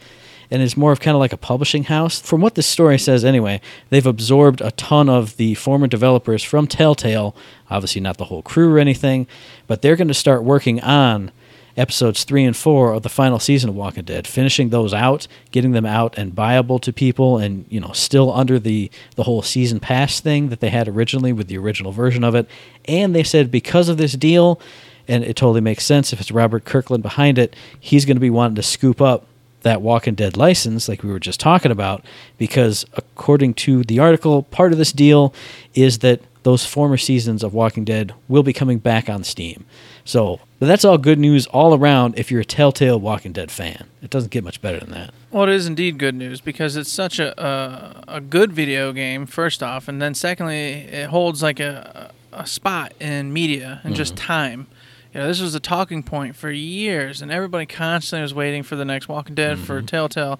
and 0.50 0.62
is 0.62 0.76
more 0.76 0.92
of 0.92 1.00
kind 1.00 1.14
of 1.14 1.20
like 1.20 1.32
a 1.32 1.36
publishing 1.36 1.84
house. 1.84 2.20
From 2.20 2.40
what 2.40 2.54
this 2.54 2.66
story 2.66 2.98
says, 2.98 3.24
anyway, 3.24 3.60
they've 3.90 4.06
absorbed 4.06 4.60
a 4.60 4.72
ton 4.72 5.08
of 5.08 5.36
the 5.36 5.54
former 5.54 5.86
developers 5.86 6.42
from 6.42 6.66
Telltale, 6.66 7.34
obviously 7.70 8.00
not 8.00 8.18
the 8.18 8.26
whole 8.26 8.42
crew 8.42 8.74
or 8.74 8.78
anything, 8.78 9.26
but 9.66 9.82
they're 9.82 9.96
going 9.96 10.08
to 10.08 10.14
start 10.14 10.42
working 10.42 10.80
on 10.80 11.30
episodes 11.76 12.24
three 12.24 12.44
and 12.44 12.56
four 12.56 12.92
of 12.92 13.02
the 13.02 13.08
final 13.08 13.38
season 13.38 13.70
of 13.70 13.76
Walking 13.76 14.04
Dead, 14.04 14.26
finishing 14.26 14.68
those 14.68 14.92
out, 14.92 15.26
getting 15.50 15.72
them 15.72 15.86
out 15.86 16.16
and 16.18 16.34
buyable 16.34 16.80
to 16.80 16.92
people, 16.92 17.38
and 17.38 17.64
you 17.68 17.80
know 17.80 17.92
still 17.92 18.32
under 18.32 18.58
the 18.58 18.90
the 19.16 19.22
whole 19.22 19.42
season 19.42 19.80
pass 19.80 20.20
thing 20.20 20.48
that 20.48 20.60
they 20.60 20.70
had 20.70 20.88
originally 20.88 21.32
with 21.32 21.48
the 21.48 21.58
original 21.58 21.92
version 21.92 22.24
of 22.24 22.34
it. 22.34 22.48
And 22.86 23.14
they 23.14 23.22
said 23.22 23.50
because 23.50 23.88
of 23.88 23.96
this 23.96 24.12
deal, 24.12 24.60
and 25.08 25.24
it 25.24 25.36
totally 25.36 25.60
makes 25.60 25.84
sense 25.84 26.12
if 26.12 26.20
it's 26.20 26.30
Robert 26.30 26.64
Kirkland 26.64 27.02
behind 27.02 27.38
it, 27.38 27.54
he's 27.78 28.04
going 28.04 28.16
to 28.16 28.20
be 28.20 28.30
wanting 28.30 28.56
to 28.56 28.62
scoop 28.62 29.00
up 29.00 29.26
that 29.62 29.82
Walking 29.82 30.14
Dead 30.14 30.36
license, 30.36 30.88
like 30.88 31.02
we 31.02 31.10
were 31.10 31.20
just 31.20 31.40
talking 31.40 31.70
about, 31.70 32.04
because 32.38 32.84
according 32.94 33.54
to 33.54 33.84
the 33.84 33.98
article, 33.98 34.42
part 34.44 34.72
of 34.72 34.78
this 34.78 34.92
deal 34.92 35.34
is 35.74 35.98
that 35.98 36.20
those 36.42 36.64
former 36.64 36.96
seasons 36.96 37.42
of 37.42 37.52
Walking 37.52 37.84
Dead 37.84 38.14
will 38.28 38.42
be 38.42 38.52
coming 38.52 38.78
back 38.78 39.08
on 39.08 39.24
Steam. 39.24 39.64
So 40.04 40.40
but 40.60 40.66
that's 40.66 40.84
all 40.84 40.98
good 40.98 41.18
news 41.18 41.46
all 41.46 41.74
around 41.74 42.18
if 42.18 42.30
you're 42.30 42.42
a 42.42 42.44
Telltale 42.44 43.00
Walking 43.00 43.32
Dead 43.32 43.50
fan. 43.50 43.86
It 44.02 44.10
doesn't 44.10 44.30
get 44.30 44.44
much 44.44 44.60
better 44.60 44.78
than 44.78 44.90
that. 44.90 45.14
Well, 45.30 45.44
it 45.44 45.48
is 45.48 45.66
indeed 45.66 45.96
good 45.96 46.14
news 46.14 46.42
because 46.42 46.76
it's 46.76 46.92
such 46.92 47.18
a 47.18 47.42
a, 47.42 48.16
a 48.16 48.20
good 48.20 48.52
video 48.52 48.92
game. 48.92 49.24
First 49.24 49.62
off, 49.62 49.88
and 49.88 50.02
then 50.02 50.14
secondly, 50.14 50.72
it 50.72 51.08
holds 51.08 51.42
like 51.42 51.60
a 51.60 52.12
a 52.30 52.46
spot 52.46 52.92
in 53.00 53.32
media 53.32 53.80
and 53.82 53.96
just 53.96 54.14
mm-hmm. 54.16 54.26
time. 54.26 54.66
You 55.12 55.20
know, 55.20 55.26
this 55.26 55.40
was 55.40 55.54
a 55.54 55.60
talking 55.60 56.02
point 56.02 56.36
for 56.36 56.50
years, 56.50 57.20
and 57.20 57.32
everybody 57.32 57.66
constantly 57.66 58.22
was 58.22 58.34
waiting 58.34 58.62
for 58.62 58.76
the 58.76 58.84
next 58.84 59.08
Walking 59.08 59.34
Dead 59.34 59.58
for 59.58 59.78
mm-hmm. 59.78 59.86
Telltale. 59.86 60.38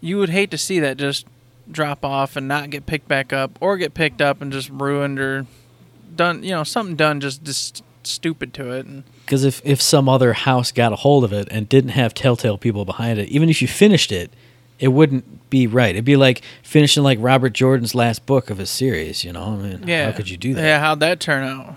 You 0.00 0.18
would 0.18 0.30
hate 0.30 0.50
to 0.52 0.58
see 0.58 0.78
that 0.80 0.96
just 0.96 1.26
drop 1.70 2.04
off 2.04 2.36
and 2.36 2.46
not 2.46 2.70
get 2.70 2.86
picked 2.86 3.08
back 3.08 3.32
up, 3.32 3.58
or 3.60 3.76
get 3.76 3.94
picked 3.94 4.20
up 4.22 4.40
and 4.40 4.52
just 4.52 4.70
ruined 4.70 5.18
or 5.18 5.46
done. 6.14 6.44
You 6.44 6.50
know, 6.50 6.64
something 6.64 6.94
done 6.94 7.20
just 7.20 7.42
just 7.42 7.82
stupid 8.04 8.54
to 8.54 8.70
it. 8.70 8.86
Because 9.24 9.44
if, 9.44 9.60
if 9.64 9.82
some 9.82 10.08
other 10.08 10.32
house 10.32 10.70
got 10.70 10.92
a 10.92 10.96
hold 10.96 11.24
of 11.24 11.32
it 11.32 11.48
and 11.50 11.68
didn't 11.68 11.90
have 11.90 12.14
Telltale 12.14 12.58
people 12.58 12.84
behind 12.84 13.18
it, 13.18 13.28
even 13.28 13.48
if 13.48 13.60
you 13.60 13.66
finished 13.66 14.12
it, 14.12 14.30
it 14.78 14.88
wouldn't 14.88 15.50
be 15.50 15.66
right. 15.66 15.90
It'd 15.90 16.04
be 16.04 16.16
like 16.16 16.42
finishing 16.62 17.02
like 17.02 17.18
Robert 17.20 17.52
Jordan's 17.52 17.94
last 17.94 18.26
book 18.26 18.50
of 18.50 18.58
his 18.58 18.70
series. 18.70 19.24
You 19.24 19.32
know, 19.32 19.42
I 19.42 19.56
mean, 19.56 19.88
yeah, 19.88 20.10
how 20.10 20.16
could 20.16 20.30
you 20.30 20.36
do 20.36 20.54
that? 20.54 20.62
Yeah, 20.62 20.78
how'd 20.78 21.00
that 21.00 21.18
turn 21.18 21.42
out? 21.42 21.76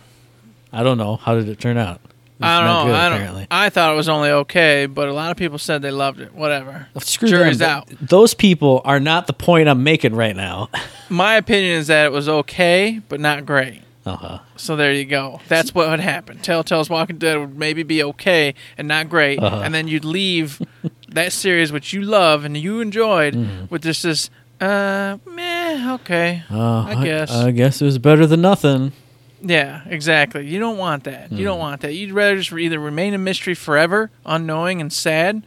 I 0.71 0.83
don't 0.83 0.97
know. 0.97 1.15
How 1.15 1.35
did 1.35 1.49
it 1.49 1.59
turn 1.59 1.77
out? 1.77 2.01
I 2.41 2.65
don't 2.65 2.85
good, 2.87 2.95
I 2.95 3.09
don't. 3.09 3.17
apparently. 3.17 3.47
I 3.51 3.69
thought 3.69 3.91
it 3.93 3.95
was 3.95 4.07
only 4.09 4.29
okay, 4.29 4.85
but 4.85 5.07
a 5.07 5.13
lot 5.13 5.31
of 5.31 5.37
people 5.37 5.57
said 5.57 5.81
they 5.81 5.91
loved 5.91 6.19
it. 6.21 6.33
Whatever. 6.33 6.87
Screw 6.99 7.27
Jury's 7.27 7.57
them. 7.59 7.69
out. 7.69 7.89
Those 8.01 8.33
people 8.33 8.81
are 8.85 8.99
not 8.99 9.27
the 9.27 9.33
point 9.33 9.67
I'm 9.67 9.83
making 9.83 10.15
right 10.15 10.35
now. 10.35 10.69
My 11.09 11.35
opinion 11.35 11.77
is 11.79 11.87
that 11.87 12.05
it 12.05 12.11
was 12.11 12.29
okay, 12.29 13.01
but 13.09 13.19
not 13.19 13.45
great. 13.45 13.81
uh 14.05 14.15
huh. 14.15 14.39
So 14.55 14.75
there 14.75 14.93
you 14.93 15.05
go. 15.05 15.41
That's 15.49 15.73
what 15.75 15.89
would 15.89 15.99
happen. 15.99 16.37
Telltale's 16.39 16.89
Walking 16.89 17.17
Dead 17.17 17.37
would 17.37 17.57
maybe 17.57 17.83
be 17.83 18.01
okay 18.03 18.53
and 18.77 18.87
not 18.87 19.09
great, 19.09 19.39
Uh-huh. 19.39 19.61
and 19.63 19.73
then 19.73 19.87
you'd 19.87 20.05
leave 20.05 20.61
that 21.09 21.33
series 21.33 21.71
which 21.71 21.91
you 21.93 22.01
love 22.03 22.45
and 22.45 22.55
you 22.55 22.79
enjoyed 22.79 23.33
Mm-hmm. 23.33 23.65
with 23.69 23.83
just 23.83 24.03
this, 24.03 24.29
uh, 24.61 25.17
meh, 25.25 25.93
okay, 25.95 26.43
Uh, 26.51 26.83
I 26.83 27.03
guess. 27.03 27.31
I, 27.31 27.51
guess 27.51 27.81
it 27.81 27.85
was 27.85 27.97
better 27.97 28.25
than 28.27 28.41
nothing. 28.41 28.91
Yeah, 29.41 29.83
exactly. 29.85 30.45
You 30.47 30.59
don't 30.59 30.77
want 30.77 31.05
that. 31.05 31.31
You 31.31 31.45
don't 31.45 31.59
want 31.59 31.81
that. 31.81 31.93
You'd 31.93 32.11
rather 32.11 32.35
just 32.35 32.51
either 32.51 32.79
remain 32.79 33.13
a 33.13 33.17
mystery 33.17 33.55
forever, 33.55 34.11
unknowing 34.25 34.81
and 34.81 34.91
sad, 34.91 35.43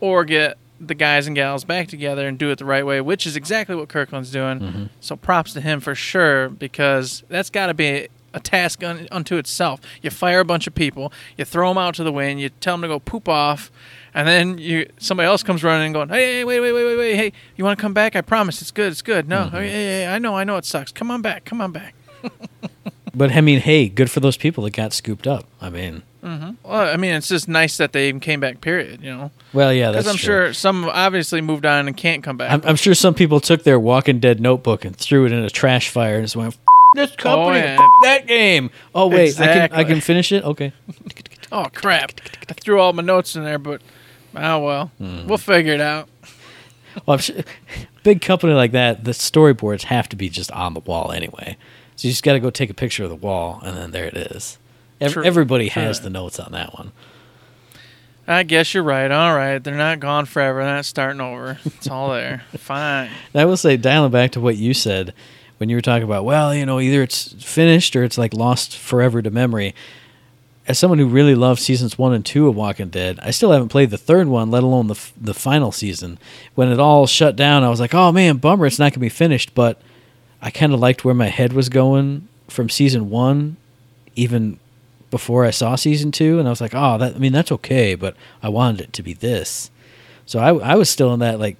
or 0.00 0.24
get 0.24 0.56
the 0.80 0.94
guys 0.94 1.26
and 1.26 1.36
gals 1.36 1.64
back 1.64 1.88
together 1.88 2.26
and 2.26 2.38
do 2.38 2.50
it 2.50 2.58
the 2.58 2.64
right 2.64 2.84
way, 2.84 3.00
which 3.00 3.26
is 3.26 3.36
exactly 3.36 3.74
what 3.74 3.88
Kirkman's 3.88 4.30
doing. 4.30 4.60
Mm-hmm. 4.60 4.84
So 5.00 5.16
props 5.16 5.52
to 5.54 5.60
him 5.60 5.80
for 5.80 5.94
sure, 5.94 6.48
because 6.48 7.22
that's 7.28 7.50
got 7.50 7.66
to 7.66 7.74
be 7.74 8.08
a, 8.32 8.40
task 8.40 8.82
un, 8.82 9.06
unto 9.12 9.36
itself. 9.36 9.80
You 10.02 10.10
fire 10.10 10.40
a 10.40 10.44
bunch 10.44 10.66
of 10.66 10.74
people, 10.74 11.12
you 11.36 11.44
throw 11.44 11.68
them 11.68 11.78
out 11.78 11.94
to 11.96 12.04
the 12.04 12.12
wind, 12.12 12.40
you 12.40 12.48
tell 12.48 12.74
them 12.74 12.82
to 12.82 12.88
go 12.88 12.98
poop 12.98 13.28
off, 13.28 13.70
and 14.12 14.26
then 14.26 14.58
you 14.58 14.90
somebody 14.98 15.26
else 15.26 15.42
comes 15.42 15.62
running 15.62 15.86
and 15.86 15.94
going, 15.94 16.08
hey, 16.08 16.38
hey, 16.38 16.44
wait, 16.44 16.60
wait, 16.60 16.72
wait, 16.72 16.84
wait, 16.84 16.96
wait, 16.96 17.16
hey, 17.16 17.32
you 17.56 17.64
want 17.64 17.78
to 17.78 17.80
come 17.80 17.94
back? 17.94 18.16
I 18.16 18.20
promise, 18.20 18.60
it's 18.60 18.70
good, 18.70 18.90
it's 18.90 19.02
good. 19.02 19.28
No, 19.28 19.48
hey, 19.50 19.68
hey, 19.68 19.84
hey, 19.84 20.06
I 20.08 20.18
know, 20.18 20.36
I 20.36 20.44
know 20.44 20.56
it 20.56 20.64
sucks. 20.64 20.90
Come 20.92 21.10
on 21.10 21.22
back, 21.22 21.44
come 21.44 21.60
on 21.60 21.72
back. 21.72 21.94
But 23.14 23.32
I 23.32 23.40
mean, 23.40 23.60
hey, 23.60 23.88
good 23.88 24.10
for 24.10 24.20
those 24.20 24.36
people 24.36 24.64
that 24.64 24.72
got 24.72 24.92
scooped 24.92 25.26
up. 25.26 25.46
I 25.60 25.70
mean, 25.70 26.02
Well, 26.22 26.56
I 26.64 26.96
mean, 26.96 27.12
it's 27.14 27.28
just 27.28 27.48
nice 27.48 27.76
that 27.76 27.92
they 27.92 28.08
even 28.08 28.20
came 28.20 28.40
back. 28.40 28.60
Period. 28.60 29.02
You 29.02 29.10
know, 29.16 29.30
well, 29.52 29.72
yeah, 29.72 29.90
that's 29.92 30.04
because 30.04 30.14
I'm 30.14 30.18
true. 30.18 30.24
sure 30.46 30.52
some 30.52 30.84
obviously 30.86 31.40
moved 31.40 31.64
on 31.66 31.86
and 31.86 31.96
can't 31.96 32.22
come 32.24 32.36
back. 32.36 32.50
I'm, 32.50 32.62
I'm 32.70 32.76
sure 32.76 32.94
some 32.94 33.14
people 33.14 33.40
took 33.40 33.62
their 33.64 33.78
Walking 33.78 34.18
Dead 34.20 34.40
notebook 34.40 34.84
and 34.84 34.96
threw 34.96 35.26
it 35.26 35.32
in 35.32 35.38
a 35.44 35.50
trash 35.50 35.88
fire 35.90 36.16
and 36.16 36.24
just 36.24 36.34
went, 36.36 36.54
F- 36.54 36.60
this 36.96 37.14
company, 37.16 37.58
yeah. 37.58 37.78
f- 37.80 37.88
that 38.02 38.26
game. 38.26 38.70
Oh 38.94 39.06
wait, 39.08 39.38
I 39.40 39.46
can 39.68 39.72
I 39.72 39.84
can 39.84 40.00
finish 40.00 40.32
it. 40.32 40.44
Okay. 40.44 40.72
oh 41.52 41.66
crap! 41.74 42.12
I 42.48 42.52
threw 42.54 42.80
all 42.80 42.92
my 42.92 43.02
notes 43.02 43.36
in 43.36 43.44
there, 43.44 43.58
but 43.58 43.80
oh 44.36 44.58
well, 44.60 44.86
Hmm. 44.98 45.26
we'll 45.26 45.38
figure 45.38 45.74
it 45.74 45.80
out. 45.80 46.08
Well, 47.06 47.14
I'm 47.14 47.18
sure, 47.20 47.36
big 48.04 48.20
company 48.22 48.54
like 48.54 48.72
that, 48.72 49.04
the 49.04 49.10
storyboards 49.10 49.82
have 49.84 50.08
to 50.10 50.16
be 50.16 50.28
just 50.28 50.50
on 50.52 50.74
the 50.74 50.80
wall 50.80 51.10
anyway. 51.12 51.56
So 51.96 52.08
you 52.08 52.12
just 52.12 52.22
got 52.24 52.32
to 52.32 52.40
go 52.40 52.50
take 52.50 52.70
a 52.70 52.74
picture 52.74 53.04
of 53.04 53.10
the 53.10 53.16
wall, 53.16 53.60
and 53.64 53.76
then 53.76 53.90
there 53.92 54.06
it 54.06 54.16
is. 54.16 54.58
Ev- 55.00 55.16
everybody 55.18 55.68
has 55.68 56.00
the 56.00 56.10
notes 56.10 56.40
on 56.40 56.52
that 56.52 56.74
one. 56.74 56.92
I 58.26 58.42
guess 58.42 58.72
you're 58.72 58.82
right. 58.82 59.10
All 59.10 59.34
right, 59.34 59.62
they're 59.62 59.76
not 59.76 60.00
gone 60.00 60.24
forever. 60.24 60.64
They're 60.64 60.74
not 60.76 60.86
starting 60.86 61.20
over. 61.20 61.58
It's 61.64 61.88
all 61.88 62.10
there. 62.10 62.42
Fine. 62.56 63.10
And 63.34 63.40
I 63.42 63.44
will 63.44 63.56
say, 63.58 63.76
dialing 63.76 64.12
back 64.12 64.30
to 64.32 64.40
what 64.40 64.56
you 64.56 64.72
said 64.72 65.12
when 65.58 65.68
you 65.68 65.76
were 65.76 65.82
talking 65.82 66.04
about, 66.04 66.24
well, 66.24 66.54
you 66.54 66.64
know, 66.64 66.80
either 66.80 67.02
it's 67.02 67.34
finished 67.44 67.94
or 67.94 68.02
it's 68.02 68.16
like 68.18 68.32
lost 68.32 68.76
forever 68.76 69.20
to 69.20 69.30
memory. 69.30 69.74
As 70.66 70.78
someone 70.78 70.98
who 70.98 71.06
really 71.06 71.34
loved 71.34 71.60
seasons 71.60 71.98
one 71.98 72.14
and 72.14 72.24
two 72.24 72.48
of 72.48 72.56
Walking 72.56 72.88
Dead, 72.88 73.20
I 73.22 73.30
still 73.30 73.52
haven't 73.52 73.68
played 73.68 73.90
the 73.90 73.98
third 73.98 74.28
one, 74.28 74.50
let 74.50 74.62
alone 74.62 74.86
the 74.86 74.94
f- 74.94 75.12
the 75.20 75.34
final 75.34 75.70
season. 75.70 76.18
When 76.54 76.72
it 76.72 76.80
all 76.80 77.06
shut 77.06 77.36
down, 77.36 77.62
I 77.62 77.68
was 77.68 77.80
like, 77.80 77.94
oh 77.94 78.10
man, 78.10 78.38
bummer, 78.38 78.64
it's 78.64 78.78
not 78.78 78.92
gonna 78.92 79.00
be 79.02 79.10
finished. 79.10 79.54
But 79.54 79.78
I 80.44 80.50
kind 80.50 80.72
of 80.74 80.78
liked 80.78 81.04
where 81.04 81.14
my 81.14 81.28
head 81.28 81.52
was 81.54 81.68
going 81.68 82.28
from 82.48 82.68
season 82.68 83.08
one, 83.10 83.56
even 84.14 84.60
before 85.10 85.44
I 85.46 85.50
saw 85.50 85.74
season 85.74 86.12
two, 86.12 86.38
and 86.38 86.46
I 86.46 86.50
was 86.50 86.60
like, 86.60 86.74
oh, 86.74 86.98
that 86.98 87.16
I 87.16 87.18
mean 87.18 87.32
that's 87.32 87.50
okay, 87.52 87.94
but 87.94 88.14
I 88.42 88.48
wanted 88.50 88.80
it 88.82 88.92
to 88.92 89.02
be 89.02 89.14
this. 89.14 89.70
So 90.26 90.38
I, 90.38 90.54
I 90.72 90.74
was 90.76 90.88
still 90.90 91.12
in 91.14 91.20
that 91.20 91.38
like 91.40 91.56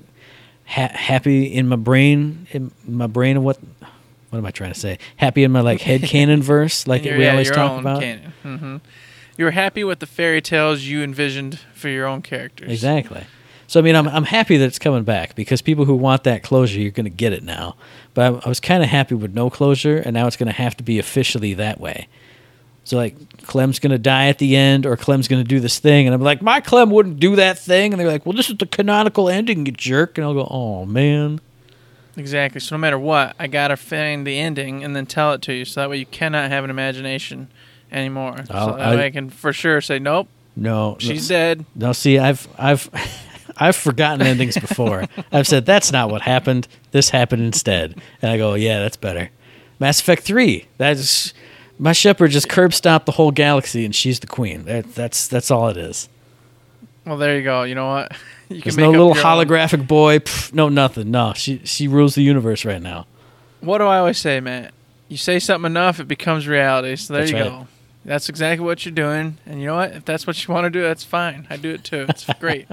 ha- 0.66 0.92
happy 0.92 1.47
in 1.47 1.66
my 1.68 1.77
brain 1.77 2.47
in 2.53 2.70
my 2.87 3.07
brain 3.07 3.37
of 3.38 3.42
what 3.42 3.59
what 4.31 4.38
am 4.38 4.47
I 4.47 4.51
trying 4.51 4.73
to 4.73 4.79
say? 4.79 4.99
Happy 5.16 5.44
in 5.44 5.51
my 5.53 5.61
like 5.61 5.81
head 5.81 6.03
canon 6.12 6.42
verse, 6.42 6.87
like 6.87 7.05
Your- 7.05 7.16
we 7.16 7.25
yeah, 7.25 7.31
always 7.33 7.47
your 7.47 7.55
talk 7.55 7.73
own 7.73 7.81
about. 7.81 8.01
canon. 8.03 8.33
hmm 8.42 8.77
You 9.38 9.47
were 9.47 9.53
happy 9.53 9.83
with 9.83 10.01
the 10.01 10.07
fairy 10.07 10.42
tales 10.42 10.83
you 10.83 11.03
envisioned 11.03 11.59
for 11.75 11.88
your 11.88 12.07
own 12.07 12.20
characters. 12.23 12.70
Exactly. 12.70 13.25
So 13.66 13.81
I 13.81 13.83
mean, 13.83 13.97
I'm 13.97 14.07
I'm 14.09 14.25
happy 14.25 14.57
that 14.59 14.66
it's 14.66 14.79
coming 14.79 15.05
back 15.05 15.35
because 15.35 15.62
people 15.62 15.85
who 15.87 15.94
want 15.94 16.25
that 16.25 16.42
closure, 16.42 16.79
you're 16.81 16.90
going 16.90 17.05
to 17.05 17.11
get 17.11 17.33
it 17.33 17.42
now. 17.42 17.77
But 18.14 18.33
I, 18.35 18.46
I 18.46 18.48
was 18.48 18.61
kind 18.61 18.83
of 18.83 18.88
happy 18.88 19.14
with 19.14 19.35
no 19.35 19.50
closure, 19.50 19.98
and 19.98 20.14
now 20.14 20.27
it's 20.27 20.37
going 20.37 20.46
to 20.46 20.53
have 20.53 20.77
to 20.79 20.85
be 20.85 20.98
officially 20.98 21.55
that 21.55 21.81
way. 21.81 22.09
So 22.85 22.96
like, 22.96 23.16
Clem's 23.46 23.79
going 23.79 23.92
to 23.92 23.98
die 23.98 24.27
at 24.29 24.38
the 24.38 24.55
end, 24.57 24.87
or 24.87 24.96
Clem's 24.96 25.27
going 25.27 25.42
to 25.42 25.48
do 25.48 25.59
this 25.59 25.79
thing, 25.79 26.07
and 26.07 26.14
I'm 26.14 26.20
like, 26.20 26.42
my 26.42 26.61
Clem 26.61 26.90
wouldn't 26.90 27.18
do 27.18 27.35
that 27.37 27.59
thing, 27.59 27.92
and 27.92 28.00
they're 28.00 28.07
like, 28.09 28.24
well, 28.27 28.35
this 28.37 28.50
is 28.50 28.59
the 28.59 28.66
canonical 28.66 29.29
ending, 29.29 29.64
you 29.66 29.72
jerk, 29.72 30.18
and 30.18 30.24
I'll 30.27 30.35
go, 30.35 30.46
oh 30.50 30.85
man. 30.85 31.40
Exactly. 32.16 32.61
So 32.61 32.77
no 32.77 32.81
matter 32.81 32.98
what, 32.98 33.35
I 33.40 33.46
gotta 33.48 33.77
find 33.77 34.24
the 34.27 34.38
ending 34.38 34.85
and 34.85 34.94
then 34.94 35.07
tell 35.07 35.33
it 35.33 35.42
to 35.42 35.53
you, 35.55 35.64
so 35.64 35.81
that 35.81 35.90
way 35.90 35.96
you 35.96 36.07
cannot 36.07 36.50
have 36.50 36.62
an 36.62 36.70
imagination 36.70 37.48
anymore. 37.90 38.44
I'll- 38.50 38.72
so 38.72 38.77
that 38.77 38.87
I- 38.88 38.94
way 38.96 39.07
I 39.07 39.11
can 39.11 39.31
for 39.31 39.53
sure 39.53 39.81
say, 39.81 39.98
nope, 39.98 40.29
No, 40.55 40.96
she's 41.00 41.29
no, 41.31 41.37
dead. 41.37 41.64
No, 41.74 41.92
see, 41.92 42.18
I've 42.18 42.46
I've 42.59 42.88
I've 43.57 43.77
forgotten 43.77 44.27
endings 44.27 44.57
before. 44.59 45.05
I've 45.33 45.47
said 45.47 45.67
that's 45.67 45.93
not 45.93 46.11
what 46.11 46.23
happened. 46.23 46.67
This 46.90 47.11
happened 47.11 47.43
instead, 47.43 47.95
and 48.23 48.31
I 48.31 48.37
go, 48.37 48.55
yeah, 48.55 48.81
that's 48.81 48.97
better. 48.97 49.31
Mass 49.79 50.01
Effect 50.01 50.23
Three. 50.23 50.67
That's 50.79 51.33
my 51.79 51.93
Shepard 51.93 52.31
just 52.31 52.49
curb 52.49 52.73
stopped 52.75 53.07
the 53.07 53.12
whole 53.12 53.31
galaxy, 53.31 53.85
and 53.85 53.95
she's 53.95 54.21
the 54.21 54.27
queen. 54.27 54.64
That, 54.64 54.95
that's 54.95 55.29
that's 55.29 55.51
all 55.51 55.69
it 55.69 55.77
is. 55.77 56.09
Well, 57.05 57.19
there 57.19 57.37
you 57.37 57.43
go. 57.45 57.62
You 57.64 57.75
know 57.75 57.88
what? 57.88 58.12
You 58.51 58.61
There's 58.61 58.77
can 58.77 58.85
no 58.85 58.90
little 58.90 59.17
your 59.17 59.27
own- 59.27 59.47
holographic 59.47 59.88
boy. 59.88 60.19
Pff, 60.19 60.53
no 60.53 60.69
nothing. 60.69 61.11
No, 61.11 61.33
she 61.35 61.62
she 61.64 61.88
rules 61.88 62.14
the 62.14 62.23
universe 62.23 62.67
right 62.67 62.81
now. 62.81 63.07
What 63.62 63.79
do 63.79 63.85
I 63.85 63.99
always 63.99 64.19
say, 64.19 64.38
Matt? 64.40 64.75
You 65.09 65.17
say 65.17 65.38
something 65.38 65.64
enough, 65.64 65.99
it 65.99 66.07
becomes 66.07 66.47
reality. 66.47 66.95
So 66.97 67.14
there 67.14 67.23
That's 67.23 67.33
you 67.33 67.38
right. 67.38 67.49
go. 67.49 67.67
That's 68.05 68.29
exactly 68.29 68.67
what 68.67 68.85
you're 68.85 68.95
doing. 68.95 69.38
And 69.47 69.61
you 69.61 69.67
know 69.67 69.77
what? 69.77 69.93
If 69.93 70.05
that's 70.05 70.27
what 70.27 70.47
you 70.47 70.53
want 70.53 70.64
to 70.67 70.71
do, 70.71 70.83
that's 70.83 71.05
fine. 71.05 71.47
I 71.49 71.57
do 71.57 71.71
it 71.71 71.85
too. 71.85 72.05
It's 72.09 72.27
great. 72.40 72.69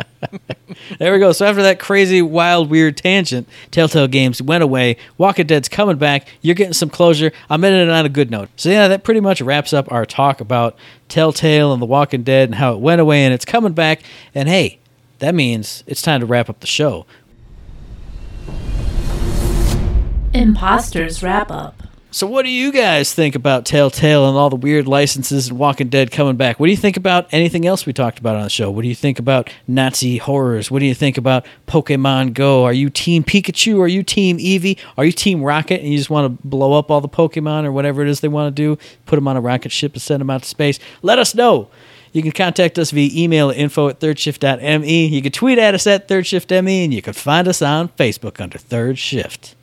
There 1.00 1.14
we 1.14 1.20
go. 1.20 1.32
So 1.32 1.46
after 1.46 1.64
that 1.64 1.80
crazy, 1.80 2.22
wild, 2.22 2.70
weird 2.70 2.98
tangent, 2.98 3.48
Telltale 3.72 4.10
Games 4.10 4.42
went 4.42 4.62
away. 4.62 4.98
Walking 5.18 5.48
Dead's 5.48 5.70
coming 5.70 5.98
back. 5.98 6.28
You're 6.42 6.56
getting 6.56 6.74
some 6.74 6.90
closure. 6.90 7.32
I'm 7.50 7.64
ending 7.64 7.88
it 7.88 7.90
on 7.90 8.06
a 8.06 8.10
good 8.10 8.30
note. 8.30 8.50
So 8.58 8.70
yeah, 8.70 8.90
that 8.90 9.06
pretty 9.06 9.22
much 9.22 9.42
wraps 9.42 9.72
up 9.72 9.90
our 9.90 10.06
talk 10.06 10.42
about 10.42 10.76
Telltale 11.08 11.72
and 11.72 11.82
The 11.82 11.86
Walking 11.86 12.24
Dead 12.24 12.50
and 12.50 12.56
how 12.56 12.74
it 12.74 12.80
went 12.80 13.00
away 13.00 13.24
and 13.24 13.34
it's 13.34 13.46
coming 13.46 13.74
back. 13.74 14.02
And 14.36 14.50
hey, 14.50 14.80
that 15.20 15.34
means 15.34 15.86
it's 15.88 16.02
time 16.02 16.20
to 16.20 16.26
wrap 16.26 16.50
up 16.50 16.60
the 16.60 16.68
show. 16.68 17.06
Imposters 20.34 21.24
wrap 21.24 21.52
up. 21.52 21.81
So 22.14 22.28
what 22.28 22.44
do 22.44 22.50
you 22.50 22.74
guys 22.74 23.14
think 23.14 23.36
about 23.36 23.64
Telltale 23.64 24.28
and 24.28 24.38
all 24.38 24.50
the 24.50 24.58
weird 24.58 24.86
licenses 24.86 25.48
and 25.48 25.58
Walking 25.58 25.88
Dead 25.88 26.12
coming 26.12 26.36
back? 26.36 26.60
What 26.60 26.66
do 26.68 26.72
you 26.72 26.78
think 26.78 26.98
about 26.98 27.26
anything 27.32 27.66
else 27.66 27.86
we 27.86 27.94
talked 27.94 28.20
about 28.20 28.36
on 28.36 28.44
the 28.44 28.50
show? 28.50 28.70
What 28.70 28.82
do 28.82 28.90
you 28.90 28.96
think 28.96 29.18
about 29.18 29.50
Nazi 29.66 30.18
horrors? 30.18 30.70
What 30.70 30.80
do 30.80 30.88
you 30.88 30.94
think 30.94 31.18
about 31.18 31.46
Pokemon 31.70 32.34
Go? 32.34 32.66
Are 32.66 32.74
you 32.74 32.90
Team 32.90 33.24
Pikachu? 33.24 33.80
Are 33.80 33.88
you 33.88 34.04
Team 34.04 34.40
Eevee? 34.40 34.78
Are 34.98 35.06
you 35.06 35.14
Team 35.14 35.42
Rocket 35.42 35.80
and 35.80 35.90
you 35.90 35.98
just 35.98 36.10
want 36.10 36.38
to 36.38 36.46
blow 36.46 36.78
up 36.78 36.92
all 36.92 37.00
the 37.00 37.08
Pokemon 37.08 37.64
or 37.64 37.72
whatever 37.72 38.02
it 38.02 38.10
is 38.10 38.20
they 38.20 38.28
want 38.28 38.54
to 38.54 38.62
do? 38.62 38.78
Put 39.06 39.16
them 39.16 39.30
on 39.30 39.38
a 39.38 39.42
rocket 39.42 39.72
ship 39.72 39.94
and 39.94 40.02
send 40.02 40.20
them 40.20 40.30
out 40.30 40.44
to 40.44 40.50
space? 40.50 40.80
Let 41.02 41.18
us 41.18 41.34
know. 41.34 41.70
You 42.12 42.22
can 42.22 42.34
contact 42.34 42.78
us 42.78 42.92
via 42.92 43.10
email 43.14 43.52
at 43.52 43.56
info 43.56 43.88
at 43.88 44.02
thirdshift.me. 44.02 45.06
You 45.06 45.22
can 45.22 45.32
tweet 45.32 45.58
at 45.58 45.74
us 45.74 45.88
at 45.88 46.10
thirdshiftme, 46.10 46.84
and 46.84 46.94
you 46.94 47.02
can 47.02 47.14
find 47.14 47.48
us 47.48 47.62
on 47.62 47.88
Facebook 47.88 48.42
under 48.42 48.58
Third 48.58 49.00
Shift. 49.00 49.56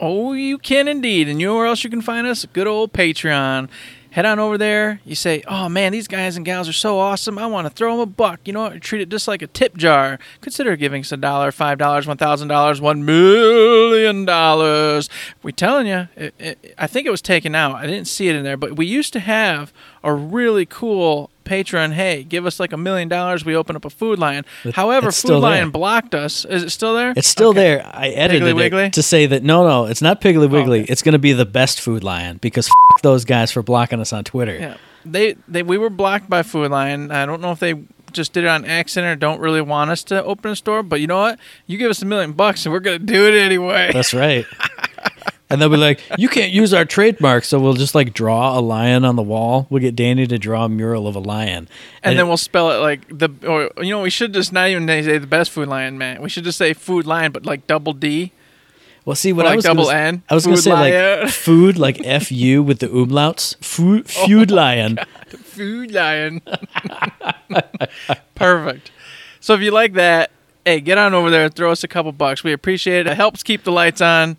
Oh, 0.00 0.32
you 0.32 0.58
can 0.58 0.86
indeed. 0.88 1.28
And 1.28 1.40
you 1.40 1.48
know 1.48 1.56
where 1.56 1.66
else 1.66 1.82
you 1.84 1.90
can 1.90 2.02
find 2.02 2.26
us? 2.26 2.46
Good 2.52 2.66
old 2.66 2.92
Patreon. 2.92 3.68
Head 4.10 4.24
on 4.24 4.38
over 4.38 4.56
there. 4.56 5.00
You 5.04 5.14
say, 5.14 5.42
oh 5.46 5.68
man, 5.68 5.92
these 5.92 6.08
guys 6.08 6.36
and 6.36 6.44
gals 6.44 6.68
are 6.68 6.72
so 6.72 6.98
awesome. 6.98 7.38
I 7.38 7.46
want 7.46 7.66
to 7.66 7.70
throw 7.70 7.92
them 7.92 8.00
a 8.00 8.06
buck. 8.06 8.40
You 8.46 8.54
know 8.54 8.62
what? 8.62 8.80
Treat 8.80 9.02
it 9.02 9.10
just 9.10 9.28
like 9.28 9.42
a 9.42 9.46
tip 9.46 9.76
jar. 9.76 10.18
Consider 10.40 10.76
giving 10.76 11.02
us 11.02 11.12
a 11.12 11.16
dollar, 11.16 11.52
five 11.52 11.78
dollars, 11.78 12.06
one 12.06 12.16
thousand 12.16 12.48
dollars, 12.48 12.80
one 12.80 13.04
million 13.04 14.24
dollars. 14.24 15.10
We 15.42 15.52
telling 15.52 15.86
you, 15.86 16.08
it, 16.16 16.34
it, 16.38 16.74
I 16.78 16.86
think 16.86 17.06
it 17.06 17.10
was 17.10 17.20
taken 17.20 17.54
out. 17.54 17.74
I 17.74 17.86
didn't 17.86 18.06
see 18.06 18.28
it 18.28 18.34
in 18.34 18.44
there, 18.44 18.56
but 18.56 18.76
we 18.76 18.86
used 18.86 19.12
to 19.12 19.20
have 19.20 19.74
a 20.02 20.14
really 20.14 20.64
cool 20.64 21.30
Patreon. 21.48 21.92
Hey, 21.92 22.22
give 22.22 22.46
us 22.46 22.60
like 22.60 22.72
a 22.72 22.76
million 22.76 23.08
dollars. 23.08 23.44
We 23.44 23.56
open 23.56 23.74
up 23.76 23.84
a 23.84 23.90
Food 23.90 24.18
Lion. 24.18 24.44
It- 24.64 24.74
However, 24.74 25.10
Food 25.10 25.38
Lion 25.40 25.70
blocked 25.70 26.14
us. 26.14 26.44
Is 26.44 26.62
it 26.62 26.70
still 26.70 26.94
there? 26.94 27.12
It's 27.16 27.28
still 27.28 27.50
Okay. 27.50 27.60
there. 27.60 27.90
I 27.92 28.08
edited 28.08 28.54
Wiggly? 28.54 28.84
it 28.84 28.92
to 28.94 29.02
say 29.02 29.26
that 29.26 29.42
no, 29.42 29.66
no, 29.66 29.86
it's 29.86 30.02
not 30.02 30.20
Piggly 30.20 30.44
oh, 30.44 30.48
Wiggly. 30.48 30.82
Okay. 30.82 30.92
It's 30.92 31.02
going 31.02 31.12
to 31.12 31.18
be 31.18 31.32
the 31.32 31.46
best 31.46 31.80
Food 31.80 32.04
Lion 32.04 32.36
because 32.38 32.68
f- 32.68 33.02
those 33.02 33.24
guys 33.24 33.50
for 33.50 33.62
blocking 33.62 34.00
us 34.00 34.12
on 34.12 34.24
Twitter. 34.24 34.56
Yeah, 34.56 34.76
they 35.04 35.36
they 35.48 35.62
we 35.62 35.78
were 35.78 35.90
blocked 35.90 36.28
by 36.28 36.42
Food 36.42 36.70
Lion. 36.70 37.10
I 37.10 37.24
don't 37.26 37.40
know 37.40 37.52
if 37.52 37.58
they 37.60 37.74
just 38.12 38.32
did 38.32 38.44
it 38.44 38.48
on 38.48 38.64
accident 38.64 39.10
or 39.12 39.16
don't 39.16 39.38
really 39.40 39.60
want 39.60 39.90
us 39.90 40.02
to 40.04 40.24
open 40.24 40.50
a 40.52 40.56
store. 40.56 40.82
But 40.82 41.00
you 41.00 41.06
know 41.06 41.18
what? 41.20 41.38
You 41.66 41.76
give 41.78 41.90
us 41.90 42.00
a 42.02 42.06
million 42.06 42.32
bucks 42.32 42.64
and 42.64 42.72
we're 42.72 42.80
gonna 42.80 42.98
do 42.98 43.26
it 43.28 43.34
anyway. 43.34 43.90
That's 43.92 44.14
right. 44.14 44.46
and 45.50 45.60
they'll 45.60 45.68
be 45.68 45.76
like, 45.76 46.00
"You 46.18 46.28
can't 46.28 46.52
use 46.52 46.72
our 46.74 46.84
trademark," 46.84 47.44
so 47.44 47.58
we'll 47.58 47.74
just 47.74 47.94
like 47.94 48.12
draw 48.14 48.58
a 48.58 48.60
lion 48.60 49.04
on 49.04 49.16
the 49.16 49.22
wall. 49.22 49.66
We'll 49.70 49.80
get 49.82 49.96
Danny 49.96 50.26
to 50.26 50.38
draw 50.38 50.64
a 50.64 50.68
mural 50.68 51.06
of 51.06 51.16
a 51.16 51.20
lion, 51.20 51.68
and 52.02 52.18
then 52.18 52.26
it- 52.26 52.28
we'll 52.28 52.36
spell 52.36 52.70
it 52.70 52.78
like 52.78 53.00
the 53.08 53.30
or 53.46 53.70
you 53.82 53.90
know 53.90 54.02
we 54.02 54.10
should 54.10 54.34
just 54.34 54.52
not 54.52 54.68
even 54.68 54.86
say 54.86 55.18
the 55.18 55.26
best 55.26 55.50
Food 55.50 55.68
Lion 55.68 55.96
man. 55.98 56.20
We 56.22 56.28
should 56.28 56.44
just 56.44 56.58
say 56.58 56.72
Food 56.74 57.06
Lion, 57.06 57.32
but 57.32 57.46
like 57.46 57.66
double 57.66 57.92
D. 57.92 58.32
Well, 59.04 59.16
see 59.16 59.32
what 59.32 59.46
I 59.46 59.56
was 59.56 59.64
gonna 59.64 59.76
double 59.78 59.90
s- 59.90 59.96
N, 59.96 60.22
I 60.28 60.34
was 60.34 60.44
going 60.44 60.56
to 60.56 60.62
say 60.62 60.70
Lion. 60.70 61.20
like 61.22 61.30
food, 61.32 61.78
like 61.78 61.98
F 62.04 62.30
U 62.30 62.62
with 62.62 62.80
the 62.80 62.88
umlauts. 62.88 63.56
Food, 63.64 64.04
Oh 64.18 64.26
food 64.26 64.50
lion. 64.50 64.98
Food 65.28 65.92
Lion. 65.98 66.42
Perfect. 68.34 68.90
So 69.40 69.54
if 69.54 69.60
you 69.60 69.70
like 69.70 69.94
that, 69.94 70.30
hey, 70.64 70.80
get 70.80 70.98
on 70.98 71.14
over 71.14 71.30
there, 71.30 71.48
throw 71.48 71.70
us 71.72 71.82
a 71.84 71.88
couple 71.88 72.12
bucks. 72.12 72.44
We 72.44 72.52
appreciate 72.52 73.00
it. 73.00 73.06
It 73.06 73.16
helps 73.16 73.42
keep 73.42 73.64
the 73.64 73.72
lights 73.72 74.00
on. 74.00 74.36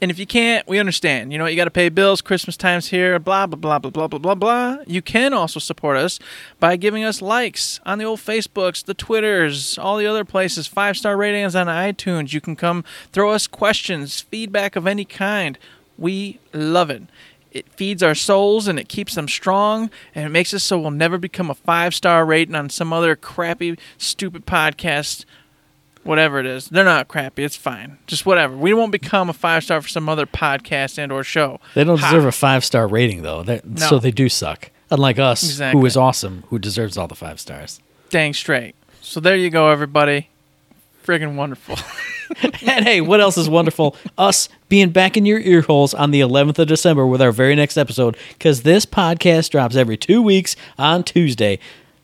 And 0.00 0.12
if 0.12 0.18
you 0.18 0.26
can't, 0.26 0.66
we 0.68 0.78
understand. 0.78 1.32
You 1.32 1.38
know, 1.38 1.46
you 1.46 1.56
got 1.56 1.64
to 1.64 1.72
pay 1.72 1.88
bills. 1.88 2.20
Christmas 2.20 2.56
time's 2.56 2.88
here. 2.88 3.18
Blah 3.18 3.46
blah 3.46 3.58
blah 3.58 3.78
blah 3.78 3.90
blah 3.90 4.06
blah 4.06 4.18
blah 4.18 4.34
blah. 4.34 4.78
You 4.86 5.02
can 5.02 5.32
also 5.32 5.58
support 5.58 5.96
us 5.96 6.20
by 6.60 6.76
giving 6.76 7.02
us 7.02 7.20
likes 7.20 7.80
on 7.84 7.98
the 7.98 8.04
old 8.04 8.20
Facebooks, 8.20 8.84
the 8.84 8.94
Twitters, 8.94 9.76
all 9.76 9.96
the 9.96 10.06
other 10.06 10.24
places. 10.24 10.68
Five 10.68 10.96
star 10.96 11.16
ratings 11.16 11.56
on 11.56 11.66
iTunes. 11.66 12.32
You 12.32 12.40
can 12.40 12.54
come 12.54 12.84
throw 13.12 13.32
us 13.32 13.48
questions, 13.48 14.20
feedback 14.20 14.76
of 14.76 14.86
any 14.86 15.04
kind. 15.04 15.58
We 15.96 16.38
love 16.52 16.90
it. 16.90 17.02
It 17.50 17.68
feeds 17.72 18.02
our 18.02 18.14
souls 18.14 18.68
and 18.68 18.78
it 18.78 18.88
keeps 18.88 19.14
them 19.14 19.26
strong 19.26 19.90
and 20.14 20.24
it 20.24 20.28
makes 20.28 20.52
us 20.52 20.62
so 20.62 20.78
we'll 20.78 20.90
never 20.90 21.18
become 21.18 21.50
a 21.50 21.54
five 21.54 21.94
star 21.94 22.24
rating 22.24 22.54
on 22.54 22.70
some 22.70 22.92
other 22.92 23.16
crappy, 23.16 23.76
stupid 23.96 24.46
podcast. 24.46 25.24
Whatever 26.08 26.38
it 26.40 26.46
is, 26.46 26.68
they're 26.70 26.84
not 26.84 27.06
crappy. 27.08 27.44
It's 27.44 27.54
fine. 27.54 27.98
Just 28.06 28.24
whatever. 28.24 28.56
We 28.56 28.72
won't 28.72 28.92
become 28.92 29.28
a 29.28 29.34
five 29.34 29.62
star 29.62 29.82
for 29.82 29.88
some 29.88 30.08
other 30.08 30.24
podcast 30.24 30.96
and 30.96 31.12
or 31.12 31.22
show. 31.22 31.60
They 31.74 31.84
don't 31.84 31.98
Ha. 32.00 32.06
deserve 32.10 32.24
a 32.24 32.32
five 32.32 32.64
star 32.64 32.86
rating 32.88 33.20
though. 33.22 33.42
They're- 33.42 33.60
So 33.76 33.98
they 33.98 34.10
do 34.10 34.30
suck. 34.30 34.70
Unlike 34.90 35.18
us, 35.18 35.42
who 35.42 35.48
Exactly. 35.48 35.86
is 35.86 35.96
awesome, 35.98 36.44
who 36.48 36.58
deserves 36.58 36.96
all 36.96 37.08
the 37.08 37.14
five 37.14 37.38
stars. 37.38 37.80
Dang 38.08 38.32
straight. 38.32 38.74
So 39.02 39.20
there 39.20 39.36
you 39.36 39.50
go, 39.50 39.68
everybody. 39.68 40.28
Friggin' 41.06 41.34
wonderful. 41.36 41.76
And 42.42 42.84
hey, 42.84 43.00
what 43.00 43.20
else 43.22 43.38
is 43.38 43.48
wonderful? 43.48 43.96
Us 44.18 44.50
being 44.68 44.90
back 44.90 45.16
in 45.16 45.24
your 45.24 45.40
ear 45.40 45.62
holes 45.62 45.94
on 45.94 46.10
the 46.10 46.20
11th 46.20 46.58
of 46.58 46.68
December 46.68 47.06
with 47.06 47.22
our 47.22 47.32
very 47.32 47.54
next 47.54 47.78
episode, 47.78 48.18
because 48.34 48.62
this 48.64 48.84
podcast 48.84 49.48
drops 49.50 49.76
every 49.76 49.96
two 49.96 50.20
weeks 50.20 50.54
on 50.78 51.04
Tuesday. 51.04 51.58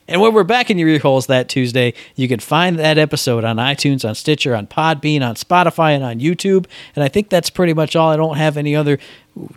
And 0.06 0.20
when 0.20 0.34
we're 0.34 0.44
back 0.44 0.70
in 0.70 0.78
your 0.78 0.88
ear 0.88 0.98
holes 0.98 1.26
that 1.28 1.48
Tuesday, 1.48 1.94
you 2.14 2.28
can 2.28 2.40
find 2.40 2.78
that 2.78 2.98
episode 2.98 3.44
on 3.44 3.56
iTunes, 3.56 4.06
on 4.06 4.14
Stitcher, 4.14 4.54
on 4.54 4.66
Podbean, 4.66 5.26
on 5.26 5.34
Spotify, 5.34 5.94
and 5.94 6.04
on 6.04 6.20
YouTube. 6.20 6.66
And 6.94 7.02
I 7.02 7.08
think 7.08 7.30
that's 7.30 7.48
pretty 7.48 7.72
much 7.72 7.96
all. 7.96 8.10
I 8.10 8.16
don't 8.16 8.36
have 8.36 8.56
any 8.56 8.76
other. 8.76 8.98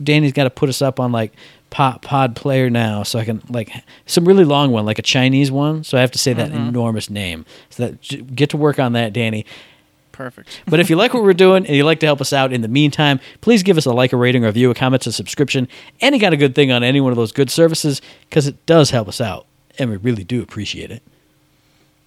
Danny's 0.02 0.32
got 0.32 0.44
to 0.44 0.50
put 0.50 0.68
us 0.68 0.80
up 0.80 0.98
on 0.98 1.12
like 1.12 1.32
Pod, 1.70 2.00
pod 2.00 2.34
Player 2.34 2.70
now, 2.70 3.02
so 3.02 3.18
I 3.18 3.26
can 3.26 3.42
like 3.50 3.70
some 4.06 4.24
really 4.24 4.44
long 4.44 4.72
one, 4.72 4.86
like 4.86 4.98
a 4.98 5.02
Chinese 5.02 5.50
one. 5.50 5.84
So 5.84 5.98
I 5.98 6.00
have 6.00 6.10
to 6.12 6.18
say 6.18 6.32
that 6.32 6.50
mm-hmm. 6.50 6.68
enormous 6.68 7.10
name. 7.10 7.44
So 7.68 7.88
that 7.88 8.34
get 8.34 8.50
to 8.50 8.56
work 8.56 8.78
on 8.78 8.94
that, 8.94 9.12
Danny. 9.12 9.44
Perfect. 10.12 10.62
But 10.66 10.80
if 10.80 10.90
you 10.90 10.96
like 10.96 11.14
what 11.14 11.22
we're 11.22 11.34
doing 11.34 11.66
and 11.66 11.76
you'd 11.76 11.84
like 11.84 12.00
to 12.00 12.06
help 12.06 12.20
us 12.20 12.32
out 12.32 12.52
in 12.52 12.62
the 12.62 12.68
meantime, 12.68 13.20
please 13.40 13.62
give 13.62 13.76
us 13.76 13.86
a 13.86 13.92
like, 13.92 14.12
a 14.12 14.16
rating, 14.16 14.44
a 14.44 14.48
review, 14.48 14.70
a 14.70 14.74
comment, 14.74 15.06
a 15.06 15.12
subscription, 15.12 15.68
any 16.00 16.18
kind 16.18 16.32
of 16.34 16.40
good 16.40 16.54
thing 16.54 16.72
on 16.72 16.82
any 16.82 17.00
one 17.00 17.12
of 17.12 17.16
those 17.16 17.32
good 17.32 17.50
services 17.50 18.00
because 18.28 18.46
it 18.46 18.66
does 18.66 18.90
help 18.90 19.06
us 19.06 19.20
out. 19.20 19.46
And 19.78 19.90
we 19.90 19.96
really 19.96 20.24
do 20.24 20.42
appreciate 20.42 20.90
it. 20.90 21.02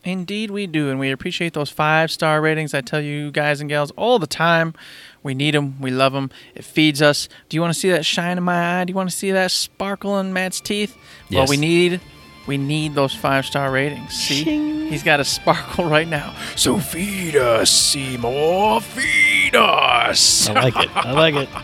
Indeed, 0.03 0.49
we 0.49 0.65
do, 0.65 0.89
and 0.89 0.99
we 0.99 1.11
appreciate 1.11 1.53
those 1.53 1.69
five 1.69 2.09
star 2.09 2.41
ratings. 2.41 2.73
I 2.73 2.81
tell 2.81 3.01
you 3.01 3.29
guys 3.29 3.61
and 3.61 3.69
gals 3.69 3.91
all 3.91 4.17
the 4.17 4.25
time, 4.25 4.73
we 5.21 5.35
need 5.35 5.53
them, 5.53 5.79
we 5.79 5.91
love 5.91 6.11
them. 6.13 6.31
It 6.55 6.65
feeds 6.65 7.03
us. 7.03 7.29
Do 7.49 7.55
you 7.55 7.61
want 7.61 7.71
to 7.73 7.79
see 7.79 7.91
that 7.91 8.03
shine 8.03 8.37
in 8.39 8.43
my 8.43 8.81
eye? 8.81 8.85
Do 8.85 8.91
you 8.91 8.95
want 8.95 9.11
to 9.11 9.15
see 9.15 9.29
that 9.31 9.51
sparkle 9.51 10.19
in 10.19 10.33
Matt's 10.33 10.59
teeth? 10.59 10.97
Yes. 11.29 11.37
Well, 11.37 11.47
we 11.47 11.57
need, 11.57 12.01
we 12.47 12.57
need 12.57 12.95
those 12.95 13.13
five 13.13 13.45
star 13.45 13.71
ratings. 13.71 14.11
See, 14.13 14.43
he's 14.89 15.03
got 15.03 15.19
a 15.19 15.23
sparkle 15.23 15.85
right 15.85 16.07
now. 16.07 16.35
So 16.55 16.79
feed 16.79 17.35
us, 17.35 17.69
Seymour. 17.69 18.81
Feed 18.81 19.55
us. 19.55 20.49
I 20.49 20.53
like 20.53 20.77
it. 20.77 20.89
I 20.95 21.11
like 21.11 21.35
it. 21.35 21.49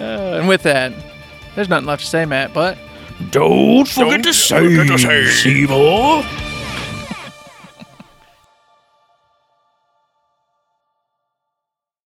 Uh, 0.00 0.38
and 0.38 0.48
with 0.48 0.62
that, 0.62 0.94
there's 1.54 1.68
nothing 1.68 1.84
left 1.86 2.02
to 2.02 2.08
say, 2.08 2.24
Matt. 2.24 2.54
But 2.54 2.78
Don't 3.28 3.86
forget 3.86 4.22
to 4.24 4.32
say, 4.32 5.26
Seymour. 5.26 6.24